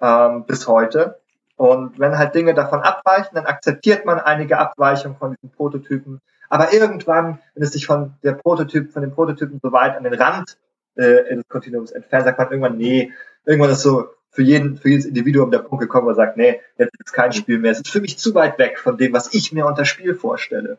ähm, 0.00 0.44
bis 0.46 0.66
heute. 0.66 1.20
Und 1.56 1.98
wenn 1.98 2.16
halt 2.16 2.34
Dinge 2.34 2.54
davon 2.54 2.80
abweichen, 2.80 3.34
dann 3.34 3.46
akzeptiert 3.46 4.06
man 4.06 4.18
einige 4.18 4.58
Abweichungen 4.58 5.18
von 5.18 5.34
diesen 5.34 5.50
Prototypen. 5.54 6.20
Aber 6.48 6.72
irgendwann, 6.72 7.38
wenn 7.54 7.62
es 7.62 7.72
sich 7.72 7.86
von 7.86 8.14
der 8.22 8.32
Prototyp, 8.32 8.92
von 8.92 9.02
den 9.02 9.12
Prototypen 9.12 9.60
so 9.62 9.70
weit 9.70 9.96
an 9.96 10.04
den 10.04 10.14
Rand 10.14 10.56
äh, 10.96 11.34
des 11.36 11.46
Kontinuums 11.48 11.92
entfernt, 11.92 12.24
sagt 12.24 12.38
man 12.38 12.48
irgendwann, 12.50 12.78
nee, 12.78 13.12
irgendwann 13.44 13.70
ist 13.70 13.82
so 13.82 14.08
für 14.30 14.42
jeden, 14.42 14.76
für 14.76 14.90
jedes 14.90 15.06
Individuum 15.06 15.50
der 15.50 15.58
Punkt 15.58 15.82
gekommen, 15.82 16.04
wo 16.04 16.10
man 16.10 16.16
sagt, 16.16 16.36
nee, 16.36 16.60
jetzt 16.78 16.94
ist 16.98 17.12
kein 17.12 17.32
Spiel 17.32 17.58
mehr. 17.58 17.72
Es 17.72 17.80
ist 17.80 17.90
für 17.90 18.00
mich 18.00 18.18
zu 18.18 18.34
weit 18.34 18.58
weg 18.58 18.78
von 18.78 18.96
dem, 18.96 19.12
was 19.12 19.34
ich 19.34 19.52
mir 19.52 19.66
unter 19.66 19.84
Spiel 19.84 20.14
vorstelle. 20.14 20.78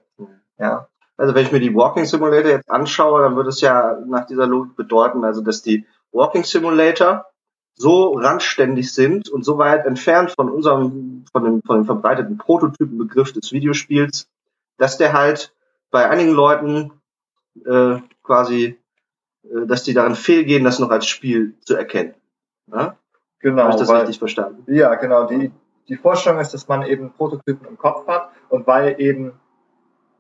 Ja. 0.58 0.88
Also 1.18 1.36
wenn 1.36 1.46
ich 1.46 1.52
mir 1.52 1.60
die 1.60 1.76
Walking 1.76 2.06
Simulator 2.06 2.52
jetzt 2.52 2.70
anschaue, 2.70 3.22
dann 3.22 3.36
würde 3.36 3.50
es 3.50 3.62
ja 3.62 4.00
nach 4.08 4.26
dieser 4.26 4.48
Logik 4.48 4.76
bedeuten, 4.76 5.24
also 5.24 5.42
dass 5.42 5.62
die 5.62 5.86
Walking 6.12 6.44
Simulator 6.44 7.26
so 7.76 8.14
randständig 8.14 8.94
sind 8.94 9.30
und 9.30 9.44
so 9.44 9.58
weit 9.58 9.86
entfernt 9.86 10.32
von 10.32 10.50
unserem, 10.50 11.26
von 11.32 11.44
dem, 11.44 11.62
von 11.64 11.78
dem 11.78 11.86
verbreiteten 11.86 12.38
Prototypenbegriff 12.38 13.34
des 13.34 13.52
Videospiels, 13.52 14.30
dass 14.78 14.98
der 14.98 15.14
halt 15.14 15.54
bei 15.90 16.10
einigen 16.10 16.32
Leuten 16.32 16.92
äh, 17.66 17.98
quasi, 18.24 18.78
äh, 19.44 19.66
dass 19.68 19.84
die 19.84 19.94
darin 19.94 20.16
fehlgehen, 20.16 20.64
das 20.64 20.80
noch 20.80 20.90
als 20.90 21.08
Spiel 21.08 21.56
zu 21.62 21.76
erkennen. 21.76 22.14
Ja? 22.72 22.98
Genau. 23.42 23.64
Habe 23.64 23.72
ich 23.72 23.80
das 23.80 23.90
weil- 23.90 24.00
richtig 24.02 24.20
verstanden? 24.20 24.64
Ja, 24.68 24.96
genau. 24.96 25.26
Die, 25.26 25.52
die 25.88 25.96
Vorstellung 25.96 26.40
ist, 26.40 26.54
dass 26.54 26.68
man 26.68 26.84
eben 26.86 27.12
Prototypen 27.12 27.68
im 27.68 27.78
Kopf 27.78 28.08
hat 28.08 28.30
und 28.50 28.68
weil 28.68 29.00
eben 29.00 29.34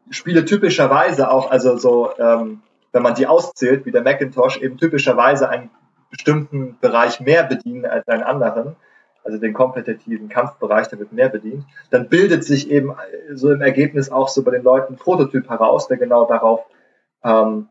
Spiele 0.09 0.45
typischerweise 0.45 1.31
auch, 1.31 1.51
also 1.51 1.77
so, 1.77 2.11
ähm, 2.17 2.61
wenn 2.91 3.03
man 3.03 3.15
die 3.15 3.27
auszählt, 3.27 3.85
wie 3.85 3.91
der 3.91 4.01
Macintosh, 4.01 4.57
eben 4.57 4.77
typischerweise 4.77 5.47
einen 5.49 5.69
bestimmten 6.09 6.77
Bereich 6.81 7.21
mehr 7.21 7.43
bedienen 7.43 7.85
als 7.85 8.07
einen 8.07 8.23
anderen, 8.23 8.75
also 9.23 9.37
den 9.37 9.53
kompetitiven 9.53 10.29
Kampfbereich, 10.29 10.89
der 10.89 10.99
wird 10.99 11.13
mehr 11.13 11.29
bedient, 11.29 11.63
dann 11.89 12.09
bildet 12.09 12.43
sich 12.43 12.69
eben 12.69 12.95
so 13.33 13.51
im 13.51 13.61
Ergebnis 13.61 14.11
auch 14.11 14.27
so 14.27 14.43
bei 14.43 14.51
den 14.51 14.63
Leuten 14.63 14.93
ein 14.93 14.97
Prototyp 14.97 15.49
heraus, 15.49 15.87
der 15.87 15.97
genau 15.97 16.25
darauf 16.25 16.65
ähm, 17.23 17.69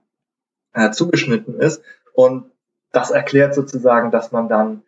äh, 0.72 0.90
zugeschnitten 0.90 1.58
ist. 1.58 1.82
Und 2.14 2.50
das 2.92 3.10
erklärt 3.10 3.54
sozusagen, 3.54 4.10
dass 4.10 4.32
man 4.32 4.48
dann 4.48 4.82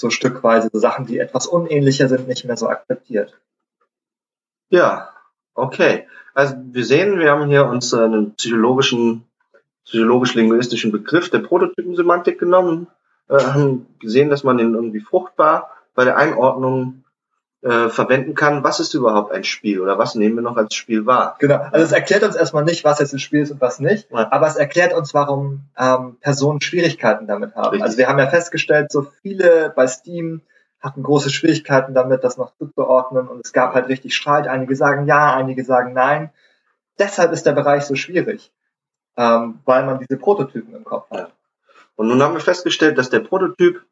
so 0.00 0.10
stückweise 0.10 0.70
Sachen, 0.72 1.06
die 1.06 1.18
etwas 1.18 1.46
unähnlicher 1.46 2.08
sind, 2.08 2.26
nicht 2.26 2.44
mehr 2.44 2.56
so 2.56 2.68
akzeptiert. 2.68 3.38
Ja, 4.70 5.10
okay. 5.54 6.06
Also 6.34 6.54
wir 6.72 6.84
sehen, 6.84 7.18
wir 7.18 7.30
haben 7.30 7.48
hier 7.48 7.66
uns 7.66 7.92
äh, 7.92 7.98
einen 7.98 8.34
psychologischen, 8.34 9.24
psychologisch-linguistischen 9.84 10.92
Begriff 10.92 11.30
der 11.30 11.40
Prototypensemantik 11.40 12.38
genommen, 12.38 12.86
äh, 13.28 13.38
haben 13.38 13.86
gesehen, 13.98 14.30
dass 14.30 14.44
man 14.44 14.58
den 14.58 14.74
irgendwie 14.74 15.00
fruchtbar 15.00 15.70
bei 15.94 16.04
der 16.04 16.16
Einordnung 16.16 17.04
äh, 17.62 17.88
verwenden 17.88 18.34
kann. 18.34 18.64
Was 18.64 18.80
ist 18.80 18.94
überhaupt 18.94 19.32
ein 19.32 19.44
Spiel 19.44 19.80
oder 19.80 19.98
was 19.98 20.14
nehmen 20.14 20.36
wir 20.36 20.42
noch 20.42 20.56
als 20.56 20.74
Spiel 20.74 21.06
wahr? 21.06 21.36
Genau. 21.38 21.56
Also 21.56 21.84
es 21.84 21.92
erklärt 21.92 22.22
uns 22.22 22.34
erstmal 22.36 22.64
nicht, 22.64 22.84
was 22.84 23.00
jetzt 23.00 23.12
ein 23.12 23.18
Spiel 23.18 23.42
ist 23.42 23.50
und 23.50 23.60
was 23.60 23.80
nicht, 23.80 24.10
Ja. 24.10 24.32
aber 24.32 24.46
es 24.46 24.56
erklärt 24.56 24.94
uns, 24.94 25.12
warum 25.12 25.62
ähm, 25.78 26.16
Personen 26.20 26.60
Schwierigkeiten 26.60 27.26
damit 27.26 27.54
haben. 27.54 27.70
Richtig. 27.70 27.82
Also 27.82 27.98
wir 27.98 28.08
haben 28.08 28.18
ja 28.18 28.28
festgestellt, 28.28 28.90
so 28.90 29.06
viele 29.22 29.72
bei 29.74 29.86
Steam 29.86 30.40
hatten 30.80 31.02
große 31.02 31.28
Schwierigkeiten 31.28 31.92
damit, 31.92 32.24
das 32.24 32.38
noch 32.38 32.52
zuzuordnen 32.56 33.28
und 33.28 33.44
es 33.44 33.52
gab 33.52 33.74
halt 33.74 33.88
richtig 33.88 34.16
Streit. 34.16 34.46
Einige 34.48 34.74
sagen 34.74 35.06
ja, 35.06 35.34
einige 35.34 35.62
sagen 35.64 35.92
nein. 35.92 36.30
Deshalb 36.98 37.32
ist 37.32 37.44
der 37.44 37.52
Bereich 37.52 37.84
so 37.84 37.94
schwierig, 37.94 38.50
ähm, 39.16 39.58
weil 39.66 39.84
man 39.84 39.98
diese 39.98 40.18
Prototypen 40.18 40.74
im 40.74 40.84
Kopf 40.84 41.10
hat. 41.10 41.32
Und 41.96 42.08
nun 42.08 42.22
haben 42.22 42.32
wir 42.32 42.40
festgestellt, 42.40 42.96
dass 42.96 43.10
der 43.10 43.20
Prototyp, 43.20 43.82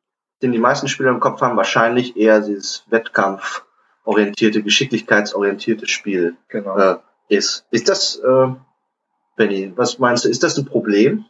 den 0.42 0.52
die 0.52 0.58
meisten 0.58 0.88
Spieler 0.88 1.10
im 1.10 1.20
Kopf 1.20 1.40
haben, 1.40 1.56
wahrscheinlich 1.56 2.16
eher 2.16 2.40
dieses 2.40 2.84
Wettkampforientierte, 2.88 4.62
geschicklichkeitsorientierte 4.62 5.86
Spiel 5.86 6.36
Genau. 6.48 6.76
äh, 6.78 6.96
ist. 7.28 7.66
Ist 7.70 7.88
das, 7.88 8.16
äh, 8.16 8.48
Benny, 9.36 9.72
was 9.76 9.98
meinst 9.98 10.24
du, 10.24 10.28
ist 10.28 10.42
das 10.42 10.56
ein 10.58 10.64
Problem? 10.66 11.24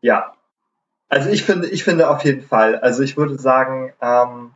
Ja. 0.00 0.34
Also 1.08 1.30
ich 1.30 1.44
finde, 1.44 1.68
ich 1.68 1.84
finde 1.84 2.10
auf 2.10 2.24
jeden 2.24 2.42
Fall. 2.42 2.76
Also 2.76 3.02
ich 3.02 3.16
würde 3.16 3.38
sagen, 3.38 3.94
ähm, 4.00 4.52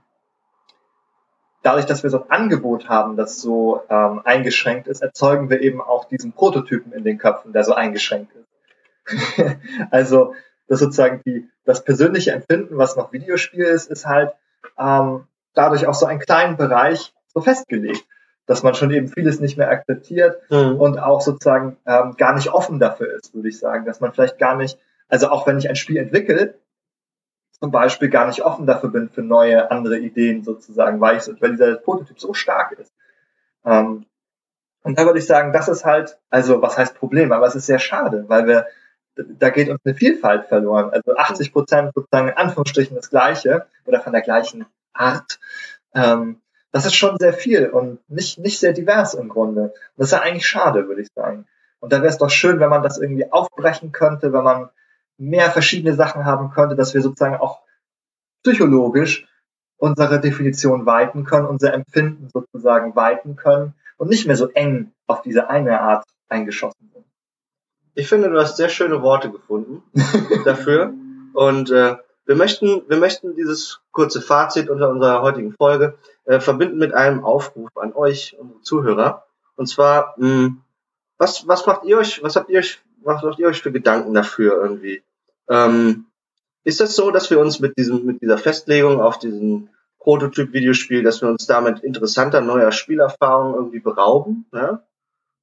dadurch, 1.62 1.87
dass 1.87 2.03
wir 2.03 2.11
so 2.11 2.22
ein 2.22 2.30
Angebot 2.30 2.89
haben, 2.89 3.16
das 3.16 3.41
so 3.41 3.83
ähm, 3.89 4.20
eingeschränkt 4.24 4.87
ist, 4.87 5.01
erzeugen 5.03 5.49
wir 5.49 5.61
eben 5.62 5.80
auch 5.80 6.05
diesen 6.05 6.33
Prototypen 6.33 6.93
in 6.93 7.05
den 7.05 7.18
Köpfen, 7.18 7.53
der 7.53 7.64
so 7.64 7.74
eingeschränkt 7.74 8.33
ist. 8.35 9.57
also 9.91 10.35
dass 10.73 10.81
sozusagen 10.81 11.20
die, 11.27 11.51
das 11.66 11.85
persönliche 11.85 12.33
Empfinden, 12.33 12.79
was 12.79 12.97
noch 12.97 13.12
Videospiel 13.12 13.64
ist, 13.64 13.91
ist 13.91 14.07
halt 14.07 14.33
ähm, 14.79 15.25
dadurch 15.53 15.87
auch 15.87 15.93
so 15.93 16.07
einen 16.07 16.18
kleinen 16.18 16.57
Bereich 16.57 17.12
so 17.27 17.43
festgelegt, 17.43 18.03
dass 18.47 18.62
man 18.62 18.75
schon 18.75 18.91
eben 18.91 19.09
vieles 19.09 19.39
nicht 19.39 19.59
mehr 19.59 19.68
akzeptiert 19.68 20.41
mhm. 20.49 20.77
und 20.81 20.99
auch 20.99 21.20
sozusagen 21.20 21.77
ähm, 21.85 22.14
gar 22.16 22.35
nicht 22.35 22.49
offen 22.49 22.79
dafür 22.79 23.12
ist, 23.12 23.35
würde 23.35 23.51
ich 23.51 23.59
sagen, 23.59 23.85
dass 23.85 24.01
man 24.01 24.14
vielleicht 24.14 24.39
gar 24.39 24.57
nicht, 24.57 24.79
also 25.11 25.29
auch 25.29 25.47
wenn 25.47 25.59
ich 25.59 25.68
ein 25.68 25.77
Spiel 25.77 25.99
entwickle, 25.99 26.55
zum 27.61 27.70
Beispiel 27.70 28.09
gar 28.09 28.27
nicht 28.27 28.43
offen 28.43 28.64
dafür 28.64 28.89
bin 28.89 29.11
für 29.11 29.20
neue, 29.20 29.70
andere 29.70 29.99
Ideen 29.99 30.43
sozusagen, 30.43 31.03
weil, 31.03 31.18
ich, 31.18 31.27
weil 31.43 31.51
dieser 31.51 31.75
Prototyp 31.75 32.18
so 32.18 32.33
stark 32.33 32.73
ist. 32.79 32.95
Ähm, 33.66 34.07
und 34.85 34.99
da 34.99 35.05
würde 35.05 35.18
ich 35.18 35.27
sagen, 35.27 35.53
das 35.53 35.68
ist 35.68 35.85
halt, 35.85 36.18
also 36.31 36.62
was 36.62 36.79
heißt 36.79 36.95
Problem, 36.95 37.31
aber 37.31 37.47
es 37.47 37.57
ist 37.57 37.66
sehr 37.66 37.79
schade, 37.79 38.25
weil 38.29 38.47
wir, 38.47 38.66
da 39.17 39.51
geht 39.51 39.69
uns 39.69 39.81
eine 39.85 39.95
Vielfalt 39.95 40.47
verloren. 40.47 40.91
Also 40.91 41.17
80 41.17 41.53
Prozent 41.53 41.93
sozusagen 41.95 42.29
in 42.29 42.37
Anführungsstrichen 42.37 42.97
das 42.97 43.11
Gleiche 43.11 43.67
oder 43.85 44.01
von 44.01 44.13
der 44.13 44.23
gleichen 44.23 44.67
Art. 44.93 45.39
Ähm, 45.95 46.41
das 46.71 46.87
ist 46.87 46.95
schon 46.95 47.19
sehr 47.19 47.35
viel 47.35 47.69
und 47.69 47.99
nicht, 48.09 48.39
nicht 48.39 48.59
sehr 48.59 48.73
divers 48.73 49.15
im 49.15 49.29
Grunde. 49.29 49.75
das 49.97 50.09
ist 50.09 50.13
ja 50.13 50.23
eigentlich 50.23 50.47
schade, 50.47 50.89
würde 50.89 51.03
ich 51.03 51.09
sagen. 51.15 51.47
Und 51.81 51.93
da 51.93 51.99
wäre 51.99 52.09
es 52.09 52.19
doch 52.19 52.31
schön, 52.31 52.61
wenn 52.61 52.71
man 52.71 52.83
das 52.83 52.99
irgendwie 52.99 53.31
aufbrechen 53.31 53.93
könnte, 53.93 54.33
wenn 54.33 54.45
man 54.45 54.71
mehr 55.19 55.51
verschiedene 55.51 55.95
Sachen 55.95 56.25
haben 56.25 56.51
könnte, 56.51 56.77
dass 56.77 56.95
wir 56.95 57.03
sozusagen 57.03 57.37
auch 57.37 57.61
psychologisch 58.43 59.29
unsere 59.77 60.21
Definition 60.21 60.87
weiten 60.87 61.25
können, 61.25 61.47
unser 61.47 61.75
Empfinden 61.75 62.29
sozusagen 62.33 62.97
weiten 62.97 63.37
können 63.37 63.75
und 63.99 64.09
nicht 64.09 64.27
mehr 64.27 64.37
so 64.37 64.49
eng 64.51 64.93
auf 65.07 65.23
diese 65.23 65.51
eine 65.51 65.81
Art 65.81 66.05
eingeschossen 66.29 66.91
sind. 66.93 67.02
Ich 67.95 68.09
finde, 68.09 68.30
du 68.30 68.40
hast 68.40 68.57
sehr 68.57 68.68
schöne 68.68 69.03
Worte 69.03 69.30
gefunden 69.30 69.82
dafür. 70.45 70.95
Und 71.34 71.70
äh, 71.70 71.97
wir 72.24 72.36
möchten, 72.36 72.82
wir 72.88 72.97
möchten 72.97 73.36
dieses 73.36 73.80
kurze 73.90 74.20
Fazit 74.20 74.70
unter 74.70 74.90
unserer 74.90 75.22
heutigen 75.22 75.53
Folge 75.53 75.99
äh, 76.24 76.40
verbinden 76.40 76.78
mit 76.78 76.95
einem 76.95 77.24
Aufruf 77.24 77.70
an 77.76 77.93
euch, 77.93 78.36
unsere 78.38 78.61
Zuhörer. 78.62 79.26
Und 79.57 79.66
zwar, 79.66 80.14
mh, 80.16 80.26
hm, 80.26 80.62
was, 81.18 81.47
was 81.47 81.66
macht 81.66 81.84
ihr 81.84 81.99
euch, 81.99 82.22
was 82.22 82.36
habt 82.36 82.51
ihr 82.51 82.59
euch, 82.61 82.80
was 83.03 83.22
macht 83.22 83.38
ihr 83.38 83.47
euch 83.47 83.62
für 83.62 83.72
Gedanken 83.72 84.14
dafür 84.14 84.61
irgendwie? 84.61 85.03
Ähm, 85.49 86.07
ist 86.64 86.80
das 86.80 86.95
so, 86.95 87.11
dass 87.11 87.30
wir 87.30 87.38
uns 87.40 87.61
mit 87.61 87.76
diesem, 87.76 88.05
mit 88.07 88.22
dieser 88.22 88.38
Festlegung 88.38 89.01
auf 89.01 89.18
diesen 89.18 89.70
Prototyp-Videospiel, 90.01 91.03
dass 91.03 91.22
wir 91.22 91.28
uns 91.28 91.47
damit 91.47 91.80
interessanter 91.80 92.40
neuer 92.40 92.72
Spielerfahrungen 92.72 93.55
irgendwie 93.55 93.80
berauben? 93.80 94.47
Ja? 94.53 94.82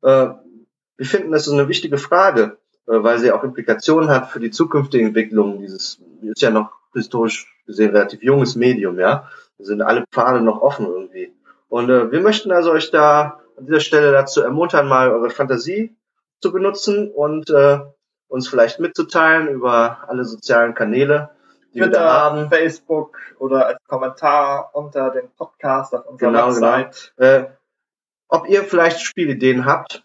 Äh, 0.02 0.34
wir 1.00 1.06
finden, 1.06 1.32
das 1.32 1.48
ist 1.48 1.54
eine 1.54 1.70
wichtige 1.70 1.98
Frage, 1.98 2.58
äh, 2.86 3.02
weil 3.04 3.20
sie 3.20 3.32
auch 3.32 3.46
Implikationen 3.46 4.10
hat 4.10 4.32
für 4.32 4.42
die 4.42 4.52
zukünftige 4.52 5.06
Entwicklung 5.06 5.60
dieses, 5.62 6.02
ist 6.22 6.42
ja 6.42 6.50
noch 6.50 6.72
historisch 6.94 7.48
gesehen 7.66 7.92
relativ 7.92 8.22
junges 8.22 8.58
Medium, 8.58 9.00
ja. 9.00 9.30
Da 9.58 9.64
sind 9.64 9.82
alle 9.82 10.06
Pfade 10.12 10.42
noch 10.42 10.62
offen 10.62 10.88
irgendwie. 10.88 11.34
Und 11.70 11.90
äh, 11.90 12.12
wir 12.12 12.20
möchten 12.20 12.52
also 12.52 12.72
euch 12.72 12.92
da 12.92 13.40
an 13.58 13.66
dieser 13.66 13.80
Stelle 13.80 14.12
dazu 14.12 14.42
ermuntern, 14.42 14.90
mal 14.90 15.10
eure 15.10 15.30
Fantasie 15.30 15.96
zu 16.42 16.52
benutzen 16.52 17.10
und 17.10 17.50
äh, 17.50 17.80
uns 18.28 18.50
vielleicht 18.50 18.82
mitzuteilen 18.82 19.48
über 19.48 20.00
alle 20.10 20.26
sozialen 20.26 20.74
Kanäle, 20.74 21.30
die 21.74 21.80
Twitter, 21.80 21.92
wir 21.92 22.00
da 22.00 22.22
haben. 22.24 22.50
Facebook 22.50 23.18
oder 23.38 23.68
als 23.68 23.80
Kommentar 23.88 24.72
unter 24.74 25.12
dem 25.12 25.30
Podcast 25.38 25.96
auf 25.96 26.06
unserer 26.08 26.32
genau, 26.32 26.54
genau. 26.54 26.78
Website. 26.78 27.14
Genau. 27.16 27.30
Äh, 27.30 27.50
ob 28.28 28.50
ihr 28.50 28.64
vielleicht 28.64 29.00
Spielideen 29.00 29.66
habt, 29.66 30.04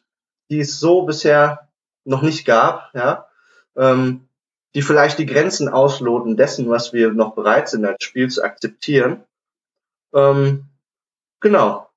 die 0.51 0.61
es 0.61 0.79
so 0.81 1.03
bisher 1.03 1.69
noch 2.05 2.23
nicht 2.23 2.45
gab, 2.45 2.91
ja, 2.95 3.29
ähm, 3.77 4.29
die 4.75 4.83
vielleicht 4.83 5.19
die 5.19 5.27
Grenzen 5.27 5.69
ausloten 5.69 6.37
dessen, 6.37 6.69
was 6.69 6.93
wir 6.93 7.13
noch 7.13 7.35
bereit 7.35 7.69
sind 7.69 7.85
als 7.85 8.03
Spiel 8.03 8.29
zu 8.29 8.43
akzeptieren. 8.43 9.25
Ähm, 10.13 10.67
genau. 11.41 11.89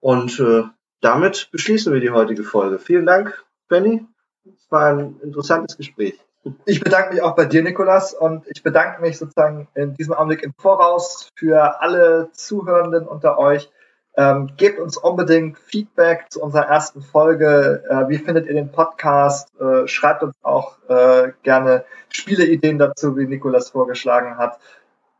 Und 0.00 0.38
äh, 0.40 0.64
damit 1.00 1.50
beschließen 1.52 1.92
wir 1.92 2.00
die 2.00 2.10
heutige 2.10 2.44
Folge. 2.44 2.78
Vielen 2.78 3.06
Dank, 3.06 3.44
Benny. 3.68 4.06
Es 4.44 4.70
war 4.70 4.92
ein 4.92 5.20
interessantes 5.22 5.76
Gespräch. 5.76 6.18
Ich 6.66 6.80
bedanke 6.80 7.14
mich 7.14 7.22
auch 7.22 7.34
bei 7.34 7.46
dir, 7.46 7.62
Nikolas, 7.62 8.12
und 8.12 8.46
ich 8.48 8.62
bedanke 8.62 9.00
mich 9.00 9.16
sozusagen 9.16 9.68
in 9.74 9.94
diesem 9.94 10.12
Augenblick 10.12 10.42
im 10.42 10.52
Voraus 10.58 11.30
für 11.36 11.80
alle 11.80 12.30
Zuhörenden 12.32 13.06
unter 13.06 13.38
euch. 13.38 13.70
Ähm, 14.16 14.52
gebt 14.56 14.78
uns 14.78 14.96
unbedingt 14.96 15.58
Feedback 15.58 16.26
zu 16.30 16.40
unserer 16.40 16.66
ersten 16.66 17.02
Folge. 17.02 17.82
Äh, 17.88 18.08
wie 18.08 18.18
findet 18.18 18.46
ihr 18.46 18.54
den 18.54 18.70
Podcast? 18.70 19.52
Äh, 19.60 19.88
schreibt 19.88 20.22
uns 20.22 20.36
auch 20.42 20.78
äh, 20.88 21.32
gerne 21.42 21.84
Spieleideen 22.10 22.78
dazu, 22.78 23.16
wie 23.16 23.26
Nikolas 23.26 23.70
vorgeschlagen 23.70 24.38
hat. 24.38 24.60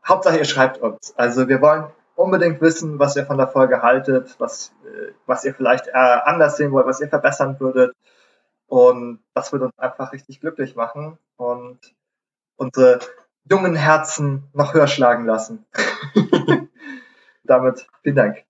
Hauptsache, 0.07 0.37
ihr 0.37 0.45
schreibt 0.45 0.77
uns. 0.77 1.13
Also 1.17 1.49
wir 1.49 1.61
wollen 1.61 1.85
unbedingt 2.15 2.61
wissen, 2.61 2.97
was 2.97 3.17
ihr 3.17 3.25
von 3.25 3.37
der 3.37 3.49
Folge 3.49 3.81
haltet, 3.81 4.35
was, 4.39 4.73
äh, 4.85 5.11
was 5.25 5.43
ihr 5.43 5.53
vielleicht 5.53 5.87
äh, 5.87 5.91
anders 5.91 6.55
sehen 6.55 6.71
wollt, 6.71 6.87
was 6.87 7.01
ihr 7.01 7.09
verbessern 7.09 7.59
würdet. 7.59 7.93
Und 8.67 9.19
das 9.33 9.51
wird 9.51 9.61
uns 9.61 9.77
einfach 9.77 10.13
richtig 10.13 10.39
glücklich 10.39 10.75
machen 10.75 11.17
und 11.35 11.79
unsere 12.55 12.99
jungen 13.49 13.75
Herzen 13.75 14.43
noch 14.53 14.73
höher 14.73 14.87
schlagen 14.87 15.25
lassen. 15.25 15.65
Damit 17.43 17.85
vielen 18.01 18.15
Dank. 18.15 18.45